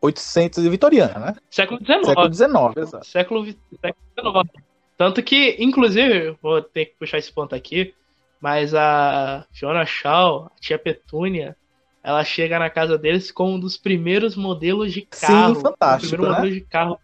800 0.02 0.64
de 0.64 0.70
Vitoriana, 0.70 1.20
né? 1.20 1.36
Século 1.50 1.80
XIX. 1.80 2.06
Século 2.06 2.34
XIX, 2.34 2.78
exato. 2.78 3.06
Século, 3.06 3.46
século 3.46 4.44
XIX. 4.44 4.64
Tanto 4.98 5.24
que, 5.24 5.56
inclusive, 5.60 6.38
vou 6.42 6.62
ter 6.62 6.88
que 6.88 6.96
puxar 6.98 7.18
esse 7.18 7.32
ponto 7.32 7.56
aqui, 7.56 7.94
mas 8.40 8.74
a 8.76 9.46
Fiona 9.52 9.86
Shaw, 9.86 10.46
a 10.46 10.60
tia 10.60 10.78
Petúnia, 10.78 11.56
ela 12.04 12.24
chega 12.24 12.60
na 12.60 12.70
casa 12.70 12.98
deles 12.98 13.32
com 13.32 13.56
um 13.56 13.60
dos 13.60 13.78
primeiros 13.78 14.36
modelos 14.36 14.92
de 14.92 15.02
carro. 15.04 15.56
Sim, 15.56 15.62
fantástico. 15.62 16.08
O 16.08 16.18
primeiro 16.18 16.24
né? 16.24 16.38
modelo 16.38 16.56
de 16.56 16.62
carro 16.62 17.00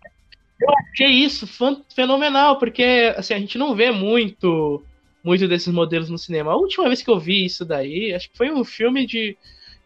eu 0.61 0.67
achei 0.91 1.07
isso 1.07 1.47
fenomenal, 1.95 2.59
porque 2.59 3.13
assim, 3.15 3.33
a 3.33 3.39
gente 3.39 3.57
não 3.57 3.73
vê 3.73 3.91
muito 3.91 4.83
muito 5.23 5.47
desses 5.47 5.73
modelos 5.73 6.09
no 6.09 6.17
cinema. 6.17 6.51
A 6.51 6.55
última 6.55 6.87
vez 6.87 7.01
que 7.01 7.09
eu 7.09 7.19
vi 7.19 7.45
isso 7.45 7.65
daí, 7.65 8.13
acho 8.13 8.29
que 8.29 8.37
foi 8.37 8.51
um 8.51 8.63
filme 8.63 9.05
de 9.05 9.37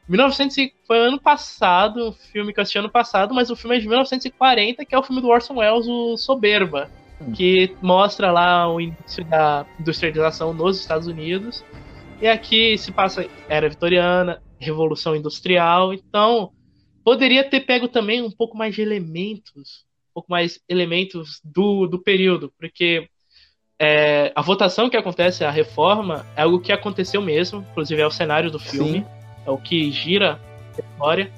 1900 0.07 0.72
foi 0.86 0.99
ano 0.99 1.20
passado, 1.20 2.09
um 2.09 2.11
filme 2.11 2.53
que 2.53 2.59
eu 2.59 2.61
assisti 2.61 2.78
ano 2.78 2.89
passado, 2.89 3.34
mas 3.34 3.49
o 3.49 3.55
filme 3.55 3.78
é 3.78 3.80
de 3.80 3.88
1940, 3.88 4.86
que 4.86 4.93
é 4.93 4.97
o 4.97 5.03
filme 5.03 5.22
do 5.22 5.30
Orson 5.30 5.55
Welles, 5.55 5.88
o 5.88 6.18
Soberba, 6.18 6.89
hum. 7.22 7.32
que 7.32 7.76
mostra 7.82 8.32
lá 8.32 8.72
o 8.72 8.80
início 8.80 9.24
da 9.26 9.66
industrialização 9.80 10.53
nos 10.53 10.80
Estados 10.80 11.07
Unidos. 11.07 11.64
E 12.22 12.28
aqui 12.28 12.78
se 12.78 12.91
passa 12.91 13.26
era 13.49 13.68
vitoriana, 13.68 14.41
revolução 14.64 15.16
industrial, 15.16 15.93
então 15.93 16.51
poderia 17.03 17.43
ter 17.43 17.61
pego 17.61 17.88
também 17.88 18.22
um 18.22 18.32
pouco 18.32 18.57
mais 18.57 18.74
de 18.74 18.82
elementos 18.82 19.86
pouco 20.14 20.30
mais 20.30 20.59
elementos 20.70 21.41
do, 21.43 21.88
do 21.88 21.99
período, 21.99 22.53
porque 22.57 23.09
é, 23.80 24.32
a 24.36 24.41
votação 24.41 24.89
que 24.89 24.95
acontece, 24.95 25.43
a 25.43 25.51
reforma, 25.51 26.26
é 26.36 26.43
algo 26.43 26.59
que 26.59 26.72
aconteceu 26.72 27.22
mesmo, 27.22 27.66
inclusive 27.72 28.01
é 28.01 28.05
o 28.05 28.11
cenário 28.11 28.51
do 28.51 28.59
filme, 28.59 28.99
Sim. 28.99 29.05
é 29.45 29.49
o 29.49 29.57
que 29.57 29.91
gira 29.91 30.39
a 30.78 30.80
história. 30.80 31.32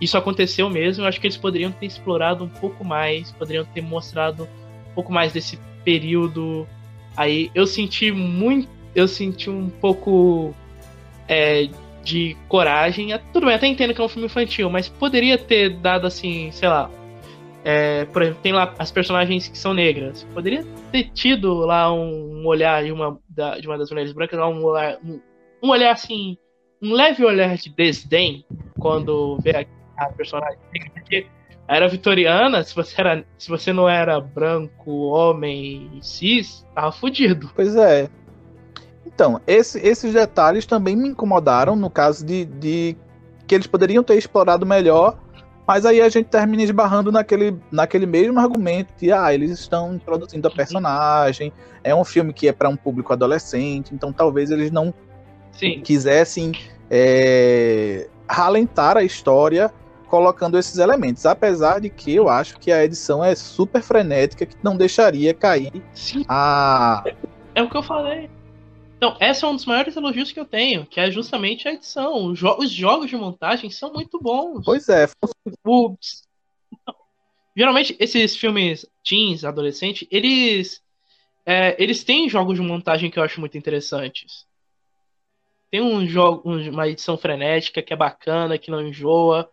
Isso 0.00 0.18
aconteceu 0.18 0.68
mesmo, 0.68 1.04
eu 1.04 1.08
acho 1.08 1.20
que 1.20 1.26
eles 1.26 1.36
poderiam 1.36 1.72
ter 1.72 1.86
explorado 1.86 2.44
um 2.44 2.48
pouco 2.48 2.84
mais, 2.84 3.30
poderiam 3.32 3.64
ter 3.64 3.80
mostrado 3.80 4.44
um 4.90 4.94
pouco 4.94 5.12
mais 5.12 5.32
desse 5.32 5.58
período 5.84 6.66
aí. 7.16 7.50
Eu 7.54 7.66
senti 7.66 8.10
muito, 8.10 8.68
eu 8.94 9.08
senti 9.08 9.48
um 9.48 9.70
pouco 9.70 10.54
é, 11.28 11.68
de 12.06 12.36
coragem. 12.48 13.08
Tudo 13.32 13.46
bem, 13.46 13.56
até 13.56 13.66
entendo 13.66 13.92
que 13.92 14.00
é 14.00 14.04
um 14.04 14.08
filme 14.08 14.26
infantil, 14.26 14.70
mas 14.70 14.88
poderia 14.88 15.36
ter 15.36 15.70
dado 15.70 16.06
assim, 16.06 16.50
sei 16.52 16.68
lá, 16.68 16.88
é, 17.64 18.04
por 18.04 18.22
exemplo, 18.22 18.40
tem 18.42 18.52
lá 18.52 18.72
as 18.78 18.92
personagens 18.92 19.48
que 19.48 19.58
são 19.58 19.74
negras. 19.74 20.24
Poderia 20.32 20.64
ter 20.92 21.10
tido 21.10 21.52
lá 21.56 21.92
um, 21.92 22.46
olhar 22.46 22.84
de 22.84 22.92
uma, 22.92 23.18
de 23.60 23.66
uma 23.66 23.76
das 23.76 23.90
mulheres 23.90 24.12
brancas, 24.12 24.38
um 24.38 24.64
olhar, 24.64 24.98
um, 25.04 25.20
um, 25.60 25.70
olhar 25.70 25.92
assim, 25.92 26.38
um 26.80 26.92
leve 26.92 27.24
olhar 27.24 27.56
de 27.56 27.68
desdém 27.70 28.46
quando 28.78 29.36
vê 29.40 29.66
a, 29.98 30.04
a 30.04 30.12
personagem 30.12 30.58
negra, 30.72 30.90
porque 30.94 31.26
era 31.66 31.88
vitoriana, 31.88 32.62
se 32.62 32.72
você, 32.72 33.00
era, 33.00 33.24
se 33.36 33.48
você 33.48 33.72
não 33.72 33.88
era 33.88 34.20
branco, 34.20 35.08
homem 35.08 35.98
cis, 36.00 36.64
tava 36.72 36.92
fudido. 36.92 37.50
Pois 37.56 37.74
é. 37.74 38.08
Então, 39.16 39.40
esse, 39.46 39.80
esses 39.80 40.12
detalhes 40.12 40.66
também 40.66 40.94
me 40.94 41.08
incomodaram 41.08 41.74
no 41.74 41.88
caso 41.88 42.24
de, 42.24 42.44
de 42.44 42.96
que 43.46 43.54
eles 43.54 43.66
poderiam 43.66 44.04
ter 44.04 44.16
explorado 44.16 44.66
melhor 44.66 45.18
mas 45.66 45.84
aí 45.84 46.00
a 46.00 46.08
gente 46.08 46.26
termina 46.26 46.62
esbarrando 46.62 47.10
naquele, 47.10 47.58
naquele 47.72 48.06
mesmo 48.06 48.38
argumento 48.38 48.94
de 48.96 49.10
ah, 49.10 49.34
eles 49.34 49.50
estão 49.50 49.94
introduzindo 49.94 50.46
a 50.46 50.50
personagem, 50.50 51.52
é 51.82 51.92
um 51.94 52.04
filme 52.04 52.32
que 52.32 52.46
é 52.46 52.52
para 52.52 52.68
um 52.68 52.76
público 52.76 53.12
adolescente, 53.12 53.92
então 53.92 54.12
talvez 54.12 54.50
eles 54.50 54.70
não 54.70 54.94
Sim. 55.50 55.80
quisessem 55.80 56.52
é, 56.88 58.08
ralentar 58.28 58.96
a 58.96 59.02
história 59.02 59.72
colocando 60.06 60.56
esses 60.56 60.78
elementos. 60.78 61.26
Apesar 61.26 61.80
de 61.80 61.90
que 61.90 62.14
eu 62.14 62.28
acho 62.28 62.58
que 62.60 62.70
a 62.70 62.84
edição 62.84 63.24
é 63.24 63.34
super 63.34 63.82
frenética, 63.82 64.46
que 64.46 64.56
não 64.62 64.76
deixaria 64.76 65.34
cair 65.34 65.82
Sim. 65.92 66.24
a. 66.28 67.02
É 67.56 67.62
o 67.62 67.68
que 67.68 67.76
eu 67.76 67.82
falei. 67.82 68.30
Então, 68.96 69.16
esse 69.20 69.44
é 69.44 69.48
um 69.48 69.54
dos 69.54 69.66
maiores 69.66 69.94
elogios 69.94 70.32
que 70.32 70.40
eu 70.40 70.46
tenho, 70.46 70.86
que 70.86 70.98
é 70.98 71.10
justamente 71.10 71.68
a 71.68 71.72
edição. 71.72 72.26
Os, 72.26 72.38
jo 72.38 72.56
os 72.58 72.70
jogos 72.70 73.10
de 73.10 73.16
montagem 73.16 73.70
são 73.70 73.92
muito 73.92 74.18
bons. 74.18 74.64
Pois 74.64 74.88
é. 74.88 75.06
O... 75.64 75.96
Geralmente, 77.54 77.94
esses 78.00 78.36
filmes 78.36 78.86
teens, 79.06 79.44
adolescentes, 79.44 80.08
eles, 80.10 80.82
é, 81.44 81.80
eles 81.82 82.04
têm 82.04 82.28
jogos 82.28 82.56
de 82.56 82.62
montagem 82.62 83.10
que 83.10 83.18
eu 83.18 83.22
acho 83.22 83.38
muito 83.38 83.58
interessantes. 83.58 84.46
Tem 85.70 85.82
um 85.82 86.06
jogo, 86.06 86.48
uma 86.50 86.88
edição 86.88 87.18
frenética 87.18 87.82
que 87.82 87.92
é 87.92 87.96
bacana, 87.96 88.58
que 88.58 88.70
não 88.70 88.80
enjoa. 88.80 89.50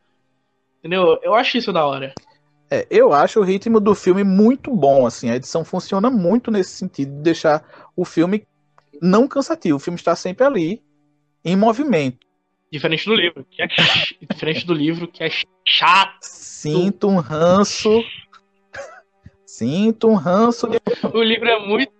Entendeu? 0.80 1.20
Eu 1.22 1.34
acho 1.36 1.58
isso 1.58 1.74
da 1.74 1.86
hora. 1.86 2.14
É, 2.72 2.88
eu 2.89 3.12
acho 3.12 3.41
o 3.41 3.44
ritmo 3.44 3.80
do 3.80 3.94
filme 3.94 4.24
muito 4.24 4.74
bom, 4.74 5.06
assim. 5.06 5.30
A 5.30 5.36
edição 5.36 5.66
funciona 5.66 6.10
muito 6.10 6.50
nesse 6.50 6.72
sentido 6.72 7.18
de 7.18 7.22
deixar 7.22 7.91
o 7.96 8.06
filme 8.06 8.48
não 9.04 9.28
cansativo. 9.28 9.76
O 9.76 9.80
filme 9.80 9.99
está 9.99 10.16
sempre 10.16 10.45
ali, 10.45 10.82
em 11.43 11.58
movimento. 11.58 12.26
Diferente 12.72 13.06
do 13.06 13.14
livro, 13.14 13.45
que 13.51 13.62
é 13.62 13.68
diferente 14.32 14.66
do 14.66 14.74
livro, 14.74 15.08
que 15.08 15.24
é 15.24 15.30
chato. 15.68 16.20
Sinto 16.22 17.10
um 17.10 17.18
ranço. 17.18 18.04
Sinto 19.45 20.08
um 20.08 20.16
ranço. 20.16 20.68
O 21.14 21.22
livro 21.22 21.47
é 21.47 21.60
muito. 21.60 21.91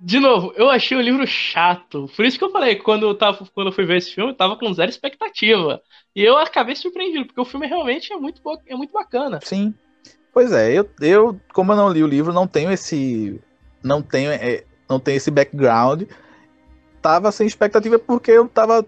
De 0.00 0.20
novo, 0.20 0.52
eu 0.56 0.70
achei 0.70 0.96
o 0.96 1.00
livro 1.00 1.26
chato. 1.26 2.08
Por 2.14 2.24
isso 2.24 2.38
que 2.38 2.44
eu 2.44 2.50
falei, 2.50 2.76
quando 2.76 3.06
eu, 3.06 3.14
tava, 3.14 3.44
quando 3.52 3.68
eu 3.68 3.72
fui 3.72 3.84
ver 3.84 3.96
esse 3.96 4.14
filme, 4.14 4.30
eu 4.30 4.36
tava 4.36 4.56
com 4.56 4.72
zero 4.72 4.88
expectativa. 4.88 5.82
E 6.14 6.22
eu 6.22 6.36
acabei 6.38 6.76
surpreendido, 6.76 7.26
porque 7.26 7.40
o 7.40 7.44
filme 7.44 7.66
realmente 7.66 8.12
é 8.12 8.16
muito, 8.16 8.40
é 8.66 8.76
muito 8.76 8.92
bacana. 8.92 9.40
Sim. 9.42 9.74
Pois 10.32 10.52
é, 10.52 10.72
eu, 10.72 10.88
eu, 11.00 11.40
como 11.52 11.72
eu 11.72 11.76
não 11.76 11.90
li 11.90 12.02
o 12.04 12.06
livro, 12.06 12.32
não 12.32 12.46
tenho 12.46 12.70
esse. 12.70 13.40
Não 13.82 14.00
tenho 14.00 14.30
é, 14.30 14.64
não 14.88 15.00
tem 15.00 15.16
esse 15.16 15.30
background, 15.30 16.04
tava 17.02 17.30
sem 17.32 17.46
expectativa 17.46 17.98
porque 17.98 18.30
eu 18.30 18.48
tava 18.48 18.86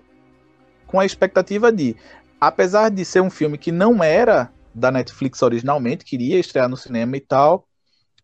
com 0.87 0.99
a 0.99 1.07
expectativa 1.07 1.71
de, 1.71 1.97
apesar 2.41 2.91
de 2.91 3.05
ser 3.05 3.21
um 3.21 3.31
filme 3.31 3.59
que 3.59 3.71
não 3.71 4.03
era 4.03 4.51
da 4.75 4.91
Netflix 4.91 5.43
originalmente, 5.43 6.05
queria 6.05 6.39
estrear 6.39 6.69
no 6.69 6.77
cinema 6.77 7.17
e 7.17 7.21
tal, 7.21 7.67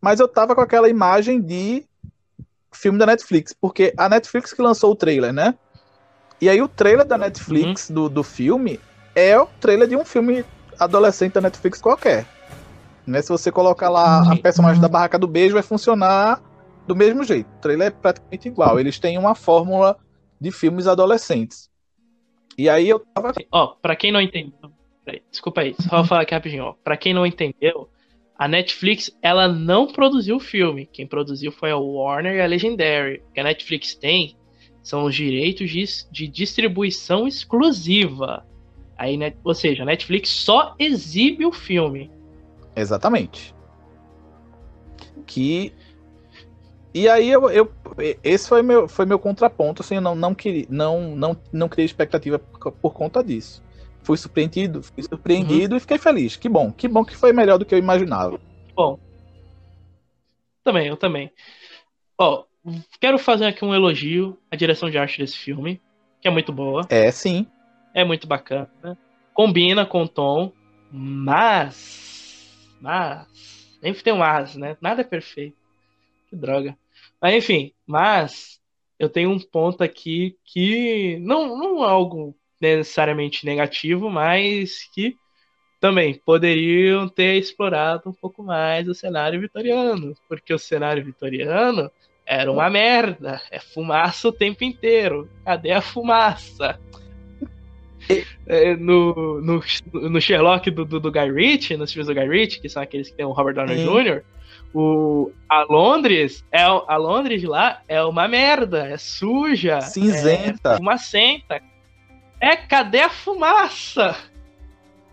mas 0.01 0.21
eu 0.21 0.29
tava 0.29 0.55
com 0.55 0.61
aquela 0.61 0.89
imagem 0.89 1.41
de 1.41 1.85
filme 2.73 2.99
da 2.99 3.07
Netflix, 3.07 3.53
porque 3.53 3.93
a 3.97 4.09
Netflix 4.09 4.53
que 4.53 4.63
lançou 4.63 4.93
o 4.93 4.97
trailer, 4.97 5.33
né? 5.33 5.55
E 6.41 6.49
aí 6.49 6.61
o 6.61 6.69
trailer 6.69 7.07
da 7.07 7.17
Netflix 7.17 7.89
uhum. 7.89 7.95
do, 7.95 8.09
do 8.09 8.23
filme 8.23 8.81
é 9.15 9.39
o 9.39 9.47
trailer 9.47 9.89
de 9.89 9.97
um 9.97 10.05
filme 10.05 10.45
adolescente 10.79 11.35
da 11.35 11.41
Netflix 11.41 11.81
qualquer. 11.81 12.27
Né? 13.07 13.23
Se 13.23 13.29
você 13.29 13.51
colocar 13.53 13.89
lá 13.89 14.33
a 14.33 14.37
personagem 14.37 14.81
da 14.81 14.89
Barraca 14.89 15.19
do 15.19 15.29
Beijo, 15.29 15.55
vai 15.55 15.63
funcionar 15.63 16.43
do 16.87 16.95
mesmo 16.95 17.25
jeito. 17.25 17.49
O 17.49 17.61
trailer 17.61 17.89
é 17.89 17.91
praticamente 17.91 18.49
igual. 18.49 18.79
Eles 18.79 18.99
têm 18.99 19.19
uma 19.19 19.35
fórmula 19.35 19.97
de 20.41 20.51
filmes 20.51 20.87
adolescentes. 20.87 21.71
E 22.57 22.69
aí 22.69 22.89
eu 22.89 23.01
tava. 23.01 23.33
Ó, 23.51 23.69
pra 23.81 23.97
quem 23.97 24.13
não 24.13 24.21
entendeu. 24.21 24.71
Desculpa 25.31 25.61
aí, 25.61 25.75
só 25.79 25.99
vou 25.99 26.05
falar 26.05 26.23
aqui 26.23 26.35
rapidinho, 26.35 26.65
ó. 26.65 26.73
Pra 26.83 26.97
quem 26.97 27.13
não 27.13 27.27
entendeu, 27.27 27.91
a 28.39 28.49
Netflix 28.49 29.17
ela 29.21 29.47
não 29.49 29.87
produziu 29.87 30.37
o 30.37 30.41
filme. 30.41 30.87
Quem 30.87 31.07
produziu 31.07 31.53
foi 31.53 31.71
a 31.71 31.77
Warner 31.77 32.37
e 32.37 32.41
a 32.41 32.47
Legendary. 32.47 33.23
O 33.29 33.33
que 33.33 33.41
a 33.41 33.45
Netflix 33.45 33.95
tem 33.95 34.37
são 34.83 35.05
os 35.05 35.15
direitos 35.15 35.71
de, 35.71 35.85
de 36.11 36.29
distribuição 36.29 37.27
exclusiva. 37.27 38.47
Aí, 38.97 39.17
né, 39.17 39.35
ou 39.43 39.55
seja, 39.55 39.83
a 39.83 39.87
Netflix 39.87 40.29
só 40.29 40.75
exibe 40.79 41.45
o 41.45 41.53
filme. 41.53 42.11
Exatamente. 42.77 43.55
Que 45.27 45.73
e 46.95 47.09
aí 47.09 47.29
eu, 47.29 47.51
eu, 47.51 47.73
esse 48.23 48.49
foi 48.49 48.63
meu 48.63 48.87
foi 48.87 49.05
meu 49.05 49.19
contraponto, 49.19 49.83
assim, 49.83 49.97
eu 49.97 50.01
não 50.01 50.15
não 50.15 50.33
queria 50.33 50.65
não 50.71 51.17
não 51.17 51.37
não 51.53 51.69
criei 51.69 51.85
expectativa 51.85 52.39
por, 52.39 52.71
por 52.71 52.95
conta 52.95 53.23
disso. 53.23 53.63
Fui 54.05 54.17
surpreendido, 54.17 54.83
fui 54.83 55.03
surpreendido 55.03 55.75
uhum. 55.75 55.77
e 55.79 55.81
fiquei 55.81 55.99
feliz. 55.99 56.37
Que 56.37 56.49
bom, 56.49 56.71
que 56.71 56.87
bom 56.87 57.05
que 57.05 57.17
foi 57.17 57.33
melhor 57.33 57.59
do 57.59 57.65
que 57.65 57.75
eu 57.75 57.79
imaginava. 57.79 58.39
Bom. 58.77 58.99
Também, 60.63 60.87
eu 60.87 60.97
também. 60.97 61.33
Ó, 62.19 62.45
quero 63.01 63.19
fazer 63.19 63.47
aqui 63.47 63.65
um 63.65 63.75
elogio 63.75 64.39
à 64.51 64.57
direção 64.57 64.89
de 64.89 64.99
arte 64.99 65.19
desse 65.19 65.37
filme, 65.37 65.81
que 66.21 66.29
é 66.29 66.31
muito 66.31 66.53
boa. 66.53 66.87
É, 66.91 67.11
sim. 67.11 67.47
É 67.95 68.05
muito 68.05 68.27
bacana. 68.27 68.69
Combina 69.33 69.85
com 69.85 70.03
o 70.03 70.09
tom, 70.09 70.53
mas. 70.93 72.69
Mas. 72.81 73.27
Sempre 73.81 74.03
tem 74.03 74.13
um 74.13 74.19
mas, 74.19 74.55
né? 74.55 74.77
Nada 74.81 75.01
é 75.01 75.05
perfeito. 75.05 75.57
Que 76.29 76.37
droga. 76.37 76.77
Mas 77.25 77.37
enfim, 77.37 77.73
mas. 77.87 78.61
Eu 78.99 79.09
tenho 79.09 79.31
um 79.31 79.41
ponto 79.41 79.83
aqui 79.83 80.37
que 80.45 81.19
não, 81.21 81.59
não 81.59 81.83
é 81.83 81.89
algo 81.89 82.37
necessariamente 82.61 83.47
negativo, 83.47 84.11
mas 84.11 84.89
que 84.95 85.17
também 85.81 86.15
poderiam 86.15 87.09
ter 87.09 87.37
explorado 87.37 88.11
um 88.11 88.13
pouco 88.13 88.43
mais 88.43 88.87
o 88.87 88.95
cenário 88.95 89.41
vitoriano, 89.41 90.15
porque 90.29 90.53
o 90.53 90.59
cenário 90.59 91.03
vitoriano 91.03 91.91
era 92.27 92.53
uma 92.53 92.69
merda. 92.69 93.41
É 93.51 93.59
fumaça 93.59 94.29
o 94.29 94.33
tempo 94.33 94.63
inteiro. 94.63 95.29
Cadê 95.47 95.73
a 95.73 95.81
fumaça? 95.81 96.79
É, 98.47 98.77
no, 98.77 99.41
no, 99.41 99.63
no, 100.11 100.21
Sherlock 100.21 100.71
do, 100.71 100.85
do, 100.85 101.01
do, 101.01 101.11
Guy 101.11 101.33
Ritchie, 101.33 101.79
nos 101.79 101.91
filmes 101.91 102.07
do 102.07 102.15
Guy 102.15 102.29
Ritchie, 102.29 102.61
que 102.61 102.69
são 102.69 102.83
aqueles 102.83 103.09
que 103.09 103.17
tem 103.17 103.25
o 103.25 103.33
Robert 103.33 103.55
Downey 103.55 103.83
Jr., 103.83 104.23
o, 104.75 105.31
a 105.49 105.63
Londres, 105.63 106.45
é, 106.51 106.63
a 106.63 106.97
Londres 106.97 107.45
lá 107.45 107.81
é 107.87 108.03
uma 108.03 108.27
merda, 108.27 108.89
é 108.89 108.99
suja, 108.99 109.81
cinzenta, 109.81 110.73
é 110.73 110.77
fumacenta. 110.77 111.63
É, 112.41 112.57
cadê 112.57 113.01
a 113.01 113.09
fumaça? 113.09 114.17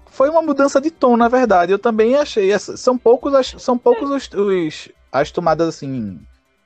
Foi 0.08 0.30
uma 0.30 0.42
mudança 0.42 0.82
de 0.82 0.90
tom, 0.90 1.16
na 1.16 1.28
verdade. 1.28 1.72
Eu 1.72 1.80
também 1.80 2.16
achei. 2.16 2.58
São 2.60 2.98
poucos, 2.98 3.56
são 3.60 3.78
poucos 3.78 4.10
os, 4.10 4.30
os 4.34 4.90
as 5.12 5.32
tomadas 5.32 5.68
assim 5.68 6.20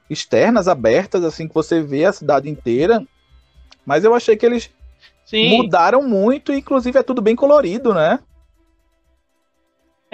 externas, 0.10 0.68
abertas, 0.68 1.24
assim, 1.24 1.48
que 1.48 1.54
você 1.54 1.82
vê 1.82 2.06
a 2.06 2.14
cidade 2.14 2.50
inteira. 2.50 3.06
Mas 3.86 4.04
eu 4.04 4.16
achei 4.16 4.38
que 4.38 4.46
eles 4.46 4.72
Sim. 5.26 5.58
mudaram 5.58 6.02
muito, 6.02 6.54
e 6.54 6.58
inclusive 6.58 6.98
é 6.98 7.04
tudo 7.04 7.22
bem 7.22 7.36
colorido, 7.36 7.94
né? 7.94 8.20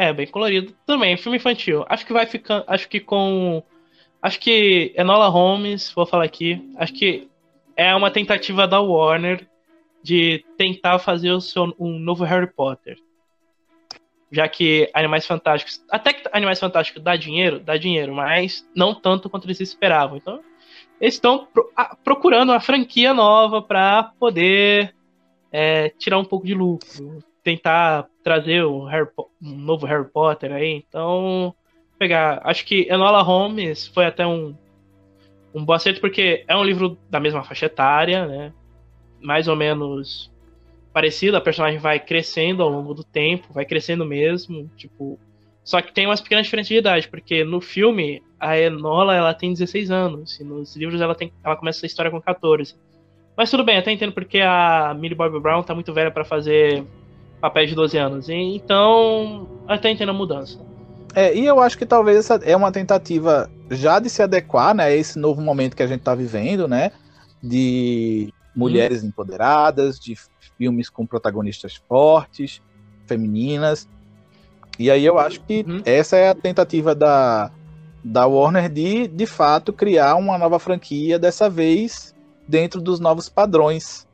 É, 0.02 0.12
bem 0.12 0.26
colorido. 0.26 0.74
Também, 0.84 1.16
filme 1.16 1.38
infantil. 1.38 1.86
Acho 1.88 2.08
que 2.08 2.12
vai 2.12 2.26
ficar. 2.26 2.64
Acho 2.66 2.90
que 2.90 3.00
com. 3.00 3.62
Acho 4.20 4.40
que 4.40 4.92
Enola 4.98 5.28
Holmes, 5.28 5.92
vou 5.96 6.08
falar 6.08 6.24
aqui. 6.24 6.60
Acho 6.76 6.92
que 6.92 7.30
é 7.76 7.94
uma 7.94 8.10
tentativa 8.10 8.68
da 8.68 8.82
Warner 8.82 9.48
de 10.02 10.44
tentar 10.58 10.98
fazer 10.98 11.30
o 11.30 11.40
seu, 11.40 11.76
um 11.80 12.00
novo 12.00 12.24
Harry 12.24 12.52
Potter 12.52 12.98
já 14.32 14.48
que 14.48 14.90
Animais 14.94 15.28
Fantásticos, 15.28 15.84
até 15.92 16.14
que 16.14 16.28
Animais 16.32 16.58
Fantásticos 16.58 17.04
dá 17.04 17.18
dinheiro, 17.18 17.60
dá 17.60 17.76
dinheiro, 17.76 18.16
mas 18.16 18.66
não 18.74 18.96
tanto 18.96 19.30
quanto 19.30 19.46
eles 19.46 19.60
esperavam. 19.60 20.16
Então, 20.16 20.40
eles 21.02 21.16
estão 21.16 21.48
procurando 22.02 22.52
uma 22.52 22.62
franquia 22.62 23.14
nova 23.14 23.62
para 23.62 24.04
poder 24.18 24.96
é, 25.52 25.90
tirar 25.90 26.18
um 26.18 26.26
pouco 26.26 26.46
de 26.46 26.54
lucro, 26.54 27.20
tentar 27.44 28.08
trazer 28.24 28.66
um, 28.66 28.88
um, 29.42 29.58
novo 29.58 29.86
Harry 29.86 30.08
Potter 30.10 30.52
aí. 30.52 30.84
Então, 30.88 31.54
pegar, 32.00 32.42
acho 32.44 32.66
que 32.66 32.88
Enola 32.90 33.22
Holmes 33.22 33.88
foi 33.88 34.06
até 34.06 34.26
um 34.26 34.56
um 35.54 35.66
bom 35.66 35.74
acerto 35.74 36.00
porque 36.00 36.46
é 36.48 36.56
um 36.56 36.64
livro 36.64 36.98
da 37.10 37.20
mesma 37.20 37.44
faixa 37.44 37.66
etária, 37.66 38.26
né? 38.26 38.54
Mais 39.20 39.48
ou 39.48 39.56
menos 39.56 40.32
parecido, 40.94 41.38
a 41.38 41.42
personagem 41.42 41.80
vai 41.80 42.00
crescendo 42.00 42.64
ao 42.64 42.70
longo 42.70 42.94
do 42.94 43.04
tempo, 43.04 43.54
vai 43.54 43.66
crescendo 43.66 44.06
mesmo, 44.06 44.70
tipo. 44.76 45.20
Só 45.64 45.82
que 45.82 45.94
tem 45.94 46.08
umas 46.08 46.20
pequenas 46.20 46.46
diferenças 46.46 46.70
de 46.70 46.78
idade, 46.78 47.08
porque 47.08 47.44
no 47.44 47.62
filme 47.62 48.24
a 48.40 48.58
Enola 48.58 49.16
ela 49.16 49.34
tem 49.34 49.54
16 49.54 49.92
anos, 49.92 50.40
e 50.40 50.44
nos 50.44 50.76
livros 50.76 51.00
ela, 51.00 51.14
tem, 51.14 51.32
ela 51.44 51.56
começa 51.56 51.86
a 51.86 51.88
história 51.88 52.10
com 52.10 52.20
14. 52.20 52.76
Mas 53.42 53.50
tudo 53.50 53.64
bem, 53.64 53.76
até 53.76 53.92
entendo 53.92 54.12
porque 54.12 54.40
a 54.40 54.96
Millie 54.96 55.18
Bobby 55.18 55.40
Brown 55.40 55.64
tá 55.64 55.74
muito 55.74 55.92
velha 55.92 56.12
para 56.12 56.24
fazer 56.24 56.86
papéis 57.40 57.72
de 57.72 57.76
12 57.76 57.98
anos. 57.98 58.30
Então, 58.30 59.48
até 59.68 59.90
entendo 59.90 60.10
a 60.10 60.14
mudança. 60.14 60.60
É, 61.16 61.36
e 61.36 61.48
eu 61.48 61.60
acho 61.60 61.76
que 61.76 61.84
talvez 61.84 62.20
essa 62.20 62.36
é 62.44 62.56
uma 62.56 62.72
tentativa 62.72 63.50
já 63.72 63.98
de 63.98 64.12
se 64.12 64.22
adequar, 64.22 64.76
né, 64.76 64.84
a 64.84 64.92
esse 64.92 65.18
novo 65.18 65.42
momento 65.42 65.76
que 65.76 65.82
a 65.82 65.88
gente 65.88 66.02
tá 66.02 66.14
vivendo, 66.14 66.68
né, 66.68 66.92
de 67.42 68.32
mulheres 68.56 69.04
hum. 69.04 69.08
empoderadas, 69.08 70.00
de 70.00 70.16
filmes 70.56 70.88
com 70.88 71.04
protagonistas 71.04 71.82
fortes, 71.90 72.62
femininas. 73.08 73.90
E 74.78 74.92
aí 74.92 75.04
eu 75.04 75.18
acho 75.18 75.42
que 75.42 75.66
uhum. 75.68 75.82
essa 75.84 76.16
é 76.16 76.30
a 76.30 76.36
tentativa 76.36 76.94
da, 76.94 77.50
da 78.04 78.28
Warner 78.28 78.70
de, 78.70 79.08
de 79.08 79.26
fato, 79.26 79.74
criar 79.74 80.14
uma 80.14 80.38
nova 80.38 80.60
franquia, 80.60 81.18
dessa 81.18 81.50
vez 81.50 82.14
dentro 82.48 82.82
dos 82.82 83.00
novos 83.00 83.30
padrões 83.30 84.08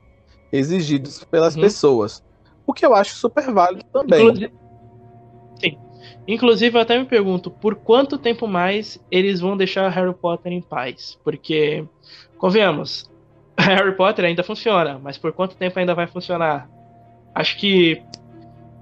exigidos 0.51 1.23
pelas 1.23 1.55
uhum. 1.55 1.61
pessoas. 1.61 2.23
O 2.65 2.73
que 2.73 2.85
eu 2.85 2.93
acho 2.93 3.15
super 3.15 3.51
válido 3.51 3.85
também. 3.91 4.21
Inclusive, 4.21 4.53
sim. 5.59 5.77
Inclusive, 6.27 6.77
eu 6.77 6.81
até 6.81 6.97
me 6.97 7.05
pergunto 7.05 7.49
por 7.49 7.75
quanto 7.75 8.17
tempo 8.17 8.47
mais 8.47 8.99
eles 9.09 9.39
vão 9.39 9.55
deixar 9.55 9.87
Harry 9.89 10.13
Potter 10.13 10.51
em 10.51 10.61
paz. 10.61 11.17
Porque, 11.23 11.85
convenhamos, 12.37 13.09
Harry 13.57 13.95
Potter 13.95 14.25
ainda 14.25 14.43
funciona, 14.43 14.99
mas 15.01 15.17
por 15.17 15.31
quanto 15.31 15.55
tempo 15.55 15.79
ainda 15.79 15.95
vai 15.95 16.07
funcionar? 16.07 16.69
Acho 17.33 17.57
que 17.57 18.03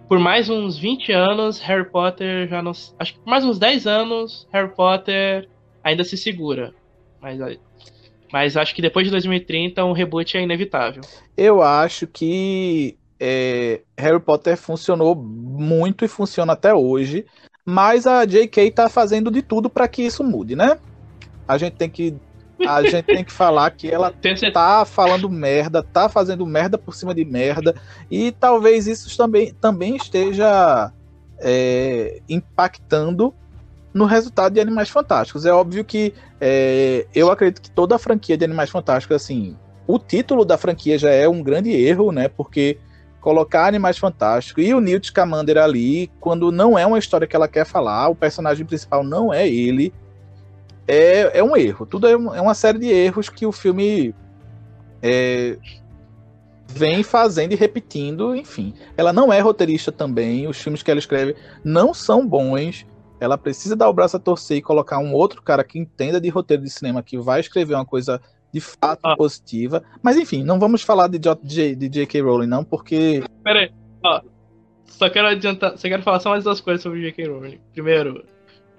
por 0.07 0.19
mais 0.19 0.49
uns 0.49 0.77
20 0.77 1.11
anos, 1.11 1.59
Harry 1.59 1.89
Potter 1.89 2.47
já 2.47 2.61
não. 2.61 2.71
Acho 2.99 3.13
que 3.13 3.19
por 3.19 3.29
mais 3.29 3.43
uns 3.43 3.57
10 3.57 3.87
anos, 3.87 4.47
Harry 4.51 4.73
Potter 4.73 5.49
ainda 5.83 6.03
se 6.03 6.17
segura. 6.17 6.73
Mas, 7.21 7.39
mas 8.31 8.57
acho 8.57 8.73
que 8.75 8.81
depois 8.81 9.05
de 9.05 9.11
2030, 9.11 9.83
um 9.83 9.91
reboot 9.91 10.37
é 10.37 10.41
inevitável. 10.41 11.01
Eu 11.37 11.61
acho 11.61 12.07
que 12.07 12.97
é, 13.19 13.81
Harry 13.97 14.19
Potter 14.19 14.57
funcionou 14.57 15.15
muito 15.15 16.03
e 16.03 16.07
funciona 16.07 16.53
até 16.53 16.73
hoje. 16.73 17.25
Mas 17.65 18.05
a 18.05 18.23
J.K. 18.25 18.71
tá 18.71 18.89
fazendo 18.89 19.31
de 19.31 19.41
tudo 19.41 19.69
para 19.69 19.87
que 19.87 20.03
isso 20.03 20.23
mude, 20.23 20.55
né? 20.55 20.77
A 21.47 21.57
gente 21.57 21.73
tem 21.73 21.89
que 21.89 22.15
a 22.65 22.83
gente 22.87 23.05
tem 23.05 23.23
que 23.23 23.31
falar 23.31 23.71
que 23.71 23.89
ela 23.89 24.13
tá 24.53 24.85
falando 24.85 25.29
merda, 25.29 25.81
tá 25.81 26.07
fazendo 26.07 26.45
merda 26.45 26.77
por 26.77 26.93
cima 26.93 27.13
de 27.13 27.25
merda, 27.25 27.75
e 28.09 28.31
talvez 28.31 28.87
isso 28.87 29.17
também, 29.17 29.53
também 29.53 29.95
esteja 29.95 30.91
é, 31.39 32.21
impactando 32.29 33.33
no 33.95 34.03
resultado 34.03 34.51
de 34.51 34.59
Animais 34.59 34.89
Fantásticos. 34.89 35.45
É 35.45 35.53
óbvio 35.53 35.85
que 35.85 36.13
é, 36.41 37.07
eu 37.15 37.31
acredito 37.31 37.61
que 37.61 37.71
toda 37.71 37.95
a 37.95 37.97
franquia 37.97 38.37
de 38.37 38.43
Animais 38.43 38.69
Fantásticos, 38.69 39.15
assim, 39.15 39.55
o 39.87 39.97
título 39.97 40.43
da 40.43 40.57
franquia 40.57 40.99
já 40.99 41.09
é 41.09 41.29
um 41.29 41.41
grande 41.41 41.71
erro, 41.71 42.11
né? 42.11 42.27
Porque 42.27 42.77
colocar 43.21 43.67
Animais 43.67 43.97
Fantásticos 43.97 44.65
e 44.65 44.73
o 44.73 44.81
Newt 44.81 45.07
Scamander 45.07 45.57
ali, 45.57 46.11
quando 46.19 46.51
não 46.51 46.77
é 46.77 46.85
uma 46.85 46.99
história 46.99 47.25
que 47.25 47.37
ela 47.37 47.47
quer 47.47 47.65
falar, 47.65 48.09
o 48.09 48.15
personagem 48.15 48.65
principal 48.65 49.01
não 49.01 49.33
é 49.33 49.47
ele, 49.47 49.93
é, 50.85 51.39
é 51.39 51.41
um 51.41 51.55
erro. 51.55 51.85
Tudo 51.85 52.05
é, 52.05 52.11
é 52.11 52.41
uma 52.41 52.53
série 52.53 52.77
de 52.77 52.87
erros 52.87 53.29
que 53.29 53.45
o 53.45 53.51
filme 53.53 54.13
é, 55.01 55.57
vem 56.67 57.01
fazendo 57.01 57.53
e 57.53 57.55
repetindo, 57.55 58.35
enfim. 58.35 58.73
Ela 58.97 59.13
não 59.13 59.31
é 59.31 59.39
roteirista 59.39 59.89
também, 59.89 60.47
os 60.47 60.57
filmes 60.57 60.83
que 60.83 60.91
ela 60.91 60.99
escreve 60.99 61.33
não 61.63 61.93
são 61.93 62.27
bons. 62.27 62.85
Ela 63.19 63.37
precisa 63.37 63.75
dar 63.75 63.89
o 63.89 63.93
braço 63.93 64.17
a 64.17 64.19
torcer 64.19 64.57
e 64.57 64.61
colocar 64.61 64.99
um 64.99 65.13
outro 65.13 65.41
cara 65.41 65.63
que 65.63 65.79
entenda 65.79 66.19
de 66.19 66.29
roteiro 66.29 66.63
de 66.63 66.69
cinema 66.69 67.01
que 67.01 67.17
vai 67.17 67.39
escrever 67.39 67.75
uma 67.75 67.85
coisa 67.85 68.21
de 68.51 68.59
fato 68.59 69.01
ah. 69.03 69.15
positiva. 69.15 69.83
Mas 70.01 70.17
enfim, 70.17 70.43
não 70.43 70.59
vamos 70.59 70.81
falar 70.81 71.07
de, 71.07 71.17
J, 71.17 71.39
de 71.43 71.89
J.K. 71.89 72.21
Rowling, 72.21 72.47
não, 72.47 72.63
porque. 72.63 73.23
Pera 73.43 73.59
aí, 73.59 73.71
ó. 74.03 74.21
Só 74.85 75.09
quero 75.09 75.27
adiantar. 75.27 75.77
Só 75.77 75.87
quero 75.87 76.03
falar 76.03 76.19
só 76.19 76.29
mais 76.29 76.43
duas 76.43 76.61
coisas 76.61 76.81
sobre 76.81 77.01
J.K. 77.01 77.27
Rowling. 77.27 77.59
Primeiro, 77.73 78.23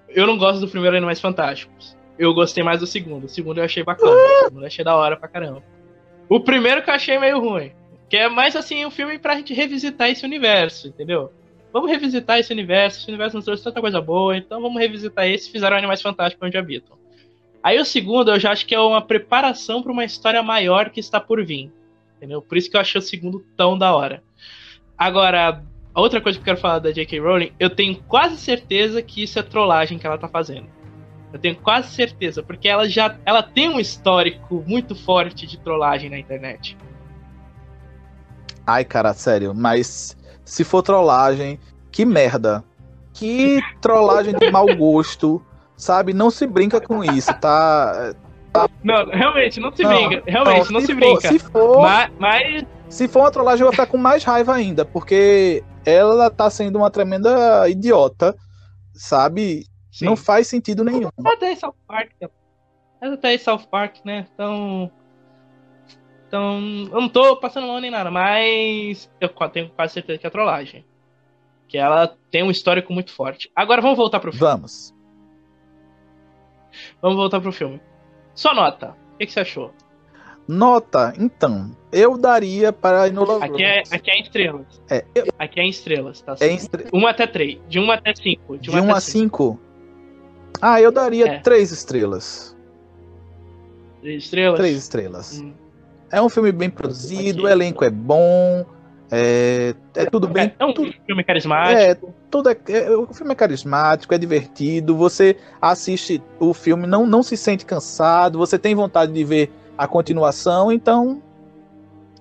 eu 0.08 0.26
não 0.26 0.38
gosto 0.38 0.60
do 0.60 0.68
primeiro 0.68 0.96
Animais 0.96 1.20
Fantásticos 1.20 1.96
eu 2.18 2.32
gostei 2.34 2.64
mais 2.64 2.80
do 2.80 2.86
segundo. 2.86 3.24
O 3.24 3.28
segundo 3.28 3.58
eu 3.58 3.64
achei 3.64 3.82
bacana. 3.82 4.12
O 4.12 4.44
segundo 4.44 4.62
eu 4.62 4.66
achei 4.66 4.84
da 4.84 4.94
hora 4.94 5.16
pra 5.16 5.28
caramba. 5.28 5.62
O 6.28 6.40
primeiro 6.40 6.82
que 6.82 6.90
eu 6.90 6.94
achei 6.94 7.18
meio 7.18 7.38
ruim. 7.38 7.72
Que 8.08 8.16
é 8.16 8.28
mais 8.28 8.56
assim 8.56 8.84
um 8.86 8.90
filme 8.90 9.18
pra 9.18 9.36
gente 9.36 9.52
revisitar 9.52 10.08
esse 10.08 10.24
universo, 10.24 10.88
entendeu? 10.88 11.32
Vamos 11.76 11.90
revisitar 11.90 12.38
esse 12.38 12.52
universo, 12.52 13.00
esse 13.00 13.08
universo 13.08 13.36
nos 13.36 13.44
trouxe 13.44 13.62
tanta 13.62 13.82
coisa 13.82 14.00
boa, 14.00 14.34
então 14.34 14.62
vamos 14.62 14.80
revisitar 14.80 15.26
esse, 15.26 15.50
fizeram 15.50 15.76
Animais 15.76 16.00
Fantásticos 16.00 16.46
onde 16.46 16.56
habitam. 16.56 16.96
Aí 17.62 17.78
o 17.78 17.84
segundo 17.84 18.30
eu 18.30 18.40
já 18.40 18.50
acho 18.50 18.64
que 18.64 18.74
é 18.74 18.80
uma 18.80 19.02
preparação 19.02 19.82
para 19.82 19.92
uma 19.92 20.04
história 20.04 20.42
maior 20.42 20.88
que 20.88 21.00
está 21.00 21.20
por 21.20 21.44
vir. 21.44 21.70
Entendeu? 22.16 22.40
Por 22.40 22.56
isso 22.56 22.70
que 22.70 22.76
eu 22.76 22.80
achei 22.80 22.98
o 22.98 23.02
segundo 23.02 23.44
tão 23.56 23.76
da 23.76 23.94
hora. 23.94 24.22
Agora, 24.96 25.62
a 25.92 26.00
outra 26.00 26.18
coisa 26.20 26.38
que 26.38 26.42
eu 26.42 26.44
quero 26.46 26.58
falar 26.58 26.78
da 26.78 26.90
J.K. 26.90 27.20
Rowling, 27.20 27.52
eu 27.60 27.68
tenho 27.68 27.96
quase 28.08 28.38
certeza 28.38 29.02
que 29.02 29.22
isso 29.22 29.38
é 29.38 29.42
trollagem 29.42 29.98
que 29.98 30.06
ela 30.06 30.16
tá 30.16 30.28
fazendo. 30.28 30.68
Eu 31.30 31.38
tenho 31.38 31.56
quase 31.56 31.94
certeza, 31.94 32.42
porque 32.42 32.68
ela 32.68 32.88
já 32.88 33.18
ela 33.26 33.42
tem 33.42 33.68
um 33.68 33.78
histórico 33.78 34.64
muito 34.66 34.94
forte 34.94 35.46
de 35.46 35.58
trollagem 35.58 36.08
na 36.08 36.18
internet. 36.18 36.78
Ai, 38.66 38.84
cara, 38.84 39.12
sério, 39.12 39.54
mas 39.54 40.16
se 40.46 40.64
for 40.64 40.82
trollagem, 40.82 41.60
que 41.90 42.06
merda. 42.06 42.64
Que 43.12 43.60
trollagem 43.80 44.34
de 44.34 44.50
mau 44.50 44.66
gosto, 44.76 45.44
sabe? 45.76 46.14
Não 46.14 46.30
se 46.30 46.46
brinca 46.46 46.80
com 46.80 47.02
isso, 47.02 47.32
tá? 47.40 48.14
tá... 48.52 48.68
Não, 48.84 49.06
realmente, 49.06 49.58
não 49.58 49.74
se 49.74 49.82
não, 49.82 49.90
brinca. 49.90 50.22
Realmente, 50.26 50.72
não, 50.72 50.72
não 50.72 50.80
se, 50.80 50.86
se 50.86 50.94
for, 50.94 51.00
brinca. 51.00 51.28
Se 51.28 51.38
for, 51.38 51.82
mas, 51.82 52.10
mas... 52.18 52.66
se 52.88 53.08
for 53.08 53.20
uma 53.20 53.30
trollagem, 53.30 53.62
eu 53.62 53.66
vou 53.66 53.72
ficar 53.72 53.86
com 53.86 53.98
mais 53.98 54.22
raiva 54.22 54.54
ainda, 54.54 54.84
porque 54.84 55.64
ela 55.84 56.30
tá 56.30 56.48
sendo 56.48 56.76
uma 56.76 56.90
tremenda 56.90 57.68
idiota, 57.68 58.36
sabe? 58.94 59.66
Sim. 59.90 60.04
Não 60.04 60.16
faz 60.16 60.46
sentido 60.46 60.84
nenhum. 60.84 61.08
Até 61.24 61.56
South 61.56 61.74
Park. 61.88 62.10
Até 63.00 63.38
South 63.38 63.66
Park, 63.70 63.96
né? 64.04 64.26
Então. 64.32 64.90
Então, 66.36 66.60
eu 66.92 67.00
não 67.00 67.08
tô 67.08 67.34
passando 67.36 67.66
mal 67.66 67.80
nem 67.80 67.90
nada, 67.90 68.10
mas 68.10 69.10
eu 69.18 69.30
tenho 69.48 69.70
quase 69.70 69.94
certeza 69.94 70.18
que 70.18 70.26
é 70.26 70.30
trollagem. 70.30 70.84
Que 71.66 71.78
ela 71.78 72.14
tem 72.30 72.42
um 72.42 72.50
histórico 72.50 72.92
muito 72.92 73.10
forte. 73.10 73.50
Agora 73.56 73.80
vamos 73.80 73.96
voltar 73.96 74.20
pro 74.20 74.30
filme. 74.30 74.46
Vamos. 74.46 74.94
Vamos 77.00 77.16
voltar 77.16 77.40
pro 77.40 77.50
filme. 77.52 77.80
Só 78.34 78.54
nota. 78.54 78.94
O 79.14 79.16
que, 79.16 79.26
que 79.26 79.32
você 79.32 79.40
achou? 79.40 79.72
Nota, 80.46 81.12
então, 81.18 81.76
eu 81.90 82.16
daria 82.16 82.72
para 82.72 83.08
Enola 83.08 83.44
aqui 83.44 83.64
é, 83.64 83.82
aqui 83.90 84.10
é 84.12 84.16
em 84.16 84.22
estrelas. 84.22 84.80
É, 84.88 85.04
eu... 85.12 85.26
Aqui 85.36 85.58
é 85.58 85.64
em 85.64 85.70
estrelas, 85.70 86.20
tá? 86.20 86.36
É 86.38 86.46
em 86.48 86.54
estre... 86.54 86.84
1 86.92 87.06
até 87.06 87.26
3. 87.26 87.58
De 87.66 87.80
1 87.80 87.90
até 87.90 88.14
5. 88.14 88.58
De 88.58 88.70
1 88.70 88.94
a 88.94 89.00
5. 89.00 89.60
Ah, 90.62 90.80
eu 90.80 90.92
daria 90.92 91.26
é. 91.26 91.38
três 91.40 91.72
estrelas. 91.72 92.56
Três 94.02 94.24
estrelas? 94.24 94.58
Três 94.58 94.76
estrelas. 94.76 95.40
Hum. 95.40 95.65
É 96.10 96.22
um 96.22 96.28
filme 96.28 96.52
bem 96.52 96.70
produzido, 96.70 97.44
o 97.44 97.48
elenco 97.48 97.84
é 97.84 97.90
bom, 97.90 98.64
é, 99.10 99.74
é 99.94 100.06
tudo 100.06 100.26
bem. 100.26 100.52
É 100.58 100.64
um 100.64 100.72
tudo, 100.72 100.92
filme 101.06 101.22
carismático. 101.22 101.80
É, 101.80 101.94
tudo 102.30 102.50
é, 102.50 102.56
é, 102.68 102.90
o 102.90 103.12
filme 103.12 103.32
é 103.32 103.34
carismático, 103.34 104.12
é 104.12 104.18
divertido. 104.18 104.96
Você 104.96 105.36
assiste 105.60 106.22
o 106.40 106.52
filme, 106.52 106.86
não, 106.86 107.06
não 107.06 107.22
se 107.22 107.36
sente 107.36 107.64
cansado, 107.64 108.38
você 108.38 108.58
tem 108.58 108.74
vontade 108.74 109.12
de 109.12 109.24
ver 109.24 109.50
a 109.76 109.86
continuação, 109.86 110.72
então. 110.72 111.22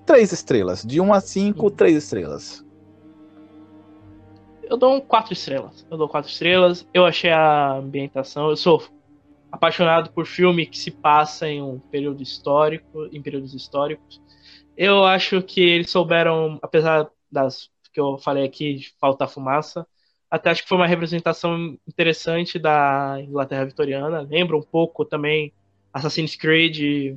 Três 0.04 0.30
estrelas. 0.30 0.84
De 0.84 1.00
1 1.00 1.04
um 1.04 1.12
a 1.12 1.20
5, 1.20 1.66
hum. 1.66 1.70
três 1.70 1.96
estrelas. 1.96 2.64
Eu 4.62 4.76
dou 4.76 4.94
um 4.94 5.00
quatro 5.00 5.32
estrelas. 5.32 5.84
Eu 5.90 5.98
dou 5.98 6.08
quatro 6.08 6.30
estrelas. 6.30 6.86
Eu 6.94 7.04
achei 7.04 7.30
a 7.30 7.74
ambientação. 7.74 8.50
Eu 8.50 8.56
sou 8.56 8.82
apaixonado 9.50 10.10
por 10.10 10.26
filme 10.26 10.66
que 10.66 10.78
se 10.78 10.90
passa 10.90 11.48
em 11.48 11.62
um 11.62 11.78
período 11.78 12.22
histórico, 12.22 13.08
em 13.12 13.22
períodos 13.22 13.54
históricos. 13.54 14.20
Eu 14.76 15.04
acho 15.04 15.42
que 15.42 15.60
eles 15.60 15.90
souberam, 15.90 16.58
apesar 16.62 17.08
das 17.30 17.70
que 17.92 18.00
eu 18.00 18.18
falei 18.18 18.44
aqui 18.44 18.74
de 18.74 18.92
faltar 19.00 19.26
fumaça, 19.26 19.86
até 20.30 20.50
acho 20.50 20.62
que 20.62 20.68
foi 20.68 20.76
uma 20.76 20.86
representação 20.86 21.78
interessante 21.88 22.58
da 22.58 23.16
Inglaterra 23.20 23.64
vitoriana. 23.64 24.20
Lembra 24.20 24.56
um 24.56 24.62
pouco 24.62 25.04
também 25.04 25.52
Assassin's 25.92 26.36
Creed, 26.36 27.16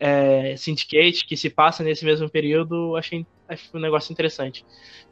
é, 0.00 0.56
Syndicate, 0.56 1.26
que 1.26 1.36
se 1.36 1.50
passa 1.50 1.82
nesse 1.82 2.04
mesmo 2.04 2.30
período. 2.30 2.96
Achei, 2.96 3.26
achei 3.46 3.68
um 3.74 3.80
negócio 3.80 4.12
interessante. 4.12 4.64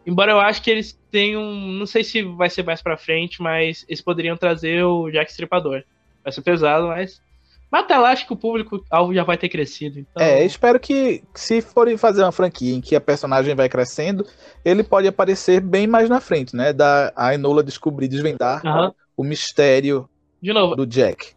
Embora 0.07 0.33
eu 0.33 0.41
acho 0.41 0.63
que 0.63 0.71
eles 0.71 0.99
tenham. 1.11 1.43
Não 1.43 1.85
sei 1.85 2.05
se 2.05 2.23
vai 2.23 2.49
ser 2.49 2.65
mais 2.65 2.81
pra 2.81 2.97
frente, 2.97 3.43
mas 3.43 3.85
eles 3.89 4.01
poderiam 4.01 4.37
trazer 4.37 4.85
o 4.85 5.11
Jack 5.11 5.31
Stripador. 5.31 5.83
Vai 6.27 6.33
ser 6.33 6.43
pesado, 6.43 6.89
mas. 6.89 7.23
Mas 7.71 7.85
até 7.85 7.97
lá 7.97 8.11
acho 8.11 8.27
que 8.27 8.33
o 8.33 8.37
público 8.37 8.85
alvo 8.91 9.15
já 9.15 9.23
vai 9.23 9.39
ter 9.39 9.49
crescido. 9.49 10.01
Então... 10.01 10.21
É, 10.21 10.45
espero 10.45 10.79
que 10.81 11.23
se 11.35 11.61
forem 11.61 11.97
fazer 11.97 12.23
uma 12.23 12.33
franquia 12.33 12.75
em 12.75 12.81
que 12.81 12.97
a 12.97 13.01
personagem 13.01 13.55
vai 13.55 13.69
crescendo, 13.69 14.27
ele 14.65 14.83
pode 14.83 15.07
aparecer 15.07 15.61
bem 15.61 15.87
mais 15.87 16.09
na 16.09 16.21
frente, 16.21 16.57
né? 16.57 16.73
Da 16.73 17.13
a 17.15 17.33
Enola 17.33 17.63
descobrir, 17.63 18.09
desvendar 18.09 18.61
uhum. 18.65 18.93
o 19.17 19.23
mistério 19.23 20.09
de 20.43 20.53
novo, 20.53 20.75
do 20.75 20.87
Jack. 20.87 21.35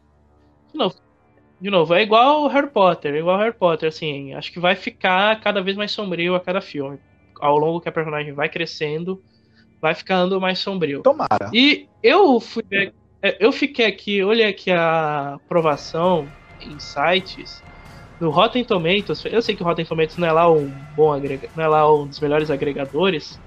De 0.71 0.77
novo, 0.77 0.95
de 1.61 1.69
novo, 1.69 1.93
é 1.93 2.01
igual 2.01 2.47
Harry 2.47 2.69
Potter, 2.69 3.13
é 3.13 3.19
igual 3.19 3.37
Harry 3.37 3.55
Potter, 3.55 3.89
assim, 3.89 4.33
acho 4.33 4.51
que 4.51 4.59
vai 4.59 4.75
ficar 4.75 5.39
cada 5.39 5.61
vez 5.61 5.77
mais 5.77 5.91
sombrio 5.91 6.33
a 6.33 6.39
cada 6.39 6.61
filme 6.61 6.99
ao 7.39 7.57
longo 7.57 7.79
que 7.79 7.89
a 7.89 7.91
personagem 7.91 8.33
vai 8.33 8.49
crescendo, 8.49 9.21
vai 9.81 9.95
ficando 9.95 10.39
mais 10.39 10.59
sombrio. 10.59 11.01
Tomara. 11.01 11.49
E 11.53 11.87
eu 12.03 12.39
fui 12.39 12.63
é, 12.71 12.91
eu 13.39 13.51
fiquei 13.51 13.85
aqui, 13.85 14.23
olhei 14.23 14.45
aqui 14.45 14.71
a 14.71 15.35
aprovação 15.35 16.27
em 16.61 16.79
sites 16.79 17.61
no 18.19 18.29
Rotten 18.29 18.63
Tomatoes. 18.63 19.23
Eu 19.25 19.41
sei 19.41 19.55
que 19.55 19.61
o 19.61 19.65
Rotten 19.65 19.85
Tomatoes 19.85 20.17
não 20.17 20.27
é 20.27 20.31
lá 20.31 20.51
um 20.51 20.69
bom 20.95 21.11
agrega, 21.11 21.49
não 21.55 21.63
é 21.63 21.67
lá 21.67 21.93
um 21.93 22.07
dos 22.07 22.19
melhores 22.19 22.49
agregadores, 22.49 23.39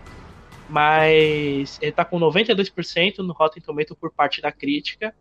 mas 0.69 1.79
ele 1.81 1.93
tá 1.93 2.05
com 2.05 2.19
92% 2.19 3.19
no 3.19 3.33
Rotten 3.33 3.63
Tomatoes 3.63 3.99
por 3.99 4.13
parte 4.13 4.41
da 4.41 4.53
crítica 4.53 5.15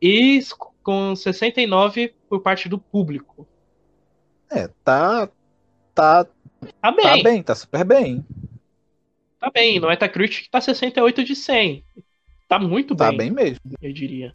e 0.00 0.40
com 0.82 1.14
69 1.14 2.14
por 2.28 2.40
parte 2.40 2.68
do 2.68 2.78
público. 2.78 3.46
É, 4.50 4.68
tá 4.84 5.28
tá 5.94 6.26
Tá 6.80 6.90
bem. 6.90 7.04
Tá 7.04 7.22
bem, 7.22 7.42
tá 7.42 7.54
super 7.54 7.84
bem. 7.84 8.24
Tá 9.38 9.50
bem, 9.50 9.78
no 9.78 9.88
Metacritic 9.88 10.48
tá 10.50 10.60
68 10.60 11.24
de 11.24 11.36
100. 11.36 11.84
Tá 12.54 12.58
muito 12.58 12.94
tá 12.94 13.08
bem. 13.08 13.18
Tá 13.18 13.24
bem 13.24 13.30
mesmo. 13.32 13.60
Eu 13.82 13.92
diria. 13.92 14.34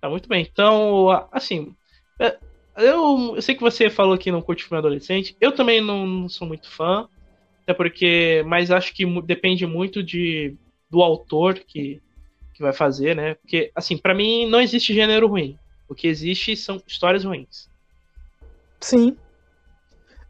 Tá 0.00 0.08
muito 0.08 0.28
bem. 0.28 0.46
Então, 0.48 1.28
assim, 1.32 1.74
é, 2.20 2.38
eu, 2.76 3.34
eu 3.34 3.42
sei 3.42 3.56
que 3.56 3.60
você 3.60 3.90
falou 3.90 4.16
que 4.16 4.30
não 4.30 4.40
curte 4.40 4.62
filme 4.62 4.78
adolescente. 4.78 5.36
Eu 5.40 5.50
também 5.50 5.80
não, 5.80 6.06
não 6.06 6.28
sou 6.28 6.46
muito 6.46 6.70
fã. 6.70 7.08
Até 7.62 7.74
porque. 7.74 8.44
Mas 8.46 8.70
acho 8.70 8.94
que 8.94 9.04
depende 9.22 9.66
muito 9.66 10.00
de, 10.00 10.56
do 10.88 11.02
autor 11.02 11.58
que, 11.58 12.00
que 12.54 12.62
vai 12.62 12.72
fazer, 12.72 13.16
né? 13.16 13.34
Porque, 13.34 13.72
assim, 13.74 13.98
para 13.98 14.14
mim 14.14 14.48
não 14.48 14.60
existe 14.60 14.94
gênero 14.94 15.26
ruim. 15.26 15.58
O 15.88 15.96
que 15.96 16.06
existe 16.06 16.54
são 16.56 16.80
histórias 16.86 17.24
ruins. 17.24 17.68
Sim, 18.80 19.16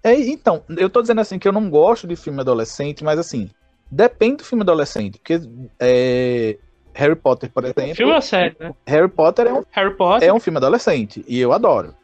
é, 0.03 0.15
então, 0.15 0.65
eu 0.69 0.89
tô 0.89 1.03
dizendo 1.03 1.21
assim 1.21 1.39
que 1.39 1.47
eu 1.47 1.53
não 1.53 1.69
gosto 1.69 2.07
de 2.07 2.17
filme 2.17 2.41
adolescente, 2.41 3.05
mas 3.05 3.19
assim, 3.19 3.51
depende 3.91 4.37
do 4.37 4.45
filme 4.45 4.63
adolescente. 4.63 5.19
Porque 5.19 5.41
é, 5.79 6.57
Harry 6.99 7.15
Potter, 7.15 7.49
por 7.53 7.65
exemplo. 7.65 7.95
Filme 7.95 8.13
ou 8.13 8.21
série, 8.21 8.57
né? 8.59 8.75
Harry 8.85 9.09
Potter 9.09 9.47
é 9.47 9.53
um, 9.53 9.65
Harry 9.71 9.95
Potter. 9.95 10.29
é 10.29 10.33
um 10.33 10.41
filme 10.41 10.57
adolescente. 10.57 11.25
E 11.29 11.39
eu 11.39 11.53
adoro. 11.53 11.95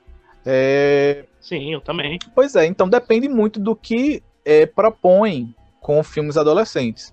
É... 0.46 1.24
Sim, 1.40 1.72
eu 1.72 1.80
também. 1.80 2.16
Pois 2.32 2.54
é, 2.54 2.64
então 2.64 2.88
depende 2.88 3.28
muito 3.28 3.58
do 3.58 3.74
que 3.74 4.22
é, 4.44 4.66
propõe 4.66 5.52
com 5.80 6.00
filmes 6.04 6.36
adolescentes. 6.36 7.12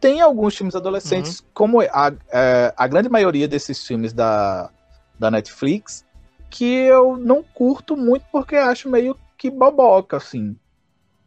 Tem 0.00 0.20
alguns 0.20 0.56
filmes 0.56 0.76
adolescentes, 0.76 1.40
uhum. 1.40 1.46
como 1.52 1.80
a, 1.80 1.86
a, 1.90 2.12
é, 2.30 2.74
a 2.76 2.86
grande 2.86 3.08
maioria 3.08 3.48
desses 3.48 3.84
filmes 3.84 4.12
da, 4.12 4.70
da 5.18 5.28
Netflix, 5.28 6.06
que 6.48 6.64
eu 6.64 7.16
não 7.16 7.42
curto 7.42 7.96
muito 7.96 8.24
porque 8.30 8.54
acho 8.54 8.88
meio 8.88 9.18
que 9.36 9.50
boboca, 9.50 10.18
assim. 10.18 10.56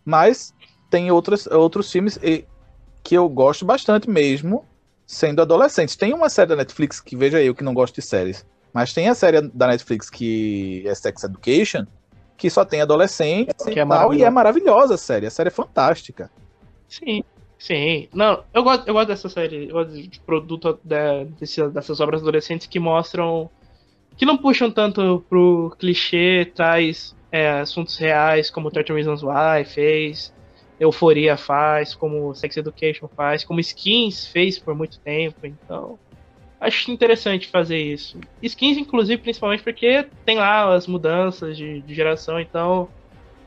Mas 0.06 0.54
tem 0.89 1.12
outros, 1.12 1.45
outros 1.47 1.91
filmes 1.91 2.18
que 3.04 3.16
eu 3.16 3.28
gosto 3.28 3.66
bastante 3.66 4.10
mesmo, 4.10 4.66
sendo 5.10 5.41
adolescente. 5.41 5.97
Tem 5.97 6.14
uma 6.14 6.30
série 6.30 6.49
da 6.49 6.55
Netflix 6.55 7.01
que, 7.01 7.16
veja 7.16 7.41
eu, 7.41 7.55
que 7.55 7.64
não 7.64 7.74
gosto 7.74 7.95
de 7.95 8.01
séries, 8.03 8.45
mas 8.72 8.93
tem 8.93 9.10
a 9.10 9.16
série 9.16 9.41
da 9.41 9.66
Netflix 9.66 10.07
que 10.07 10.84
é 10.86 10.93
Sex 10.93 11.24
Education, 11.24 11.88
que 12.38 12.47
só 12.47 12.64
tem 12.64 12.80
adolescentes 12.80 13.66
que 13.66 13.72
e 13.72 13.80
é 13.80 13.86
tal, 13.88 14.14
e 14.14 14.24
é 14.24 14.30
maravilhosa 14.30 14.93
a 14.93 14.97
série. 14.99 15.26
A 15.26 15.32
série 15.32 15.47
é 15.47 15.51
fantástica. 15.51 16.30
Sim, 16.88 17.24
sim. 17.57 18.07
Não, 18.14 18.43
eu 18.53 18.62
gosto, 18.62 18.88
eu 18.88 18.93
gosto 18.93 19.07
dessa 19.07 19.28
série, 19.30 19.70
eu 19.70 19.74
gosto 19.74 19.93
de 19.93 20.20
produto 20.20 20.80
dessas 20.84 21.99
obras 21.99 22.22
adolescentes 22.22 22.68
que 22.68 22.80
mostram. 22.80 23.49
que 24.16 24.28
não 24.28 24.38
puxam 24.38 24.70
tanto 24.70 25.26
pro 25.28 25.76
clichê, 25.80 26.51
traz 26.53 27.16
é, 27.32 27.49
assuntos 27.62 27.97
reais, 27.97 28.51
como 28.51 28.70
30 28.70 28.93
Reasons 28.93 29.24
Why 29.24 29.66
fez, 29.66 30.32
Euforia 30.80 31.36
faz, 31.36 31.93
como 31.93 32.34
Sex 32.34 32.55
Education 32.57 33.09
faz, 33.15 33.43
como 33.43 33.59
Skins 33.59 34.27
fez 34.27 34.57
por 34.57 34.73
muito 34.73 34.97
tempo, 35.03 35.38
então 35.43 35.99
acho 36.59 36.91
interessante 36.91 37.47
fazer 37.47 37.77
isso. 37.77 38.19
Skins, 38.41 38.77
inclusive, 38.77 39.21
principalmente 39.21 39.63
porque 39.63 40.07
tem 40.25 40.38
lá 40.38 40.73
as 40.73 40.88
mudanças 40.88 41.57
de, 41.57 41.82
de 41.82 41.93
geração, 41.93 42.39
então 42.39 42.89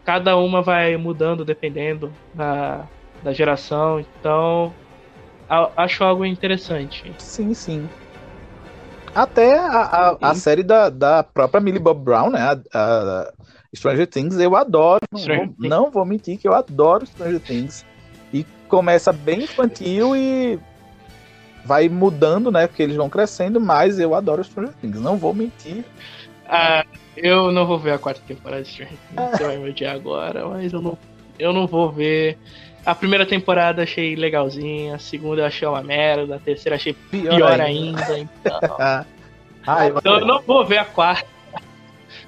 cada 0.05 0.37
uma 0.37 0.63
vai 0.63 0.97
mudando 0.97 1.45
dependendo 1.45 2.13
da, 2.35 2.87
da 3.23 3.33
geração, 3.33 4.01
então 4.01 4.75
acho 5.77 6.05
algo 6.05 6.25
interessante. 6.25 7.13
Sim, 7.19 7.55
sim. 7.55 7.89
Até 9.15 9.59
a, 9.59 9.83
a, 9.83 10.31
a 10.31 10.35
série 10.35 10.63
da, 10.63 10.89
da 10.89 11.23
própria 11.23 11.61
Millie 11.61 11.79
Bob 11.79 12.03
Brown, 12.03 12.31
né? 12.31 12.41
A, 12.41 12.53
a 12.75 13.33
Stranger 13.75 14.07
Things, 14.07 14.39
eu 14.39 14.55
adoro. 14.55 15.01
Não 15.11 15.21
vou, 15.21 15.55
não 15.59 15.91
vou, 15.91 16.05
mentir 16.05 16.39
que 16.39 16.47
eu 16.47 16.55
adoro 16.55 17.07
Stranger 17.07 17.41
Things. 17.41 17.87
E 18.33 18.45
começa 18.69 19.13
bem 19.13 19.43
infantil 19.43 20.15
e 20.15 20.59
vai 21.65 21.89
mudando, 21.89 22.51
né? 22.51 22.67
Porque 22.67 22.83
eles 22.83 22.97
vão 22.97 23.09
crescendo, 23.09 23.61
mas 23.61 23.99
eu 23.99 24.15
adoro 24.15 24.45
Stranger 24.45 24.75
Things. 24.81 25.01
Não 25.01 25.17
vou 25.17 25.35
mentir. 25.35 25.85
Ah, 26.47 26.85
eu 27.17 27.51
não 27.51 27.67
vou 27.67 27.79
ver 27.79 27.93
a 27.93 27.99
quarta 27.99 28.21
temporada 28.27 28.63
de 28.63 28.69
Stranger 28.69 28.99
Things. 29.09 29.31
Você 29.39 29.45
vai 29.45 29.57
me 29.57 29.71
odiar 29.71 29.95
agora, 29.95 30.47
mas 30.47 30.73
eu 30.73 30.83
não, 30.83 30.99
eu 31.39 31.53
não 31.53 31.67
vou 31.67 31.91
ver. 31.91 32.39
A 32.85 32.95
primeira 32.95 33.25
temporada 33.25 33.85
achei 33.85 34.17
legalzinha, 34.17 34.97
a 34.97 34.99
segunda 34.99 35.43
eu 35.43 35.47
achei 35.47 35.67
uma 35.67 35.83
merda, 35.83 36.37
a 36.37 36.39
terceira 36.39 36.75
achei 36.77 36.93
pior, 36.93 37.37
pior 37.37 37.61
ainda. 37.61 38.05
ainda, 38.05 38.19
então. 38.19 38.61
ah, 39.67 39.87
eu... 39.87 39.99
então 39.99 40.19
eu 40.19 40.27
não 40.27 40.43
vou 40.43 40.67
ver 40.67 40.79
a 40.79 40.85
quarta. 40.85 41.32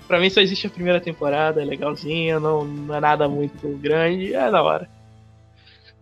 Pra 0.06 0.20
mim 0.20 0.28
só 0.28 0.40
existe 0.40 0.66
a 0.66 0.70
primeira 0.70 1.00
temporada, 1.00 1.62
é 1.62 1.64
legalzinha, 1.64 2.38
não, 2.38 2.64
não 2.64 2.94
é 2.94 3.00
nada 3.00 3.28
muito 3.28 3.68
grande, 3.78 4.34
é 4.34 4.50
da 4.50 4.62
hora. 4.62 4.88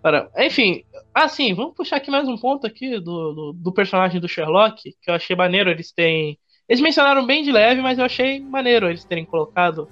Ora, 0.04 0.28
enfim, 0.36 0.82
assim, 1.14 1.54
vamos 1.54 1.74
puxar 1.74 1.96
aqui 1.96 2.10
mais 2.10 2.26
um 2.28 2.36
ponto 2.36 2.66
aqui 2.66 2.98
do, 2.98 3.32
do, 3.32 3.52
do, 3.52 3.72
personagem 3.72 4.20
do 4.20 4.28
Sherlock, 4.28 4.96
que 5.00 5.10
eu 5.10 5.14
achei 5.14 5.36
maneiro 5.36 5.70
eles 5.70 5.92
terem. 5.92 6.36
Eles 6.68 6.82
mencionaram 6.82 7.24
bem 7.24 7.44
de 7.44 7.52
leve, 7.52 7.80
mas 7.80 7.98
eu 7.98 8.04
achei 8.04 8.40
maneiro 8.40 8.88
eles 8.88 9.04
terem 9.04 9.24
colocado. 9.24 9.88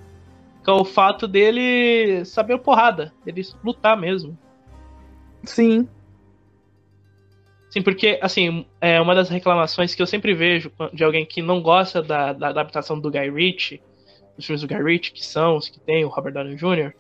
Que 0.65 0.71
é 0.71 0.73
o 0.73 0.85
fato 0.85 1.29
dele 1.29 2.25
saber 2.25 2.59
porrada, 2.59 3.15
dele 3.25 3.43
lutar 3.63 3.97
mesmo. 3.97 4.37
Sim. 5.45 5.89
Sim, 7.71 7.83
porque, 7.83 8.19
assim, 8.21 8.67
é 8.81 9.01
uma 9.01 9.15
das 9.15 9.29
reclamações 9.29 9.95
que 9.95 10.03
eu 10.03 10.07
sempre 10.07 10.35
vejo 10.35 10.73
de 10.93 11.05
alguém 11.05 11.25
que 11.25 11.41
não 11.41 11.63
gosta 11.63 12.03
da, 12.03 12.33
da 12.33 12.49
adaptação 12.49 12.99
do 12.99 13.11
Guy 13.11 13.31
Ritchie, 13.31 13.81
dos 14.41 14.47
filmes 14.47 14.63
do 14.63 14.69
Guy 14.69 14.83
Ritchie, 14.83 15.13
que 15.13 15.25
são 15.25 15.57
os 15.57 15.69
que 15.69 15.79
tem 15.81 16.05
o 16.05 16.09
Robert 16.09 16.33
Downey 16.33 16.57
Jr., 16.57 16.93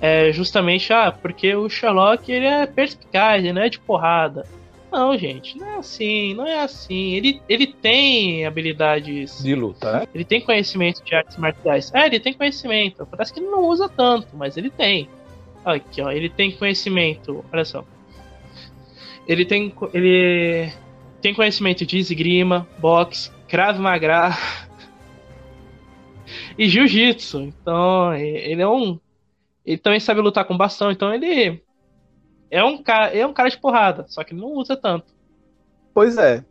é 0.00 0.32
justamente, 0.32 0.92
ah, 0.92 1.10
porque 1.10 1.54
o 1.54 1.68
Sherlock 1.68 2.30
ele 2.30 2.46
é 2.46 2.66
perspicaz, 2.66 3.42
ele 3.42 3.52
não 3.52 3.62
é 3.62 3.68
de 3.68 3.80
porrada. 3.80 4.46
Não, 4.90 5.18
gente, 5.18 5.58
não 5.58 5.66
é 5.66 5.76
assim, 5.76 6.34
não 6.34 6.46
é 6.46 6.60
assim. 6.60 7.14
Ele, 7.14 7.42
ele 7.48 7.66
tem 7.66 8.46
habilidades. 8.46 9.42
De 9.42 9.54
luta, 9.54 9.92
né? 9.92 10.08
Ele 10.14 10.24
tem 10.24 10.40
conhecimento 10.40 11.04
de 11.04 11.14
artes 11.14 11.36
marciais. 11.36 11.92
É, 11.92 12.06
ele 12.06 12.20
tem 12.20 12.32
conhecimento. 12.32 13.06
Parece 13.06 13.32
que 13.32 13.40
ele 13.40 13.48
não 13.48 13.64
usa 13.64 13.88
tanto, 13.88 14.28
mas 14.34 14.56
ele 14.56 14.70
tem. 14.70 15.08
Aqui, 15.64 16.00
ó, 16.00 16.10
ele 16.10 16.30
tem 16.30 16.52
conhecimento. 16.52 17.44
Olha 17.52 17.64
só. 17.64 17.84
Ele 19.26 19.44
tem. 19.44 19.74
Ele 19.92 20.72
tem 21.20 21.34
conhecimento 21.34 21.84
de 21.84 21.98
esgrima, 21.98 22.66
boxe, 22.78 23.30
Krav 23.48 23.78
Maga 23.78 24.38
e 26.56 26.68
jiu-jitsu. 26.68 27.40
Então, 27.40 28.14
ele 28.14 28.62
é 28.62 28.68
um 28.68 28.98
ele 29.68 29.76
também 29.76 30.00
sabe 30.00 30.22
lutar 30.22 30.46
com 30.46 30.56
bastão, 30.56 30.90
então 30.90 31.12
ele 31.12 31.62
é 32.50 32.64
um 32.64 32.82
cara, 32.82 33.14
é 33.14 33.26
um 33.26 33.34
cara 33.34 33.50
de 33.50 33.58
porrada, 33.58 34.06
só 34.08 34.24
que 34.24 34.32
ele 34.32 34.40
não 34.40 34.54
usa 34.54 34.74
tanto. 34.74 35.04
Pois 35.92 36.16
é. 36.16 36.42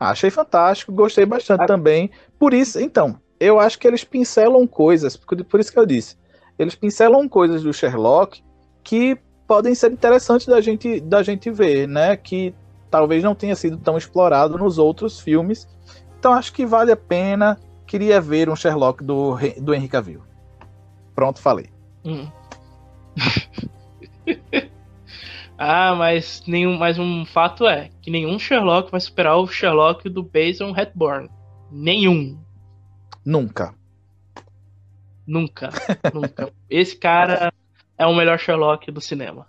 Achei 0.00 0.30
fantástico, 0.30 0.90
gostei 0.90 1.24
bastante 1.24 1.62
ah. 1.62 1.66
também. 1.66 2.10
Por 2.36 2.52
isso, 2.52 2.80
então, 2.80 3.20
eu 3.38 3.60
acho 3.60 3.78
que 3.78 3.86
eles 3.86 4.02
pincelam 4.02 4.66
coisas, 4.66 5.16
por 5.16 5.60
isso 5.60 5.72
que 5.72 5.78
eu 5.78 5.86
disse. 5.86 6.16
Eles 6.58 6.74
pincelam 6.74 7.28
coisas 7.28 7.62
do 7.62 7.72
Sherlock 7.72 8.42
que 8.82 9.16
podem 9.46 9.72
ser 9.72 9.92
interessantes 9.92 10.48
da 10.48 10.60
gente, 10.60 11.00
da 11.00 11.22
gente 11.22 11.50
ver, 11.52 11.86
né? 11.86 12.16
Que 12.16 12.52
talvez 12.90 13.22
não 13.22 13.34
tenha 13.34 13.54
sido 13.54 13.76
tão 13.76 13.96
explorado 13.96 14.58
nos 14.58 14.76
outros 14.76 15.20
filmes. 15.20 15.68
Então 16.18 16.32
acho 16.32 16.52
que 16.52 16.66
vale 16.66 16.90
a 16.90 16.96
pena. 16.96 17.60
Queria 17.86 18.20
ver 18.20 18.48
um 18.48 18.56
Sherlock 18.56 19.02
do, 19.04 19.36
do 19.60 19.74
Henry 19.74 19.88
Cavill. 19.88 20.22
Pronto, 21.14 21.40
falei. 21.40 21.70
Hum. 22.04 22.28
ah, 25.56 25.94
mas 25.94 26.42
nenhum, 26.46 26.76
mas 26.76 26.98
um 26.98 27.24
fato 27.24 27.66
é 27.66 27.90
que 28.02 28.10
nenhum 28.10 28.38
Sherlock 28.38 28.90
vai 28.90 29.00
superar 29.00 29.38
o 29.38 29.46
Sherlock 29.46 30.08
do 30.08 30.22
Basil 30.22 30.76
Hepburn. 30.76 31.30
Nenhum. 31.70 32.38
Nunca. 33.24 33.74
Nunca, 35.26 35.70
nunca. 36.12 36.52
Esse 36.70 36.96
cara 36.96 37.52
é 37.98 38.06
o 38.06 38.14
melhor 38.14 38.38
Sherlock 38.38 38.90
do 38.90 39.00
cinema. 39.00 39.46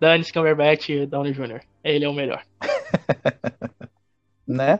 Dennis 0.00 0.30
Cumberbatch 0.30 0.90
e 0.90 1.06
Downey 1.06 1.32
Jr. 1.32 1.60
Ele 1.82 2.04
é 2.04 2.08
o 2.08 2.12
melhor. 2.12 2.42
né? 4.46 4.78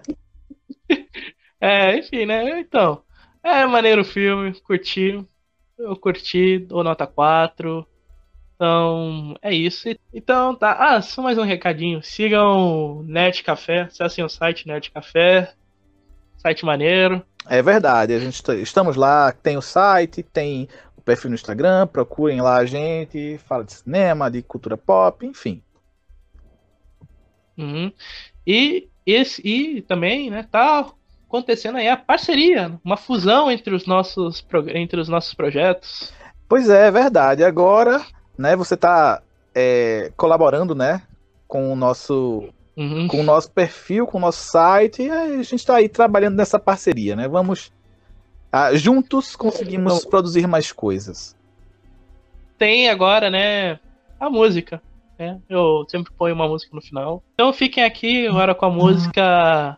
É, 1.60 1.96
enfim, 1.96 2.26
né? 2.26 2.60
Então, 2.60 3.02
é 3.42 3.64
maneiro 3.66 4.02
o 4.02 4.04
filme, 4.04 4.52
curti. 4.60 5.24
Eu 5.78 5.96
curti, 5.96 6.58
dou 6.58 6.82
nota 6.82 7.06
4. 7.06 7.86
Então, 8.54 9.36
é 9.42 9.54
isso. 9.54 9.88
Então, 10.12 10.54
tá. 10.54 10.72
Ah, 10.72 11.02
só 11.02 11.22
mais 11.22 11.36
um 11.36 11.44
recadinho. 11.44 12.02
Sigam 12.02 13.02
Nerd 13.04 13.42
Café, 13.42 13.82
acessem 13.82 14.24
o 14.24 14.28
site 14.28 14.66
Nerd 14.66 14.90
Café. 14.90 15.52
Site 16.38 16.64
maneiro. 16.64 17.24
É 17.48 17.62
verdade, 17.62 18.12
a 18.12 18.18
gente 18.18 18.42
estamos 18.60 18.96
lá, 18.96 19.30
tem 19.30 19.56
o 19.56 19.62
site, 19.62 20.22
tem 20.22 20.68
o 20.96 21.00
perfil 21.00 21.30
no 21.30 21.36
Instagram, 21.36 21.86
procurem 21.86 22.40
lá 22.40 22.56
a 22.56 22.66
gente, 22.66 23.38
fala 23.46 23.64
de 23.64 23.72
cinema, 23.72 24.30
de 24.30 24.42
cultura 24.42 24.76
pop, 24.76 25.24
enfim. 25.24 25.62
Uhum. 27.56 27.92
E, 28.44 28.88
esse, 29.06 29.40
e 29.46 29.80
também, 29.82 30.28
né, 30.28 30.46
tá 30.50 30.90
acontecendo 31.28 31.78
aí 31.78 31.88
a 31.88 31.96
parceria, 31.96 32.78
uma 32.84 32.96
fusão 32.96 33.50
entre 33.50 33.74
os 33.74 33.86
nossos, 33.86 34.44
entre 34.68 35.00
os 35.00 35.08
nossos 35.08 35.34
projetos. 35.34 36.12
Pois 36.48 36.68
é, 36.70 36.86
é 36.86 36.90
verdade. 36.90 37.44
Agora, 37.44 38.04
né, 38.38 38.54
você 38.54 38.74
está 38.74 39.22
é, 39.54 40.12
colaborando, 40.16 40.74
né, 40.74 41.02
com 41.48 41.72
o 41.72 41.76
nosso 41.76 42.48
uhum. 42.76 43.08
com 43.08 43.20
o 43.20 43.24
nosso 43.24 43.50
perfil, 43.50 44.06
com 44.06 44.18
o 44.18 44.20
nosso 44.20 44.42
site, 44.50 45.02
e 45.02 45.10
a 45.10 45.42
gente 45.42 45.56
está 45.56 45.76
aí 45.76 45.88
trabalhando 45.88 46.36
nessa 46.36 46.58
parceria, 46.58 47.16
né? 47.16 47.26
Vamos 47.28 47.72
ah, 48.52 48.74
juntos 48.74 49.36
conseguimos 49.36 49.98
então, 49.98 50.10
produzir 50.10 50.46
mais 50.46 50.72
coisas. 50.72 51.36
Tem 52.56 52.88
agora, 52.88 53.28
né, 53.28 53.78
a 54.18 54.30
música. 54.30 54.80
Né? 55.18 55.38
Eu 55.48 55.84
sempre 55.88 56.12
ponho 56.12 56.34
uma 56.34 56.48
música 56.48 56.74
no 56.74 56.80
final. 56.80 57.22
Então 57.34 57.52
fiquem 57.52 57.84
aqui 57.84 58.26
agora 58.26 58.54
com 58.54 58.66
a 58.66 58.70
música 58.70 59.76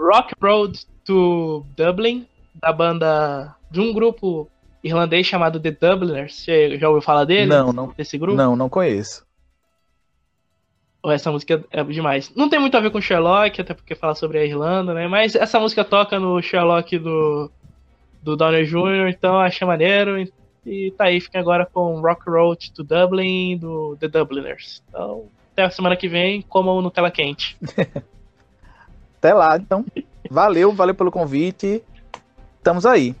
Rock 0.00 0.34
Road 0.40 0.80
to 1.04 1.64
Dublin, 1.76 2.26
da 2.54 2.72
banda 2.72 3.54
de 3.70 3.80
um 3.80 3.92
grupo 3.92 4.48
irlandês 4.82 5.26
chamado 5.26 5.60
The 5.60 5.70
Dubliners. 5.72 6.34
Você 6.34 6.78
já 6.78 6.88
ouviu 6.88 7.02
falar 7.02 7.24
dele? 7.24 7.50
Não, 7.50 7.72
não. 7.72 7.92
Desse 7.96 8.16
grupo? 8.16 8.36
Não, 8.36 8.56
não 8.56 8.68
conheço. 8.68 9.26
Essa 11.04 11.30
música 11.30 11.62
é 11.70 11.84
demais. 11.84 12.32
Não 12.34 12.48
tem 12.48 12.58
muito 12.58 12.76
a 12.76 12.80
ver 12.80 12.90
com 12.90 13.00
Sherlock, 13.00 13.60
até 13.60 13.74
porque 13.74 13.94
fala 13.94 14.14
sobre 14.14 14.38
a 14.38 14.44
Irlanda, 14.44 14.92
né? 14.94 15.06
Mas 15.06 15.34
essa 15.34 15.60
música 15.60 15.84
toca 15.84 16.18
no 16.18 16.40
Sherlock 16.42 16.98
do, 16.98 17.50
do 18.22 18.36
Donner 18.36 18.64
Jr., 18.66 19.08
então 19.08 19.38
achei 19.38 19.66
maneiro. 19.66 20.26
E 20.64 20.90
tá 20.92 21.04
aí, 21.04 21.20
fica 21.20 21.38
agora 21.38 21.64
com 21.64 22.00
Rock 22.00 22.28
Road 22.28 22.72
to 22.72 22.84
Dublin, 22.84 23.56
do 23.56 23.96
The 23.98 24.08
Dubliners. 24.08 24.82
Então, 24.88 25.24
até 25.52 25.64
a 25.64 25.70
semana 25.70 25.96
que 25.96 26.06
vem, 26.06 26.42
como 26.42 26.82
no 26.82 26.90
Tela 26.90 27.10
Quente. 27.10 27.56
Até 29.20 29.34
lá, 29.34 29.56
então. 29.58 29.84
Valeu, 30.30 30.72
valeu 30.72 30.94
pelo 30.94 31.10
convite. 31.10 31.84
Estamos 32.56 32.86
aí. 32.86 33.14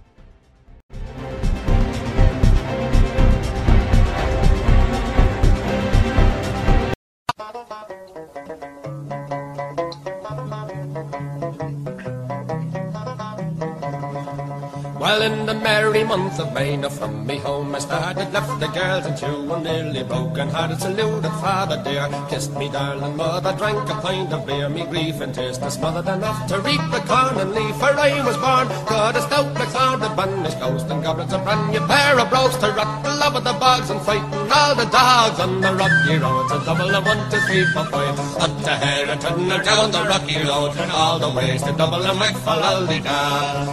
Well, 15.10 15.22
in 15.22 15.44
the 15.44 15.54
merry 15.54 16.04
month 16.04 16.38
of 16.38 16.52
May, 16.54 16.76
now 16.76 16.88
from 16.88 17.26
me 17.26 17.38
home 17.38 17.74
I 17.74 17.80
started, 17.80 18.32
left 18.32 18.60
the 18.60 18.68
girls 18.68 19.06
and 19.06 19.16
two, 19.16 19.52
and 19.52 19.64
nearly 19.64 20.04
broken 20.04 20.48
hearted, 20.48 20.78
saluted 20.80 21.32
father 21.42 21.82
dear, 21.82 22.06
kissed 22.30 22.54
me 22.54 22.68
darling 22.68 23.16
mother, 23.16 23.52
drank 23.58 23.90
a 23.90 23.94
pint 23.94 24.32
of 24.32 24.46
beer, 24.46 24.68
me 24.68 24.86
grief 24.86 25.20
and 25.20 25.34
tears 25.34 25.58
to 25.58 25.68
smothered 25.68 26.06
enough 26.06 26.46
to 26.46 26.60
reap 26.60 26.80
the 26.94 27.02
corn 27.10 27.36
and 27.42 27.50
leaf, 27.50 27.74
for 27.82 27.90
I 27.90 28.22
was 28.24 28.36
born, 28.36 28.68
got 28.86 29.16
a 29.16 29.22
stout 29.22 29.52
black 29.52 29.70
sword, 29.70 30.00
a 30.00 30.14
banished 30.14 30.60
ghost, 30.60 30.86
and 30.86 31.02
goblets 31.02 31.32
a 31.32 31.38
brand 31.38 31.72
new 31.72 31.84
pair 31.88 32.20
of 32.20 32.30
brogues 32.30 32.56
to 32.58 32.70
rot 32.70 33.02
the 33.02 33.10
love 33.10 33.34
of 33.34 33.42
the 33.42 33.52
bogs 33.54 33.90
and 33.90 34.00
fighting 34.02 34.52
all 34.54 34.76
the 34.76 34.86
dogs 34.94 35.40
on 35.40 35.60
the 35.60 35.74
rocky 35.74 36.18
roads, 36.22 36.52
a 36.52 36.64
double 36.64 36.94
of 36.94 37.04
one, 37.04 37.30
two, 37.32 37.40
three, 37.50 37.66
four, 37.74 37.84
five, 37.86 38.18
up 38.46 38.54
to 38.62 38.70
Herriton 38.70 39.50
or 39.50 39.62
down 39.64 39.90
the 39.90 40.04
rocky 40.06 40.38
road, 40.38 40.70
all 40.94 41.18
the 41.18 41.30
ways 41.34 41.64
to 41.64 41.72
double 41.72 41.98
and 41.98 42.20
whack 42.20 42.36
for 42.46 42.62
all 42.62 42.86
the 42.86 43.02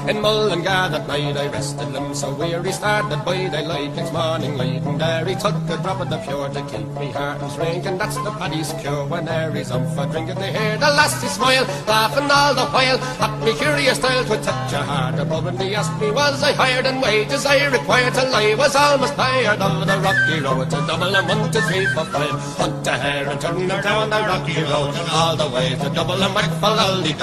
In 0.09 0.19
Mullingar 0.19 0.89
that 0.89 1.07
night, 1.07 1.26
I 1.35 1.47
rested 1.47 1.89
him 1.89 2.13
so 2.13 2.33
weary, 2.33 2.71
started 2.71 3.25
by 3.25 3.47
daylight 3.47 3.95
next 3.95 4.13
morning 4.13 4.55
late, 4.55 4.83
and 4.83 5.01
there 5.01 5.25
he 5.25 5.35
took 5.35 5.55
a 5.69 5.77
drop 5.83 5.99
of 5.99 6.09
the 6.09 6.17
pure 6.19 6.47
to 6.49 6.61
keep 6.71 6.87
me 6.99 7.11
heart 7.11 7.41
and 7.41 7.51
drink, 7.55 7.85
and 7.85 7.99
that's 7.99 8.15
the 8.15 8.31
paddy's 8.39 8.71
cure 8.79 9.05
when 9.05 9.25
there 9.25 9.51
he's 9.51 9.71
up 9.71 9.83
for 9.95 10.05
drinking. 10.05 10.35
They 10.35 10.51
hear 10.51 10.77
the 10.77 10.91
lassie 10.93 11.27
smile, 11.27 11.65
laughing 11.87 12.29
all 12.31 12.53
the 12.53 12.65
while, 12.69 12.99
at 13.25 13.33
me 13.43 13.53
curious 13.55 13.97
style 13.97 14.23
to 14.23 14.37
touch 14.37 14.73
a 14.73 14.83
heart 14.83 15.19
above, 15.19 15.47
and 15.47 15.61
he 15.61 15.75
asked 15.75 15.99
me 15.99 16.11
was 16.11 16.41
I 16.43 16.53
hired 16.53 16.85
and 16.85 17.01
wages 17.01 17.45
I 17.45 17.65
required 17.67 18.13
till 18.13 18.33
I 18.33 18.55
was 18.55 18.75
almost 18.75 19.15
tired 19.15 19.59
of 19.59 19.87
the 19.87 19.97
rocky 19.99 20.39
road. 20.39 20.69
To 20.69 20.79
double 20.87 21.15
and 21.15 21.27
one 21.27 21.51
to 21.51 21.61
three 21.61 21.87
for 21.87 22.05
five, 22.05 22.39
hunt 22.57 22.83
the 22.83 22.91
hare 22.91 23.27
and 23.27 23.41
turn 23.41 23.69
her 23.69 23.81
down 23.81 24.09
the 24.09 24.21
rocky 24.21 24.61
road, 24.63 24.93
all 25.11 25.35
the 25.35 25.49
way 25.49 25.75
to 25.75 25.89
double 25.89 26.21
and 26.21 26.33
back 26.33 26.51
for 26.61 26.71
Lolly 26.71 27.15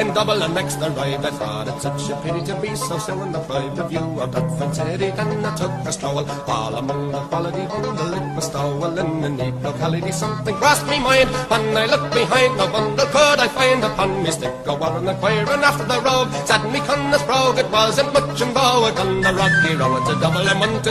In 0.00 0.14
double 0.14 0.42
and 0.42 0.54
next 0.54 0.76
the 0.76 0.90
ride, 0.90 1.24
I 1.24 1.30
thought 1.30 1.68
it 1.68 1.80
such 1.82 2.10
a 2.10 2.16
pity 2.22 2.44
to 2.46 2.60
be 2.60 2.74
so 2.76 2.98
still 2.98 3.25
in 3.34 3.74
the 3.74 3.84
view 3.86 4.20
of 4.20 4.30
Bedford 4.30 4.74
City. 4.74 5.10
Then 5.10 5.44
I 5.44 5.54
took 5.56 5.70
a 5.70 5.92
stroll, 5.92 6.26
all 6.48 6.74
among 6.74 7.12
the 7.12 7.20
quality 7.30 7.62
on 7.62 7.96
the 7.96 8.16
was 8.36 8.44
stowel 8.46 8.98
in 8.98 9.20
the 9.22 9.30
neat 9.30 9.54
locality. 9.62 10.12
Something 10.12 10.54
crossed 10.56 10.86
me 10.86 10.98
mind 11.00 11.30
when 11.50 11.76
I 11.76 11.86
looked 11.86 12.12
behind. 12.12 12.56
No 12.58 12.68
bundle 12.68 13.06
could 13.06 13.38
I 13.40 13.48
find 13.48 13.82
upon 13.82 14.22
me 14.22 14.30
stick. 14.30 14.52
a 14.52 14.64
Go 14.64 14.74
on 14.76 15.08
inquiring 15.08 15.64
after 15.64 15.86
the 15.92 15.98
rogue. 16.04 16.30
Said 16.44 16.64
me 16.70 16.80
Connors 16.80 17.22
brogue, 17.24 17.58
it 17.58 17.70
wasn't 17.70 18.12
much 18.12 18.40
in 18.42 18.52
bow. 18.52 18.84
On 18.86 19.20
the 19.22 19.32
rocky 19.32 19.72
road, 19.74 20.04
to 20.06 20.14
double 20.20 20.46
and 20.46 20.60
one 20.60 20.82
to. 20.82 20.90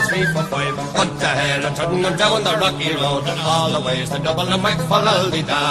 Hunt 0.98 1.20
the 1.20 1.28
hare 1.28 1.66
and 1.66 1.76
turn 1.76 2.02
them 2.02 2.18
down 2.18 2.44
the 2.44 2.58
rocky 2.58 2.92
road. 2.96 3.24
And 3.30 3.40
all 3.40 3.70
the 3.72 3.82
ways 3.86 4.10
to 4.10 4.20
double 4.20 4.50
and 4.50 4.64
make 4.64 4.82
for 4.90 5.02
da. 5.46 5.62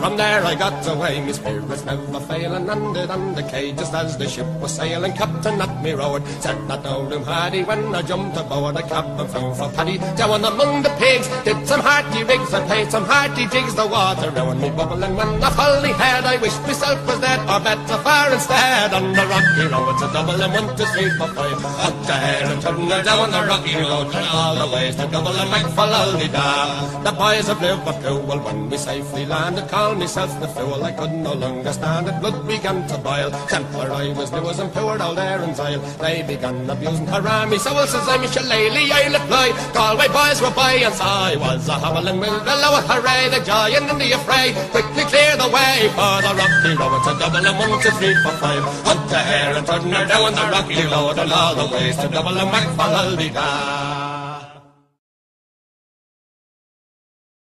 From 0.00 0.16
there 0.16 0.44
I 0.44 0.54
got 0.54 0.86
away, 0.88 1.20
me 1.20 1.32
spirits 1.32 1.84
never 1.84 2.20
failing. 2.20 2.68
Under 2.68 3.06
on 3.12 3.34
the 3.34 3.42
cage 3.44 3.76
just 3.76 3.94
as 3.94 4.18
the 4.18 4.28
ship 4.28 4.46
was 4.60 4.74
sailing. 4.74 5.12
Captain 5.12 5.60
at 5.60 5.82
me 5.82 5.92
road, 6.10 6.26
said 6.40 6.58
not 6.68 6.82
know 6.84 7.08
him 7.08 7.22
Hardy. 7.22 7.62
When 7.62 7.94
I 7.94 8.02
jumped 8.02 8.36
aboard, 8.36 8.76
I 8.76 8.82
capped 8.82 9.20
and 9.20 9.30
flew 9.30 9.54
for 9.54 9.70
Paddy. 9.70 9.98
Down 10.16 10.44
among 10.44 10.82
the 10.82 10.90
pigs, 10.98 11.28
did 11.44 11.66
some 11.66 11.80
hearty 11.80 12.24
rigs 12.24 12.52
and 12.52 12.66
played 12.66 12.90
some 12.90 13.04
hearty 13.04 13.46
jigs. 13.46 13.74
The 13.74 13.86
water 13.86 14.30
round 14.30 14.60
me 14.60 14.70
bubbling 14.70 15.16
when 15.16 15.42
I 15.42 15.50
fully 15.50 15.92
had. 15.92 16.24
I 16.24 16.36
wished 16.36 16.62
myself 16.62 16.98
was 17.06 17.20
dead 17.20 17.40
or 17.48 17.60
better 17.60 17.98
far 18.02 18.32
instead. 18.32 18.92
On 18.94 19.12
the 19.12 19.24
rocky 19.32 19.64
road, 19.72 19.96
to 20.00 20.06
and 20.10 20.52
one, 20.58 20.76
two, 20.76 20.84
three, 20.92 21.10
four, 21.18 21.28
five. 21.28 21.64
Up 21.86 21.96
the 22.06 22.12
hair 22.12 22.44
and 22.50 22.62
turn 22.62 22.88
down 22.88 23.30
the 23.30 23.42
rocky 23.46 23.74
road. 23.76 24.08
And 24.14 24.26
all 24.34 24.54
the 24.56 24.68
ways 24.74 24.96
to 24.96 25.04
and 25.04 25.50
make 25.50 25.70
for 25.76 25.86
da. 25.86 27.00
The 27.06 27.12
boys 27.12 27.48
of 27.48 27.60
Liverpool, 27.60 28.20
well, 28.26 28.40
when 28.40 28.70
we 28.70 28.76
safely 28.76 29.26
landed, 29.26 29.68
called 29.68 29.98
myself 29.98 30.32
the 30.40 30.48
fool. 30.48 30.82
I 30.82 30.92
could 30.92 31.12
no 31.12 31.32
longer 31.34 31.72
stand 31.72 32.08
it. 32.08 32.20
Blood 32.20 32.46
began 32.46 32.86
to 32.88 32.98
boil. 32.98 33.30
Templar 33.48 33.90
I 33.90 34.12
was 34.12 34.32
new 34.32 34.48
as 34.48 34.58
and 34.58 34.72
poured 34.72 35.00
all 35.00 35.14
there 35.14 35.42
in 35.42 35.50
Zyle. 35.54 35.80
They 35.98 36.22
began 36.22 36.68
abusing 36.68 37.06
her 37.06 37.26
army. 37.26 37.58
So 37.58 37.74
well 37.74 37.86
says 37.86 38.06
I'm 38.08 38.22
Shillelagh, 38.26 38.92
I'll 38.92 39.16
apply. 39.16 39.48
Galway 39.74 40.08
boys 40.08 40.40
were 40.40 40.54
by 40.54 40.74
and 40.86 40.94
so 40.94 41.04
I 41.04 41.36
was 41.36 41.68
a 41.68 41.74
howling 41.74 42.20
with 42.20 42.44
the 42.44 42.56
lower 42.62 42.82
hooray. 42.84 43.28
The 43.30 43.44
giant 43.44 43.90
in 43.90 43.98
the 43.98 44.12
affray 44.12 44.52
quickly 44.70 45.04
clear 45.04 45.36
the 45.36 45.48
way 45.48 45.88
for 45.96 46.14
the 46.22 46.32
rocky 46.36 46.72
road. 46.78 47.00
To 47.06 47.12
double 47.18 47.46
and 47.46 47.58
one, 47.58 47.80
four, 47.80 48.34
five. 48.38 48.64
Hunt 48.86 49.10
the 49.10 49.18
hare 49.18 49.56
and 49.56 49.66
turn 49.66 49.82
her 49.90 50.06
down 50.06 50.32
the 50.34 50.46
rocky 50.52 50.84
road. 50.86 51.18
And 51.18 51.32
all 51.32 51.54
the 51.54 51.66
ways 51.74 51.96
to 51.96 52.08
double 52.08 52.36
and 52.36 52.50
back 52.50 52.68
for 52.76 52.90
Albiga. 53.00 54.19